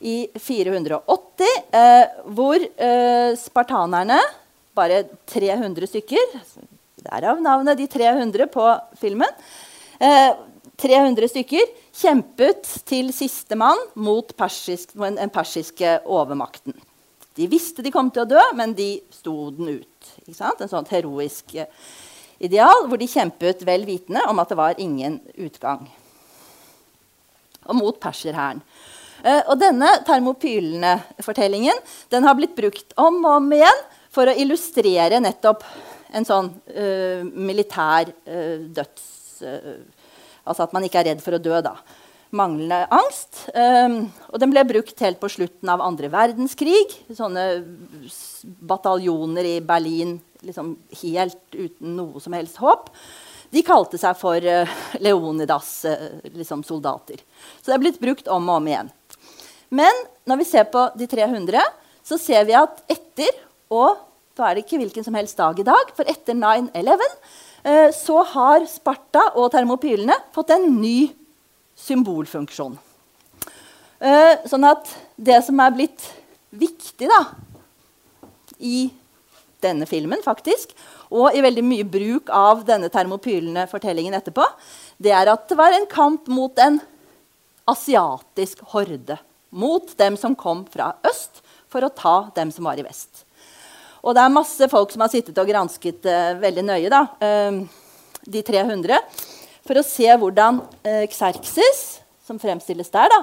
i 0.00 0.30
480, 0.32 1.56
uh, 1.76 2.20
hvor 2.32 2.62
spartanerne, 3.36 4.20
bare 4.78 5.02
300 5.28 5.90
stykker 5.90 6.38
Derav 7.00 7.40
navnet 7.42 7.78
de 7.78 7.86
300 7.90 8.46
på 8.52 8.66
filmen. 9.00 9.28
Eh, 9.98 10.30
300 10.80 11.28
stykker 11.28 11.72
kjempet 11.96 12.68
til 12.88 13.10
sistemann 13.12 13.80
mot 14.00 14.32
persisk, 14.36 14.94
den 14.96 15.32
persiske 15.32 15.98
overmakten. 16.08 16.76
De 17.36 17.48
visste 17.48 17.84
de 17.84 17.92
kom 17.92 18.08
til 18.12 18.24
å 18.24 18.30
dø, 18.30 18.40
men 18.56 18.72
de 18.76 18.94
sto 19.14 19.50
den 19.54 19.80
ut. 19.80 20.12
En 20.26 20.70
sånn 20.70 20.88
heroisk 20.90 21.54
eh, 21.56 21.68
ideal 22.40 22.86
hvor 22.88 23.00
de 23.00 23.08
kjempet 23.10 23.64
vel 23.68 23.84
vitende 23.88 24.24
om 24.28 24.40
at 24.42 24.50
det 24.52 24.58
var 24.60 24.80
ingen 24.80 25.20
utgang. 25.40 25.86
Og 27.68 27.76
mot 27.76 28.00
perserhæren. 28.00 28.64
Eh, 29.20 29.42
og 29.46 29.56
denne 29.60 29.92
termopylene-fortellingen 30.08 31.80
den 32.12 32.26
har 32.26 32.36
blitt 32.38 32.56
brukt 32.56 32.96
om 32.96 33.20
og 33.20 33.36
om 33.36 33.50
igjen 33.56 33.82
for 34.10 34.30
å 34.30 34.36
illustrere 34.36 35.20
nettopp 35.22 35.64
en 36.12 36.26
sånn 36.26 36.50
uh, 36.74 37.22
militær 37.24 38.10
uh, 38.10 38.58
døds... 38.74 39.04
Uh, 39.42 39.80
altså 40.44 40.62
at 40.66 40.74
man 40.74 40.84
ikke 40.86 41.00
er 41.02 41.06
redd 41.12 41.22
for 41.24 41.36
å 41.36 41.42
dø, 41.42 41.60
da. 41.64 41.74
Manglende 42.36 42.86
angst. 42.94 43.32
Um, 43.54 44.12
og 44.30 44.38
den 44.42 44.52
ble 44.52 44.62
brukt 44.68 45.02
helt 45.04 45.20
på 45.22 45.32
slutten 45.32 45.68
av 45.72 45.82
andre 45.84 46.08
verdenskrig. 46.12 46.88
Sånne 47.16 47.64
bataljoner 48.70 49.44
i 49.56 49.60
Berlin 49.64 50.20
liksom 50.46 50.76
helt 51.02 51.42
uten 51.52 51.96
noe 51.98 52.20
som 52.22 52.32
helst 52.36 52.56
håp. 52.62 52.84
De 53.50 53.62
kalte 53.66 53.98
seg 53.98 54.14
for 54.16 54.38
Leonidas-soldater. 55.02 56.30
Liksom 56.38 56.62
så 56.62 57.66
det 57.66 57.74
er 57.74 57.82
blitt 57.82 58.02
brukt 58.02 58.30
om 58.30 58.46
og 58.46 58.56
om 58.60 58.68
igjen. 58.70 58.90
Men 59.74 59.94
når 60.26 60.36
vi 60.42 60.46
ser 60.48 60.66
på 60.70 60.86
de 60.98 61.06
300, 61.10 61.62
så 62.06 62.18
ser 62.18 62.46
vi 62.48 62.54
at 62.58 62.82
etter 62.90 63.30
og 63.70 64.09
så 64.36 64.46
er 64.46 64.56
det 64.56 64.64
ikke 64.64 64.80
hvilken 64.80 65.06
som 65.06 65.16
helst 65.18 65.38
dag 65.40 65.58
i 65.58 65.66
dag. 65.66 65.90
For 65.96 66.08
etter 66.08 66.36
9-11 66.38 67.02
eh, 67.64 67.88
så 67.96 68.22
har 68.34 68.66
Sparta 68.70 69.30
og 69.34 69.50
termopylene 69.54 70.16
fått 70.34 70.54
en 70.54 70.68
ny 70.80 71.10
symbolfunksjon. 71.80 72.78
Eh, 74.00 74.46
sånn 74.48 74.64
at 74.68 74.88
det 75.20 75.42
som 75.44 75.60
er 75.60 75.74
blitt 75.76 76.06
viktig 76.56 77.08
da, 77.10 77.20
i 78.60 78.88
denne 79.60 79.86
filmen, 79.88 80.22
faktisk, 80.24 80.72
og 81.12 81.34
i 81.36 81.42
veldig 81.44 81.64
mye 81.66 81.86
bruk 81.88 82.30
av 82.32 82.62
denne 82.68 82.88
termopylene-fortellingen 82.92 84.16
etterpå, 84.16 84.46
det 85.00 85.12
er 85.16 85.28
at 85.32 85.48
det 85.50 85.58
var 85.58 85.74
en 85.76 85.88
kamp 85.90 86.28
mot 86.32 86.56
en 86.64 86.78
asiatisk 87.68 88.62
horde. 88.72 89.18
Mot 89.50 89.92
dem 89.98 90.16
som 90.20 90.36
kom 90.38 90.64
fra 90.70 90.94
øst, 91.08 91.42
for 91.70 91.84
å 91.86 91.92
ta 91.94 92.30
dem 92.36 92.50
som 92.54 92.66
var 92.66 92.80
i 92.80 92.86
vest. 92.86 93.24
Og 94.00 94.16
det 94.16 94.22
er 94.22 94.32
masse 94.32 94.68
folk 94.72 94.92
som 94.92 95.04
har 95.04 95.12
sittet 95.12 95.38
og 95.40 95.48
gransket 95.48 96.06
uh, 96.08 96.38
veldig 96.40 96.64
nøye 96.64 96.92
da, 96.92 97.04
uh, 97.20 97.60
de 98.24 98.42
300 98.46 98.96
for 99.66 99.76
å 99.76 99.84
se 99.84 100.08
hvordan 100.22 100.62
uh, 100.62 101.04
Xerxes, 101.12 101.82
som 102.24 102.40
fremstilles 102.40 102.92
der, 102.92 103.12
da, 103.12 103.22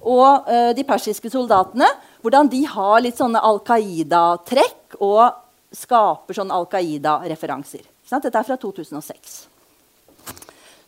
og 0.00 0.46
de 0.72 0.80
persiske 0.88 1.28
soldatene 1.28 1.84
hvordan 2.22 2.48
de 2.48 2.62
har 2.72 3.02
litt 3.04 3.18
sånne 3.20 3.42
Al 3.44 3.58
Qaida-trekk 3.68 4.94
og 5.04 5.26
skaper 5.76 6.38
sånne 6.38 6.56
Al 6.56 6.64
Qaida-referanser. 6.72 7.82
Dette 8.08 8.32
er 8.32 8.46
fra 8.48 8.56
2006. 8.62 9.34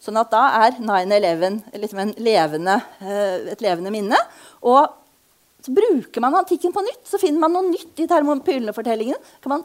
Sånn 0.00 0.16
at 0.16 0.32
da 0.32 0.46
er 0.62 0.80
9-11 0.80 1.60
liksom 1.82 2.14
levende, 2.24 2.78
et 3.52 3.60
levende 3.60 3.92
minne. 3.92 4.16
Og 4.64 5.01
så 5.62 5.70
bruker 5.70 6.20
man 6.20 6.34
antikken 6.34 6.72
på 6.74 6.82
nytt. 6.82 7.04
Så 7.06 7.20
finner 7.22 7.44
man 7.44 7.54
noe 7.54 7.68
nytt 7.70 8.00
i 8.02 8.08
termopylefortellingen. 8.10 9.18
kan 9.42 9.50
man 9.50 9.64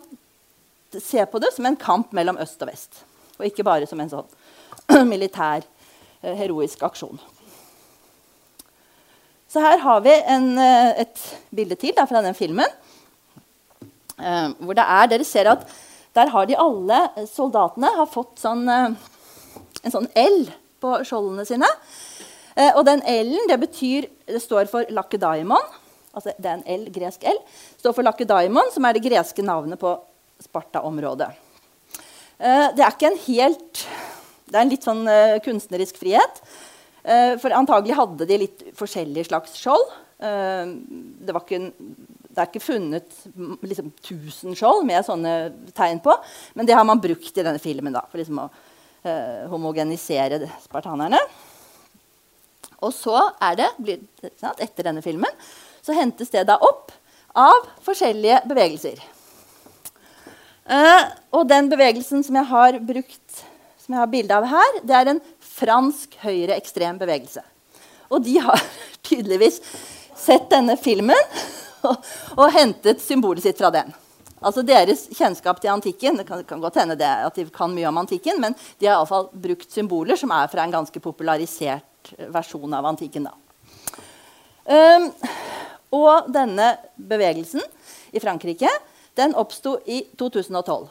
se 1.02 1.26
på 1.26 1.40
det 1.40 1.54
som 1.54 1.66
en 1.66 1.76
kamp 1.76 2.12
mellom 2.14 2.38
øst 2.38 2.62
og 2.62 2.70
vest. 2.70 3.02
Og 3.40 3.48
ikke 3.50 3.66
bare 3.66 3.88
som 3.90 4.00
en 4.00 4.12
sånn 4.12 5.08
militær, 5.12 5.66
eh, 6.22 6.36
heroisk 6.38 6.84
aksjon. 6.86 7.20
Så 9.48 9.64
her 9.64 9.82
har 9.82 10.04
vi 10.06 10.14
en, 10.14 10.48
eh, 10.62 11.02
et 11.02 11.24
bilde 11.50 11.76
til 11.80 11.96
da, 11.98 12.06
fra 12.06 12.22
den 12.22 12.38
filmen. 12.38 12.70
Uh, 14.18 14.50
hvor 14.66 14.74
det 14.74 14.82
er, 14.82 15.10
Dere 15.12 15.26
ser 15.30 15.46
at 15.52 15.68
der 16.18 16.32
har 16.34 16.48
de 16.50 16.56
alle 16.58 17.28
soldatene 17.30 17.92
har 17.94 18.08
fått 18.10 18.40
sånn, 18.42 18.64
en 18.66 19.94
sånn 19.94 20.08
L 20.18 20.48
på 20.82 20.96
skjoldene 21.06 21.46
sine. 21.46 21.70
Og 22.74 22.82
den 22.88 23.04
L-en 23.06 23.52
det 23.52 23.60
betyr, 23.62 24.08
det 24.26 24.42
står 24.42 24.66
for 24.72 24.90
Lakedaimon. 24.90 25.62
Altså 26.18 26.34
det 26.34 26.50
er 26.50 26.58
en 26.58 26.68
L, 26.80 26.88
gresk 26.94 27.26
L. 27.30 27.38
står 27.78 27.94
for 27.94 28.08
Lakedaimon, 28.08 28.72
som 28.74 28.86
er 28.88 28.98
det 28.98 29.06
greske 29.06 29.46
navnet 29.46 29.80
på 29.82 29.94
Sparta-området. 30.42 31.30
det 32.38 32.84
er 32.84 32.92
ikke 32.94 33.10
en 33.10 33.24
helt 33.26 33.86
Det 34.48 34.56
er 34.56 34.62
en 34.62 34.72
litt 34.72 34.86
sånn 34.86 35.06
kunstnerisk 35.46 35.98
frihet. 36.00 36.42
for 37.42 37.54
antagelig 37.54 37.96
hadde 37.98 38.26
de 38.28 38.38
litt 38.38 38.64
forskjellige 38.78 39.30
slags 39.30 39.58
skjold. 39.60 39.86
det 40.20 41.36
ikke 41.36 41.72
det 42.38 42.44
er 42.44 42.50
ikke 42.52 42.62
funnet 42.62 43.16
liksom, 43.66 43.88
tusen 44.06 44.54
skjold 44.54 44.84
med 44.86 45.02
sånne 45.06 45.32
tegn 45.74 45.98
på, 46.06 46.14
men 46.54 46.68
det 46.70 46.76
har 46.78 46.86
man 46.86 47.02
brukt 47.02 47.34
i 47.34 47.42
denne 47.42 47.58
filmen 47.58 47.96
da, 47.96 48.04
for 48.06 48.22
liksom 48.22 48.44
å 48.44 48.50
homogenisere 49.50 50.44
spartanerne. 50.62 51.18
Og 52.86 52.94
så 52.94 53.16
er 53.42 53.58
det, 53.58 53.72
etter 54.62 54.86
denne 54.86 55.02
filmen, 55.02 55.34
så 55.88 55.96
hentes 55.96 56.32
det 56.34 56.44
da 56.50 56.58
opp 56.60 56.92
av 57.38 57.68
forskjellige 57.86 58.42
bevegelser. 58.50 59.00
Uh, 60.68 61.04
og 61.32 61.46
den 61.48 61.70
bevegelsen 61.72 62.26
som 62.28 62.36
jeg 62.36 62.50
har 62.50 62.80
brukt, 62.84 63.44
som 63.80 63.96
jeg 63.96 64.02
har 64.02 64.10
bilde 64.12 64.36
av 64.36 64.48
her, 64.52 64.80
det 64.84 64.98
er 64.98 65.12
en 65.14 65.22
fransk 65.58 66.18
høyreekstrem 66.26 67.00
bevegelse. 67.00 67.44
Og 68.12 68.20
de 68.26 68.36
har 68.44 68.60
tydeligvis 69.08 69.62
sett 70.18 70.50
denne 70.52 70.76
filmen 70.82 71.40
og 72.42 72.52
hentet 72.52 73.00
symbolet 73.04 73.46
sitt 73.46 73.62
fra 73.62 73.72
den. 73.72 73.94
Altså 74.38 74.62
Deres 74.62 75.08
kjennskap 75.18 75.58
til 75.58 75.72
antikken 75.74 76.20
Det 76.20 76.28
kan, 76.28 76.44
kan 76.46 76.62
godt 76.62 76.76
hende 76.78 76.94
det, 77.00 77.10
at 77.10 77.40
de 77.40 77.48
kan 77.50 77.72
mye 77.74 77.88
om 77.90 78.04
antikken, 78.04 78.38
men 78.42 78.54
de 78.78 78.86
har 78.86 79.00
iallfall 79.00 79.32
brukt 79.34 79.72
symboler 79.74 80.20
som 80.20 80.34
er 80.36 80.50
fra 80.52 80.66
en 80.68 80.76
ganske 80.76 81.02
popularisert 81.02 82.12
versjon 82.34 82.76
av 82.78 82.86
antikken. 82.86 83.26
da. 83.26 83.34
Um, 84.68 85.10
og 85.96 86.30
denne 86.34 86.74
bevegelsen 86.98 87.64
i 88.12 88.22
Frankrike 88.24 88.70
den 89.18 89.34
oppsto 89.38 89.78
i 89.86 90.04
2012. 90.20 90.88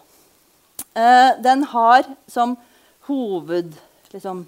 Uh, 0.97 1.33
den 1.45 1.65
har 1.71 2.07
som 2.31 2.57
hoved 3.07 3.75
liksom, 4.13 4.47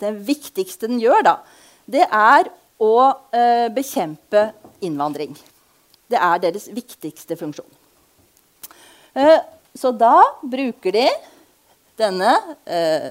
Det 0.00 0.10
viktigste 0.26 0.88
den 0.90 0.98
gjør, 1.00 1.22
da, 1.22 1.34
det 1.86 2.04
er 2.04 2.48
å 2.82 2.96
uh, 3.32 3.68
bekjempe 3.72 4.50
innvandring. 4.84 5.36
Det 6.10 6.18
er 6.20 6.42
deres 6.42 6.66
viktigste 6.74 7.36
funksjon. 7.38 7.68
Eh, 9.16 9.38
så 9.76 9.92
da 9.96 10.20
bruker 10.44 10.92
de 10.92 11.06
denne 11.96 12.32
eh, 12.68 13.10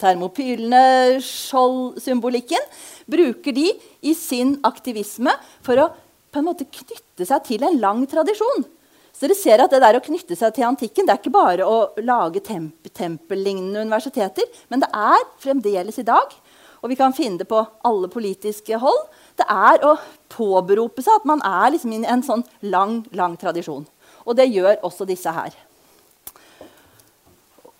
termopylende 0.00 1.20
skjoldsymbolikken 1.24 2.64
bruker 3.10 3.56
de 3.56 3.70
i 4.04 4.14
sin 4.16 4.58
aktivisme 4.66 5.32
for 5.64 5.80
å 5.80 5.90
på 6.34 6.40
en 6.42 6.48
måte 6.48 6.66
knytte 6.66 7.26
seg 7.28 7.44
til 7.46 7.64
en 7.66 7.78
lang 7.78 8.02
tradisjon. 8.10 8.64
Så 9.14 9.28
dere 9.28 9.38
ser 9.38 9.62
at 9.62 9.70
det 9.70 9.78
der 9.84 9.96
å 9.96 10.02
knytte 10.02 10.34
seg 10.34 10.56
til 10.56 10.66
antikken 10.66 11.06
det 11.06 11.14
er 11.14 11.20
ikke 11.22 11.34
bare 11.34 11.66
å 11.68 11.76
lage 12.02 12.42
temp 12.42 12.90
tempellignende 12.94 13.84
universiteter, 13.86 14.48
men 14.68 14.82
det 14.82 14.90
er 14.90 15.22
fremdeles 15.42 16.00
i 16.02 16.06
dag, 16.06 16.34
og 16.82 16.90
vi 16.90 16.98
kan 16.98 17.14
finne 17.16 17.40
det 17.40 17.46
på 17.48 17.62
alle 17.86 18.10
politiske 18.12 18.78
hold, 18.82 18.98
det 19.38 19.46
er 19.50 19.86
å 19.86 19.94
påberope 20.34 21.02
seg 21.02 21.22
at 21.22 21.28
man 21.30 21.42
er 21.46 21.72
liksom 21.74 21.94
i 21.94 22.02
en 22.04 22.22
sånn 22.26 22.44
lang, 22.60 23.00
lang 23.16 23.38
tradisjon. 23.40 23.86
Og 24.26 24.36
det 24.36 24.50
gjør 24.50 24.82
også 24.84 25.06
disse 25.08 25.32
her. 25.32 25.54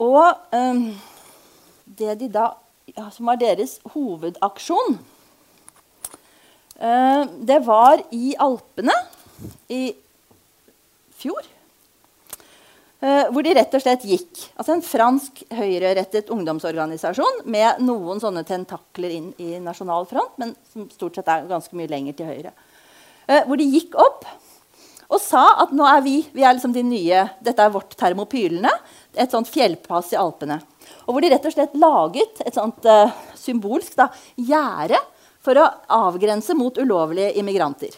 Og 0.02 0.34
um, 0.50 0.86
det 1.84 2.18
de 2.18 2.28
da, 2.32 2.50
ja, 2.90 3.08
som 3.14 3.30
var 3.30 3.38
deres 3.38 3.76
hovedaksjon, 3.94 4.98
uh, 6.80 7.22
det 7.46 7.60
var 7.66 8.02
i 8.14 8.34
Alpene 8.42 8.96
i 9.70 9.94
fjor. 11.14 11.46
Uh, 13.04 13.28
hvor 13.30 13.44
de 13.44 13.52
rett 13.54 13.74
og 13.76 13.82
slett 13.84 14.06
gikk. 14.08 14.46
Altså 14.56 14.74
En 14.74 14.84
fransk 14.84 15.44
høyrerettet 15.54 16.30
ungdomsorganisasjon 16.32 17.44
med 17.52 17.82
noen 17.84 18.22
sånne 18.22 18.42
tentakler 18.48 19.12
inn 19.14 19.32
i 19.38 19.58
Nasjonal 19.62 20.08
Front, 20.10 20.38
men 20.40 20.56
som 20.72 20.88
stort 20.90 21.20
sett 21.20 21.28
er 21.30 21.46
ganske 21.50 21.76
mye 21.76 21.90
lenger 21.92 22.16
til 22.18 22.32
høyre. 22.32 22.54
Uh, 23.28 23.44
hvor 23.46 23.60
de 23.60 23.68
gikk 23.70 23.94
opp 24.00 24.26
og 25.14 25.22
sa 25.22 25.44
at 25.62 25.72
nå 25.74 25.84
er 25.86 26.02
vi, 26.02 26.16
vi 26.34 26.42
er 26.42 26.56
liksom 26.56 26.74
de 26.74 26.82
nye, 26.86 27.24
dette 27.44 27.62
er 27.62 27.72
vårt 27.72 27.94
Termopylene, 27.98 28.72
et 29.14 29.30
sånt 29.30 29.50
fjellpass 29.50 30.10
i 30.14 30.18
Alpene. 30.18 30.58
Og 31.06 31.14
hvor 31.14 31.22
de 31.22 31.30
rett 31.30 31.46
og 31.46 31.54
slett 31.54 31.76
laget 31.78 32.40
et 32.42 32.56
sånt 32.56 32.86
uh, 32.88 33.12
symbolsk 33.38 34.00
gjerde 34.34 34.98
for 35.44 35.60
å 35.60 35.68
avgrense 36.08 36.56
mot 36.58 36.76
ulovlige 36.80 37.34
immigranter. 37.38 37.94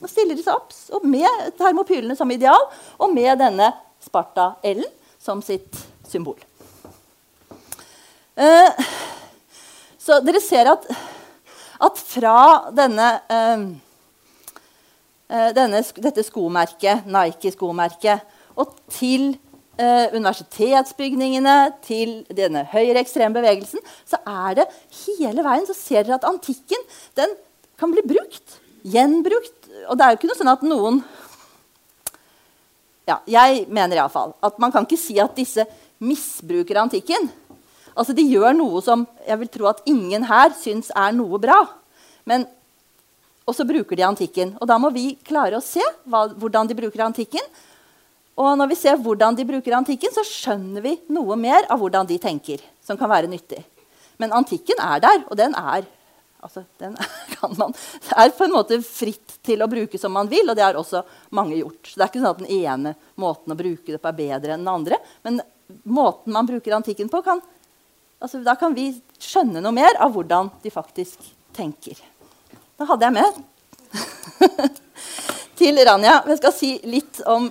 Og 0.00 0.08
stiller 0.08 0.38
de 0.38 0.44
seg 0.44 0.54
opp 0.54 1.04
med 1.04 1.50
termopylene 1.58 2.16
som 2.16 2.30
ideal 2.32 2.62
og 3.00 3.10
med 3.12 3.34
denne 3.40 3.72
Sparta-L 4.04 4.84
som 5.20 5.42
sitt 5.44 5.76
symbol. 6.08 6.38
Uh, 8.38 8.70
så 10.00 10.22
dere 10.24 10.40
ser 10.40 10.70
at, 10.70 10.86
at 11.82 12.04
fra 12.06 12.40
denne, 12.76 13.14
eh 13.28 13.70
denne, 15.54 15.82
dette 16.02 16.24
skomerket, 16.26 17.06
Nike-skomerket, 17.06 18.26
og 18.58 18.74
til 18.92 19.32
eh, 19.80 20.10
universitetsbygningene, 20.16 21.56
til 21.86 22.20
denne 22.36 22.64
høyreekstreme 22.72 23.36
bevegelsen, 23.38 23.82
så 24.08 24.20
er 24.26 24.60
det 24.60 24.68
hele 25.04 25.44
veien 25.46 25.66
så 25.68 25.76
ser 25.76 26.04
dere 26.04 26.18
at 26.20 26.28
antikken 26.28 26.84
den 27.18 27.34
kan 27.80 27.94
bli 27.94 28.04
brukt. 28.04 28.58
Gjenbrukt. 28.84 29.70
Og 29.88 29.96
det 29.96 30.04
er 30.04 30.12
jo 30.12 30.20
ikke 30.20 30.30
noe 30.30 30.40
sånn 30.40 30.54
at 30.54 30.64
noen 30.66 31.02
ja, 33.08 33.16
jeg 33.26 33.64
mener 33.72 33.98
iallfall 33.98 34.36
at 34.44 34.58
man 34.62 34.70
kan 34.70 34.84
ikke 34.86 35.00
si 35.00 35.16
at 35.18 35.34
disse 35.34 35.64
misbruker 36.00 36.78
antikken. 36.80 37.28
Altså, 37.96 38.14
De 38.16 38.24
gjør 38.24 38.54
noe 38.56 38.80
som 38.84 39.04
jeg 39.26 39.40
vil 39.40 39.50
tro 39.52 39.70
at 39.70 39.82
ingen 39.90 40.24
her 40.28 40.54
syns 40.58 40.92
er 40.96 41.12
noe 41.16 41.40
bra. 41.42 41.58
Men 42.28 42.46
og 43.50 43.56
så 43.56 43.66
bruker 43.66 43.98
de 43.98 44.06
antikken. 44.06 44.54
Og 44.62 44.68
da 44.70 44.78
må 44.78 44.92
vi 44.94 45.16
klare 45.26 45.58
å 45.58 45.64
se 45.64 45.82
hva, 46.06 46.28
hvordan 46.38 46.70
de 46.70 46.78
bruker 46.78 47.02
antikken. 47.02 47.44
Og 48.38 48.54
når 48.56 48.70
vi 48.70 48.78
ser 48.78 49.00
hvordan 49.02 49.36
de 49.36 49.46
bruker 49.48 49.74
antikken, 49.76 50.12
så 50.14 50.22
skjønner 50.24 50.84
vi 50.84 50.94
noe 51.12 51.36
mer 51.36 51.66
av 51.68 51.82
hvordan 51.82 52.06
de 52.08 52.18
tenker. 52.22 52.62
som 52.80 52.98
kan 52.98 53.10
være 53.10 53.28
nyttig. 53.30 53.60
Men 54.18 54.32
antikken 54.34 54.80
er 54.82 55.02
der, 55.02 55.24
og 55.28 55.36
den 55.36 55.54
er 55.54 55.88
Altså, 56.40 56.62
den 56.80 56.94
kan 57.36 57.52
man, 57.58 57.74
er 58.16 58.30
på 58.32 58.46
en 58.46 58.54
måte 58.54 58.78
fritt 58.80 59.34
til 59.44 59.60
å 59.60 59.68
bruke 59.68 59.98
som 60.00 60.14
man 60.16 60.28
vil, 60.30 60.48
og 60.48 60.56
det 60.56 60.64
har 60.64 60.78
også 60.78 61.02
mange 61.36 61.58
gjort. 61.58 61.82
Så 61.84 61.98
det 61.98 62.06
er 62.06 62.08
ikke 62.08 62.22
sånn 62.22 62.30
at 62.30 62.40
den 62.40 62.54
ene 62.54 62.92
måten 63.20 63.52
å 63.52 63.58
bruke 63.58 63.92
det 63.92 64.00
på 64.00 64.08
er 64.08 64.16
bedre 64.16 64.54
enn 64.54 64.64
den 64.64 64.70
andre. 64.72 64.96
Men 65.20 65.42
måten 65.84 66.32
man 66.32 66.48
bruker 66.48 66.78
antikken 66.78 67.12
på, 67.12 67.20
kan, 67.26 67.42
altså, 68.24 68.40
da 68.46 68.56
kan 68.56 68.72
vi 68.72 68.88
skjønne 69.20 69.60
noe 69.60 69.76
mer 69.76 70.00
av 70.00 70.16
hvordan 70.16 70.48
de 70.64 70.72
faktisk 70.72 71.28
tenker. 71.56 72.00
Da 72.80 72.86
hadde 72.88 73.04
jeg 73.04 73.12
med 73.12 73.40
til 75.60 75.76
Rania. 75.84 76.14
Jeg 76.30 76.38
skal 76.38 76.54
si 76.56 76.70
litt 76.88 77.18
om 77.28 77.50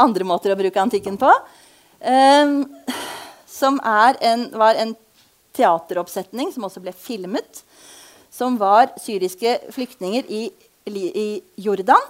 andre 0.00 0.24
måter 0.24 0.54
å 0.54 0.56
bruke 0.56 0.80
antikken 0.80 1.18
på. 1.20 1.28
Um, 2.00 2.62
som 3.44 3.76
en, 3.84 4.46
var 4.56 4.80
en 4.80 4.94
teateroppsetning 5.52 6.54
som 6.54 6.64
også 6.64 6.80
ble 6.80 6.96
filmet 6.96 7.60
som 8.32 8.56
var 8.56 8.94
syriske 9.04 9.58
flyktninger 9.76 10.32
i, 10.32 10.46
i 10.88 11.28
Jordan. 11.60 12.08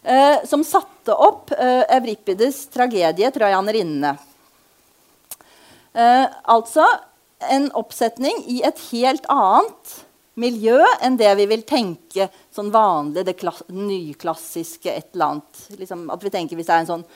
Uh, 0.00 0.40
som 0.48 0.64
satte 0.64 1.12
opp 1.12 1.52
uh, 1.52 1.84
Evripides 1.84 2.64
tragedie 2.72 3.28
'Trojannerinnene'. 3.28 4.16
Uh, 5.92 6.32
altså 6.48 6.88
en 7.44 7.68
oppsetning 7.76 8.46
i 8.48 8.62
et 8.64 8.88
helt 8.88 9.28
annet 9.28 10.00
miljø 10.40 10.78
enn 11.04 11.18
det 11.20 11.30
vi 11.38 11.46
vil 11.50 11.64
tenke 11.68 12.28
sånn 12.54 12.70
vanlig, 12.72 13.26
det 13.26 13.36
nyklassiske 13.74 14.92
et 14.92 15.12
eller 15.14 15.26
annet. 15.34 15.60
Liksom, 15.80 16.06
at 16.12 16.24
vi 16.24 16.32
tenker 16.32 16.58
Hvis 16.58 16.70
det 16.70 16.76
er 16.76 16.84
en 16.84 16.90
sånn 16.94 17.06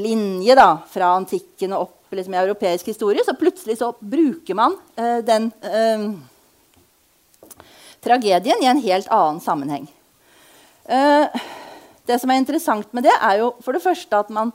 linje 0.00 0.54
da, 0.58 0.68
fra 0.90 1.14
antikken 1.18 1.74
og 1.74 1.88
opp 1.88 2.14
liksom, 2.14 2.34
i 2.34 2.42
europeisk 2.42 2.90
historie, 2.92 3.24
så 3.26 3.34
plutselig 3.38 3.78
så 3.80 3.92
bruker 3.98 4.58
man 4.58 4.76
eh, 4.94 5.18
den 5.26 5.50
eh, 5.66 6.04
tragedien 8.04 8.62
i 8.62 8.70
en 8.70 8.82
helt 8.82 9.10
annen 9.12 9.40
sammenheng. 9.44 9.88
Uh, 10.90 11.28
det 12.08 12.16
som 12.18 12.30
er 12.32 12.40
interessant 12.40 12.88
med 12.96 13.04
det, 13.06 13.14
er 13.14 13.42
jo 13.42 13.52
for 13.62 13.76
det 13.76 13.84
første 13.84 14.18
at 14.18 14.30
man 14.34 14.50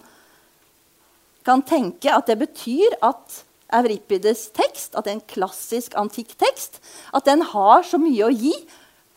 kan 1.46 1.62
tenke 1.64 2.10
at 2.12 2.28
det 2.28 2.40
betyr 2.42 2.98
at 3.06 3.44
Euripides' 3.76 4.48
tekst, 4.56 4.96
at 4.96 5.06
det 5.06 5.14
er 5.14 5.18
en 5.20 5.28
klassisk 5.30 5.98
antikk 6.00 6.36
tekst, 6.42 6.80
at 7.14 7.28
den 7.28 7.44
har 7.52 7.84
så 7.88 8.00
mye 8.02 8.28
å 8.28 8.34
gi 8.34 8.54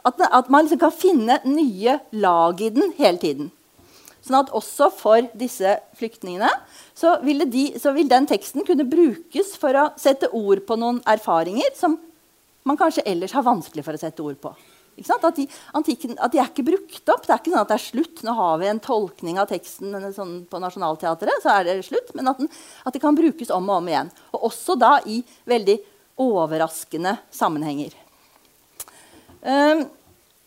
at, 0.06 0.20
at 0.20 0.50
man 0.50 0.66
liksom 0.66 0.80
kan 0.82 0.94
finne 0.94 1.38
nye 1.46 1.98
lag 2.16 2.60
i 2.62 2.72
den 2.74 2.92
hele 2.98 3.20
tiden. 3.22 3.52
Sånn 4.24 4.40
at 4.40 4.52
også 4.56 4.90
for 4.92 5.28
disse 5.38 5.76
flyktningene 5.96 6.50
så, 6.96 7.16
de, 7.22 7.64
så, 7.80 7.94
vil 7.96 8.10
den 8.10 8.26
teksten 8.28 8.66
kunne 8.66 8.86
brukes 8.88 9.54
for 9.60 9.78
å 9.78 9.86
sette 10.00 10.28
ord 10.36 10.64
på 10.68 10.76
noen 10.80 11.00
erfaringer 11.08 11.72
som 11.78 11.96
man 12.68 12.76
kanskje 12.76 13.06
ellers 13.08 13.32
har 13.32 13.46
vanskelig 13.46 13.86
for 13.86 13.96
å 13.96 14.00
sette 14.00 14.24
ord 14.24 14.36
på. 14.42 14.52
At 14.98 15.36
de, 15.36 15.46
antikken, 15.78 16.16
at, 16.18 16.32
de, 16.32 16.40
er 16.40 16.50
ikke 16.50 16.66
brukt 16.66 17.12
opp. 17.12 17.26
Det 17.26 17.34
er 17.34 17.42
ikke 17.42 17.52
sånn 17.52 17.62
at 17.62 17.70
det 17.70 17.76
er 17.78 17.84
slutt. 17.84 18.24
Nå 18.26 18.34
har 18.38 18.58
vi 18.62 18.70
en 18.70 18.82
tolkning 18.82 19.38
av 19.40 19.50
teksten 19.50 19.94
sånn 20.16 20.34
på 20.50 20.60
Nationaltheatret, 20.62 21.44
så 21.44 21.54
er 21.54 21.68
det 21.68 21.76
slutt. 21.86 22.10
Men 22.18 22.32
at, 22.32 22.42
den, 22.42 22.50
at, 22.84 22.94
det 22.94 23.02
kan 23.02 23.18
brukes 23.18 23.52
om 23.54 23.70
og 23.70 23.80
om 23.80 23.92
igjen. 23.92 24.12
Og 24.34 24.48
også 24.50 24.78
da 24.80 24.96
i 25.06 25.20
veldig 25.48 25.78
overraskende 26.18 27.14
sammenhenger. 27.30 27.94
Um, 29.40 29.84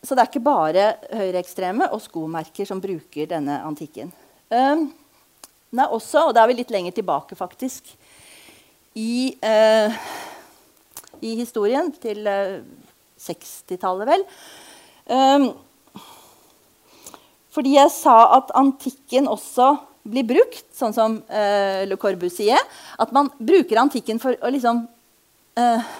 så 0.03 0.17
det 0.17 0.23
er 0.23 0.31
ikke 0.31 0.43
bare 0.43 0.87
høyreekstreme 1.13 1.87
og 1.93 2.01
skomerker 2.03 2.67
som 2.67 2.81
bruker 2.83 3.29
denne 3.29 3.61
antikken. 3.63 4.11
Um, 4.49 4.89
den 5.71 5.79
er 5.79 5.93
også, 5.93 6.27
og 6.27 6.35
da 6.35 6.43
er 6.43 6.51
vi 6.51 6.57
litt 6.59 6.73
lenger 6.73 6.97
tilbake, 6.97 7.37
faktisk, 7.39 7.93
i, 8.99 9.31
uh, 9.39 9.93
i 11.23 11.35
historien 11.39 11.93
til 11.95 12.27
uh, 12.27 12.59
60-tallet, 13.21 14.09
vel. 14.09 14.25
Um, 15.11 15.47
fordi 17.51 17.75
jeg 17.75 17.91
sa 17.93 18.17
at 18.37 18.53
antikken 18.57 19.27
også 19.29 19.73
blir 20.07 20.25
brukt, 20.25 20.65
sånn 20.73 20.95
som 20.95 21.17
uh, 21.29 21.81
Le 21.85 21.97
Corbusier. 21.99 22.61
At 23.01 23.11
man 23.15 23.29
bruker 23.37 23.81
antikken 23.81 24.21
for 24.21 24.37
å 24.39 24.51
liksom 24.53 24.85
uh, 25.59 25.91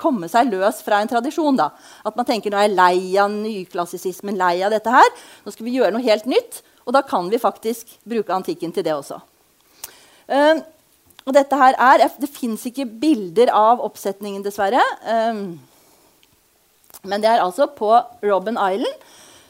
komme 0.00 0.28
seg 0.30 0.52
løs 0.52 0.82
fra 0.84 1.00
en 1.00 1.10
tradisjon. 1.10 1.56
Da. 1.58 1.70
At 2.06 2.18
man 2.18 2.28
tenker 2.28 2.52
nå 2.52 2.60
er 2.60 2.68
jeg 2.68 2.76
lei 2.76 3.16
av 3.20 3.32
nyklassisismen, 3.32 4.38
lei 4.38 4.58
av 4.66 4.74
dette 4.74 4.92
her. 4.92 5.10
Nå 5.44 5.54
skal 5.54 5.68
vi 5.68 5.76
gjøre 5.78 5.94
noe 5.96 6.04
helt 6.04 6.28
nytt. 6.30 6.62
Og 6.84 6.92
da 6.92 7.00
kan 7.06 7.30
vi 7.32 7.40
faktisk 7.40 7.96
bruke 8.04 8.34
antikken 8.34 8.74
til 8.74 8.84
det 8.86 8.92
også. 8.94 9.18
Uh, 10.28 10.60
og 11.24 11.32
dette 11.32 11.56
her 11.56 11.76
er, 11.80 12.04
Det 12.20 12.28
fins 12.28 12.66
ikke 12.68 12.84
bilder 12.84 13.48
av 13.56 13.80
oppsetningen, 13.80 14.44
dessverre. 14.44 14.82
Um, 15.08 15.56
men 17.04 17.22
det 17.22 17.30
er 17.30 17.44
altså 17.44 17.68
på 17.76 17.92
Robben 18.24 18.58
Island 18.60 19.04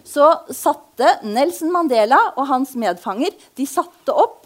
så 0.05 0.27
satte 0.53 1.09
Nelson 1.25 1.73
Mandela 1.73 2.19
og 2.37 2.47
hans 2.51 2.75
medfanger 2.77 3.33
de 3.57 3.67
satte 3.67 4.13
opp 4.13 4.43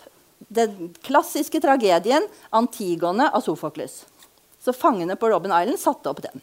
den 0.49 0.95
klassiske 1.05 1.61
tragedien 1.61 2.25
'Antigone' 2.51 3.27
av 3.33 3.43
Sofoklus. 3.45 4.05
Så 4.63 4.73
fangene 4.73 5.17
på 5.17 5.29
Robben 5.29 5.53
Island 5.53 5.81
satte 5.83 6.11
opp 6.11 6.23
den. 6.23 6.41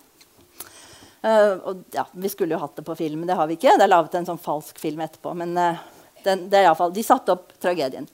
Uh, 1.25 1.57
og 1.65 1.83
ja, 1.95 2.05
Vi 2.11 2.29
skulle 2.29 2.53
jo 2.53 2.61
hatt 2.61 2.75
det 2.75 2.85
på 2.85 2.95
film, 2.95 3.19
men 3.19 3.27
det 3.27 3.37
har 3.39 3.47
vi 3.47 3.55
ikke. 3.57 3.77
Det 3.79 3.87
er 3.87 3.89
laget 3.89 4.13
en 4.19 4.27
sånn 4.27 4.41
falsk 4.41 4.77
film 4.79 5.01
etterpå. 5.01 5.33
men 5.33 5.57
uh, 5.57 5.79
den, 6.23 6.49
det 6.49 6.59
er 6.59 6.69
i 6.69 6.75
fall, 6.77 6.93
De 6.93 7.03
satte 7.03 7.33
opp 7.33 7.55
tragedien. 7.61 8.05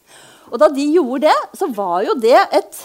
Og 0.52 0.60
da 0.60 0.70
de 0.70 0.86
gjorde 0.94 1.28
det, 1.28 1.58
så 1.58 1.68
var 1.74 2.04
jo 2.06 2.16
det 2.20 2.38
et 2.38 2.80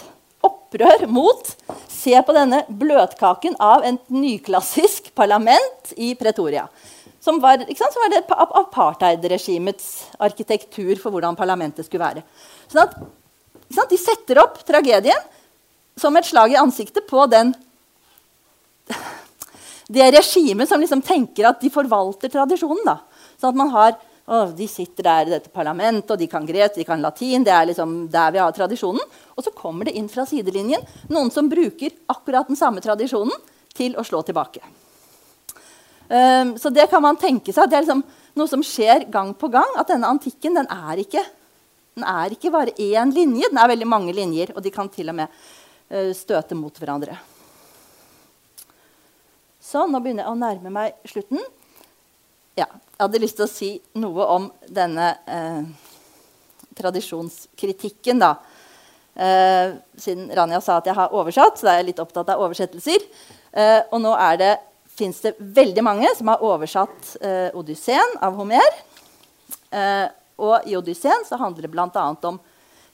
opprør 0.67 1.07
mot 1.07 1.55
Se 1.97 2.13
på 2.23 2.33
denne 2.35 2.61
bløtkaken 2.69 3.55
av 3.59 3.83
et 3.87 4.11
nyklassisk 4.13 5.09
parlament 5.17 5.93
i 5.97 6.13
Pretoria. 6.15 6.67
Som 7.19 7.41
var, 7.43 7.63
sant, 7.65 7.91
som 7.91 8.03
var 8.03 8.11
det 8.13 8.21
apartheidregimets 8.29 9.87
arkitektur 10.21 10.93
for 11.01 11.11
hvordan 11.11 11.35
parlamentet 11.35 11.87
skulle 11.87 12.05
være. 12.05 12.23
Sånn 12.69 12.83
at, 12.85 12.93
sant, 13.73 13.89
De 13.89 13.97
setter 13.99 14.39
opp 14.43 14.61
tragedien 14.67 15.25
som 15.97 16.15
et 16.15 16.29
slag 16.29 16.53
i 16.53 16.59
ansiktet 16.61 17.07
på 17.09 17.25
den, 17.27 17.51
det 19.89 20.11
regimet 20.13 20.69
som 20.69 20.79
liksom 20.79 21.01
tenker 21.01 21.49
at 21.49 21.59
de 21.59 21.73
forvalter 21.73 22.31
tradisjonen. 22.31 22.85
Da. 22.85 22.99
Sånn 23.41 23.55
at 23.55 23.59
man 23.65 23.73
har 23.73 23.97
Oh, 24.27 24.49
de 24.51 24.65
sitter 24.67 25.05
der 25.07 25.29
i 25.29 25.31
dette 25.31 25.51
parlamentet, 25.53 26.09
og 26.11 26.19
de 26.19 26.25
kan 26.27 26.43
gresk, 26.43 26.75
de 26.75 26.83
kan 26.83 26.99
latin. 26.99 27.45
Det 27.47 27.53
er 27.55 27.69
liksom 27.69 27.93
der 28.11 28.33
vi 28.35 28.41
har 28.43 28.51
tradisjonen. 28.51 29.05
Og 29.37 29.45
så 29.45 29.53
kommer 29.55 29.87
det 29.87 29.93
inn 29.95 30.09
fra 30.11 30.25
sidelinjen 30.27 30.83
noen 31.07 31.31
som 31.31 31.47
bruker 31.47 31.95
akkurat 32.11 32.49
den 32.51 32.59
samme 32.59 32.83
tradisjonen 32.83 33.39
til 33.77 33.95
å 33.95 34.03
slå 34.03 34.19
tilbake. 34.27 34.59
Um, 36.11 36.57
så 36.59 36.71
det 36.75 36.89
kan 36.91 37.03
man 37.03 37.19
tenke 37.19 37.55
seg. 37.55 37.71
Det 37.71 37.79
er 37.79 37.85
liksom 37.85 38.03
noe 38.35 38.51
som 38.51 38.67
skjer 38.67 39.07
gang 39.13 39.31
på 39.31 39.47
gang. 39.53 39.79
At 39.79 39.93
denne 39.93 40.11
antikken 40.11 40.59
den 40.59 40.67
er 40.75 40.99
ikke, 41.05 41.23
den 41.95 42.07
er 42.11 42.35
ikke 42.35 42.51
bare 42.51 42.75
én 42.75 43.15
linje. 43.15 43.47
Den 43.47 43.63
er 43.63 43.71
veldig 43.71 43.87
mange 43.87 44.15
linjer, 44.15 44.51
og 44.57 44.63
de 44.65 44.75
kan 44.75 44.91
til 44.91 45.07
og 45.07 45.21
med 45.21 45.31
uh, 45.31 46.11
støte 46.11 46.59
mot 46.59 46.83
hverandre. 46.83 47.15
Så 49.63 49.87
nå 49.87 50.03
begynner 50.03 50.27
jeg 50.27 50.35
å 50.35 50.41
nærme 50.43 50.73
meg 50.83 51.07
slutten. 51.07 51.39
Ja, 52.57 52.65
jeg 52.73 53.03
hadde 53.03 53.19
lyst 53.21 53.37
til 53.37 53.45
å 53.45 53.51
si 53.51 53.67
noe 54.01 54.25
om 54.33 54.45
denne 54.73 55.11
eh, 55.29 55.65
tradisjonskritikken. 56.79 58.17
da. 58.17 58.31
Eh, 59.13 59.75
siden 60.01 60.31
Rania 60.33 60.57
sa 60.65 60.79
at 60.79 60.89
jeg 60.89 60.97
har 60.97 61.13
oversatt, 61.13 61.59
så 61.61 61.69
er 61.69 61.79
jeg 61.79 61.91
litt 61.91 62.01
opptatt 62.01 62.31
av 62.33 62.41
oversettelser. 62.41 63.05
Eh, 63.53 63.81
og 63.91 64.01
nå 64.01 64.15
det, 64.41 64.55
fins 64.97 65.21
det 65.21 65.35
veldig 65.37 65.83
mange 65.85 66.09
som 66.17 66.31
har 66.33 66.41
oversatt 66.41 67.11
eh, 67.21 67.53
'Odysseen' 67.53 68.17
av 68.25 68.33
Homer. 68.41 68.79
Eh, 69.69 70.07
og 70.41 70.65
i 70.65 70.73
'Odysseen' 70.73 71.27
så 71.29 71.37
handler 71.37 71.67
det 71.67 71.71
bl.a. 71.75 72.07
om 72.23 72.39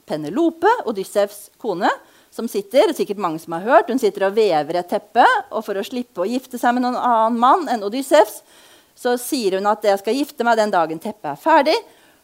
Penelope, 0.03 0.68
Odyssevs 0.91 1.53
kone, 1.57 1.88
som 2.36 2.51
sitter 2.51 2.91
sikkert 2.91 3.24
mange 3.24 3.39
som 3.39 3.55
har 3.55 3.64
hørt, 3.64 3.88
hun 3.88 3.99
sitter 3.99 4.28
og 4.28 4.36
vever 4.36 4.76
et 4.76 4.91
teppe. 4.91 5.24
Og 5.55 5.64
for 5.64 5.80
å 5.80 5.88
slippe 5.88 6.20
å 6.20 6.28
gifte 6.28 6.59
seg 6.59 6.76
med 6.76 6.84
noen 6.84 6.99
annen 6.99 7.39
mann 7.39 7.68
enn 7.72 7.88
Odyssevs, 7.88 8.41
så 8.96 9.16
sier 9.20 9.58
hun 9.58 9.68
at 9.70 9.86
jeg 9.86 10.00
skal 10.02 10.18
gifte 10.18 10.46
meg 10.48 10.60
den 10.60 10.74
dagen 10.74 11.02
teppet 11.02 11.34
er 11.34 11.41
ferdig. 11.41 11.78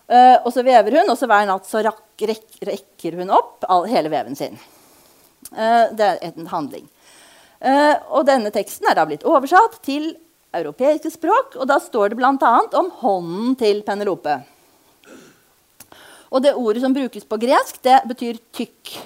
Uh, 0.10 0.42
og 0.42 0.54
så 0.56 0.64
vever 0.66 0.96
hun, 0.98 1.12
og 1.12 1.18
så 1.20 1.28
hver 1.30 1.46
natt 1.46 1.68
så 1.70 1.84
rak, 1.86 2.02
rek, 2.26 2.48
rekker 2.66 3.20
hun 3.20 3.30
opp 3.34 3.68
all, 3.70 3.86
hele 3.90 4.10
veven 4.10 4.38
sin. 4.38 4.58
Uh, 5.54 5.86
det 5.94 6.08
er 6.16 6.24
en 6.32 6.50
handling. 6.50 6.88
Uh, 7.62 7.94
og 8.18 8.26
denne 8.26 8.50
teksten 8.54 8.90
er 8.90 8.98
da 8.98 9.06
blitt 9.06 9.28
oversatt 9.28 9.78
til 9.86 10.16
europeiske 10.56 11.12
språk, 11.14 11.60
og 11.62 11.70
da 11.70 11.78
står 11.84 12.10
det 12.10 12.18
bl.a. 12.18 12.54
om 12.80 12.90
hånden 13.04 13.54
til 13.60 13.84
Penelope. 13.86 14.40
Og 16.34 16.42
det 16.42 16.58
ordet 16.58 16.82
som 16.82 16.94
brukes 16.94 17.26
på 17.30 17.38
gresk, 17.42 17.78
det 17.86 18.02
betyr 18.10 18.38
tykk. 18.54 18.98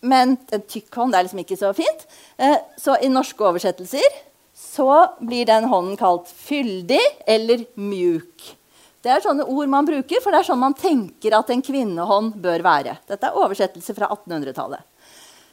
men 0.00 0.32
en 0.52 0.62
tykk 0.64 0.96
hånd 0.96 1.14
er 1.14 1.24
liksom 1.24 1.40
ikke 1.42 1.58
så 1.60 1.72
fint. 1.76 2.06
så 2.80 2.96
i 3.04 3.10
norske 3.12 3.44
oversettelser 3.44 4.16
så 4.78 5.16
blir 5.18 5.46
den 5.46 5.66
hånden 5.66 5.96
kalt 5.98 6.30
fyldig 6.30 7.02
eller 7.26 7.64
mjuk. 7.74 8.54
Det 9.02 9.10
er 9.10 9.22
sånne 9.24 9.46
ord 9.50 9.70
man 9.70 9.86
bruker, 9.86 10.20
for 10.22 10.34
det 10.34 10.42
er 10.42 10.46
sånn 10.46 10.60
man 10.62 10.76
tenker 10.78 11.34
at 11.34 11.50
en 11.50 11.62
kvinnehånd 11.64 12.36
bør 12.42 12.62
være. 12.66 12.98
Dette 13.10 13.26
er 13.26 13.38
oversettelse 13.38 13.94
fra 13.96 14.10
1800-tallet. 14.14 14.82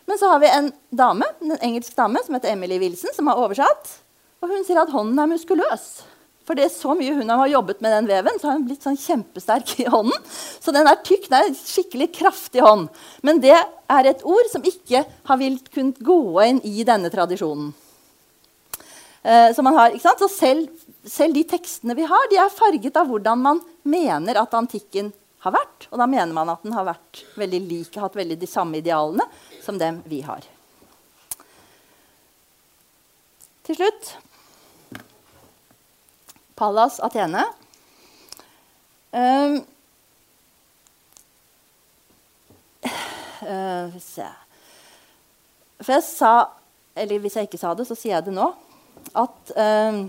Men 0.05 0.19
så 0.21 0.29
har 0.29 0.41
vi 0.43 0.49
en 0.53 0.67
dame, 0.93 1.25
en 1.41 1.55
engelsk 1.57 1.95
dame 1.97 2.21
som 2.25 2.37
heter 2.37 2.53
Emily 2.53 2.77
Wilson, 2.81 3.13
som 3.15 3.29
har 3.31 3.41
oversatt. 3.41 3.95
Og 4.43 4.51
hun 4.51 4.65
sier 4.65 4.81
at 4.83 4.93
hånden 4.93 5.21
er 5.21 5.31
muskuløs. 5.31 5.87
For 6.45 6.57
det 6.57 6.67
er 6.67 6.73
så 6.75 6.93
mye 6.97 7.15
hun 7.17 7.31
har 7.33 7.49
jobbet 7.49 7.79
med 7.81 7.95
den 7.95 8.09
veven, 8.11 8.37
så 8.37 8.51
har 8.51 8.59
hun 8.59 8.67
blitt 8.67 8.85
sånn 8.85 8.99
kjempesterk 9.01 9.73
i 9.81 9.87
hånden. 9.89 10.19
Så 10.61 10.73
den 10.75 10.85
er 10.85 11.01
tykk. 11.01 11.25
Det 11.31 11.39
er 11.39 11.49
en 11.49 11.57
skikkelig 11.57 12.11
kraftig 12.19 12.61
hånd. 12.61 12.91
Men 13.25 13.41
det 13.41 13.55
er 13.57 14.11
et 14.11 14.21
ord 14.21 14.51
som 14.51 14.65
ikke 14.65 15.01
har 15.25 15.41
villet 15.41 15.73
kunnet 15.73 15.97
gå 16.05 16.19
inn 16.45 16.61
i 16.61 16.85
denne 16.85 17.09
tradisjonen. 17.13 17.73
Uh, 19.25 19.49
har, 19.73 20.17
så 20.19 20.27
selv, 20.29 20.67
selv, 21.01 21.33
de 21.33 21.41
tekstene 21.49 21.95
vi 21.97 22.03
har, 22.05 22.27
de 22.29 22.37
er 22.37 22.51
farget 22.53 22.97
av 22.99 23.07
hvordan 23.09 23.39
man 23.41 23.61
mener 23.81 24.37
at 24.37 24.53
antikken 24.53 25.09
har 25.41 25.55
vært. 25.55 25.87
Og 25.89 25.97
da 25.97 26.05
mener 26.05 26.29
man 26.33 26.51
at 26.53 26.61
den 26.61 26.75
har 26.77 26.85
vært 26.85 27.23
veldig 27.33 27.61
lik, 27.65 27.97
hatt 27.97 28.17
veldig 28.17 28.37
de 28.37 28.49
samme 28.49 28.77
idealene 28.77 29.25
som 29.65 29.79
dem 29.81 30.03
vi 30.05 30.21
har. 30.25 30.45
Til 33.65 33.79
slutt 33.79 34.11
Pallas 36.55 36.99
Athene. 37.01 37.41
Um, 39.09 39.57
uh, 43.41 43.89
For 45.79 45.93
jeg 45.95 46.03
sa 46.03 46.31
Eller 46.95 47.19
hvis 47.23 47.37
jeg 47.39 47.47
ikke 47.47 47.59
sa 47.59 47.73
det, 47.75 47.87
så 47.87 47.95
sier 47.97 48.17
jeg 48.17 48.27
det 48.27 48.35
nå 48.35 48.51
at, 49.15 49.51
uh, 49.55 50.05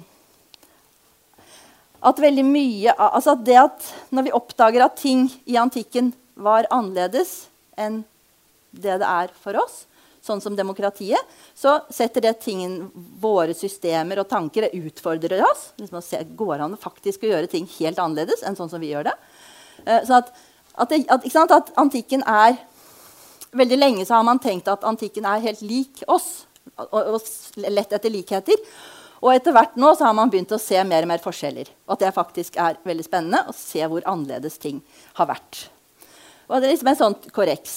at 2.10 2.22
veldig 2.22 2.44
mye 2.46 2.94
altså 2.96 3.36
det 3.38 3.58
at 3.60 3.90
Når 4.14 4.26
vi 4.26 4.34
oppdager 4.36 4.84
at 4.84 4.98
ting 5.00 5.26
i 5.46 5.58
antikken 5.60 6.12
var 6.36 6.68
annerledes 6.70 7.46
enn 7.76 8.02
det 8.76 8.98
det 9.00 9.08
er 9.08 9.30
for 9.40 9.56
oss, 9.56 9.86
sånn 10.26 10.42
som 10.42 10.56
demokratiet, 10.58 11.22
så 11.56 11.78
setter 11.92 12.26
det 12.26 12.34
tingen, 12.42 12.90
våre 13.22 13.54
systemer 13.56 14.20
og 14.20 14.28
tanker 14.28 14.66
utfordrer 14.68 15.40
oss. 15.46 15.70
Liksom 15.80 16.02
se, 16.04 16.20
går 16.36 16.64
an 16.64 16.74
å 16.76 16.80
faktisk 16.80 17.24
å 17.24 17.30
gjøre 17.30 17.48
ting 17.48 17.64
helt 17.78 18.00
annerledes 18.02 18.42
enn 18.44 18.58
sånn 18.58 18.68
som 18.72 18.82
vi 18.82 18.90
gjør 18.92 19.08
det? 19.08 19.14
Uh, 19.86 20.02
så 20.04 20.18
at, 20.18 20.32
at, 20.74 20.92
det, 20.92 21.06
at, 21.08 21.54
at, 21.56 21.72
antikken 21.80 22.26
er 22.28 22.58
veldig 23.56 23.78
lenge 23.78 24.04
så 24.04 24.18
har 24.18 24.26
man 24.28 24.42
tenkt 24.42 24.68
at 24.68 24.84
antikken 24.84 25.28
er 25.28 25.44
helt 25.44 25.62
lik 25.64 26.04
oss. 26.12 26.44
Og 26.90 27.22
lett 27.62 27.94
etter 27.94 28.12
likheter. 28.12 28.60
Og 29.22 29.32
etter 29.32 29.54
hvert 29.56 29.78
nå 29.80 29.94
så 29.96 30.08
har 30.08 30.16
man 30.16 30.30
begynt 30.32 30.52
å 30.52 30.60
se 30.60 30.78
mer 30.84 31.06
og 31.06 31.10
mer 31.12 31.22
forskjeller. 31.24 31.70
Og 31.86 31.96
at 31.96 32.04
det 32.04 32.14
faktisk 32.16 32.58
er 32.60 32.80
veldig 32.86 33.06
spennende 33.06 33.44
å 33.48 33.56
se 33.56 33.82
hvor 33.88 34.04
annerledes 34.08 34.58
ting 34.62 34.82
har 35.16 35.30
vært. 35.30 35.66
Og 36.46 36.58
det 36.58 36.68
er 36.68 36.74
liksom 36.74 36.90
en 36.92 36.98
sånn 37.00 37.16
korreks. 37.34 37.76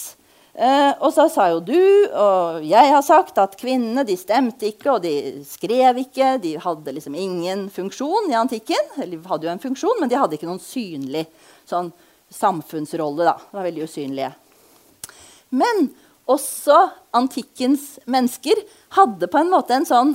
Eh, 0.60 0.92
og 1.00 1.14
så 1.16 1.28
sa 1.32 1.46
jo 1.54 1.62
du 1.64 1.78
og 2.10 2.66
jeg 2.68 2.90
har 2.92 3.04
sagt 3.06 3.38
at 3.40 3.54
kvinnene 3.56 4.04
de 4.04 4.18
stemte 4.20 4.68
ikke 4.68 4.92
og 4.96 5.04
de 5.06 5.14
skrev 5.48 6.02
ikke. 6.02 6.34
De 6.44 6.56
hadde 6.60 6.96
liksom 6.98 7.16
ingen 7.16 7.68
funksjon 7.74 8.28
i 8.32 8.38
antikken. 8.38 8.92
De 9.00 9.22
hadde 9.30 9.48
jo 9.48 9.54
en 9.54 9.64
funksjon, 9.64 10.02
men 10.02 10.12
de 10.12 10.20
hadde 10.20 10.36
ikke 10.36 10.50
noen 10.50 10.62
synlig 10.64 11.28
sånn 11.70 11.94
samfunnsrolle. 12.34 13.24
da. 13.24 13.38
De 13.40 13.58
var 13.58 13.70
veldig 13.70 13.88
usynlige. 13.88 14.34
Men 15.50 15.90
også 16.30 16.76
antikkens 17.16 17.96
mennesker 18.06 18.60
hadde 19.00 19.30
på 19.32 19.40
en 19.40 19.50
måte 19.50 19.74
en 19.74 19.88
sånn 19.88 20.12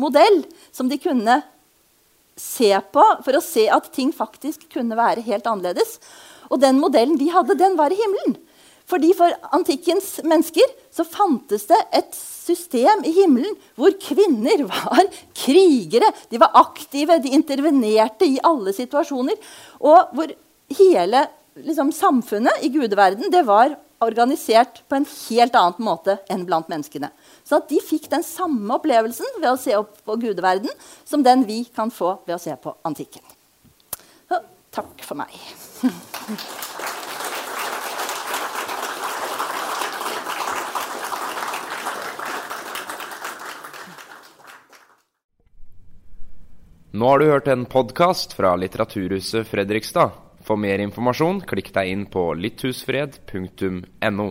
modell 0.00 0.42
som 0.72 0.88
de 0.90 0.98
kunne 1.00 1.40
se 2.40 2.72
på 2.92 3.04
for 3.24 3.36
å 3.36 3.44
se 3.44 3.66
at 3.72 3.90
ting 3.94 4.12
faktisk 4.16 4.68
kunne 4.72 4.98
være 4.98 5.24
helt 5.26 5.48
annerledes. 5.48 5.98
Og 6.50 6.60
den 6.62 6.80
modellen 6.80 7.18
de 7.20 7.28
hadde, 7.32 7.58
den 7.58 7.76
var 7.78 7.92
i 7.92 7.98
himmelen. 8.00 8.38
Fordi 8.90 9.12
For 9.14 9.34
antikkens 9.54 10.16
mennesker 10.26 10.66
så 10.90 11.04
fantes 11.06 11.68
det 11.70 11.78
et 11.94 12.16
system 12.16 13.04
i 13.06 13.12
himmelen 13.14 13.54
hvor 13.78 13.94
kvinner 14.02 14.64
var 14.66 15.04
krigere. 15.36 16.10
De 16.30 16.40
var 16.42 16.56
aktive, 16.58 17.20
de 17.22 17.36
intervenerte 17.36 18.26
i 18.26 18.40
alle 18.42 18.74
situasjoner. 18.74 19.38
Og 19.78 20.16
hvor 20.16 20.34
hele 20.80 21.22
liksom, 21.60 21.94
samfunnet 21.94 22.66
i 22.66 22.72
gudeverden 22.74 23.30
det 23.30 23.44
var 23.46 23.76
organisert 24.02 24.82
på 24.88 24.96
en 24.96 25.06
helt 25.06 25.56
annen 25.60 25.86
måte 25.86 26.16
enn 26.32 26.46
blant 26.48 26.70
menneskene. 26.72 27.12
Så 27.50 27.58
at 27.58 27.66
de 27.66 27.80
fikk 27.82 28.04
den 28.12 28.22
samme 28.22 28.76
opplevelsen 28.76 29.26
ved 29.40 29.48
å 29.50 29.58
se 29.58 29.72
opp 29.74 29.96
på 30.06 30.14
gudeverden 30.22 30.70
som 31.02 31.24
den 31.26 31.42
vi 31.48 31.64
kan 31.74 31.90
få 31.90 32.20
ved 32.22 32.36
å 32.36 32.38
se 32.38 32.52
på 32.54 32.76
antikken. 32.86 33.24
Så, 34.30 34.38
takk 34.70 35.02
for 35.02 35.18
meg. 35.18 35.34
Nå 46.94 47.10
har 47.10 47.18
du 47.18 47.32
hørt 47.32 47.50
en 47.50 47.64
podkast 47.66 48.36
fra 48.38 48.54
Litteraturhuset 48.62 49.50
Fredrikstad. 49.50 50.14
For 50.46 50.54
mer 50.54 50.78
informasjon, 50.86 51.42
klikk 51.50 51.72
deg 51.74 51.90
inn 51.90 52.06
på 52.14 52.28
litthusfred.no. 52.38 54.28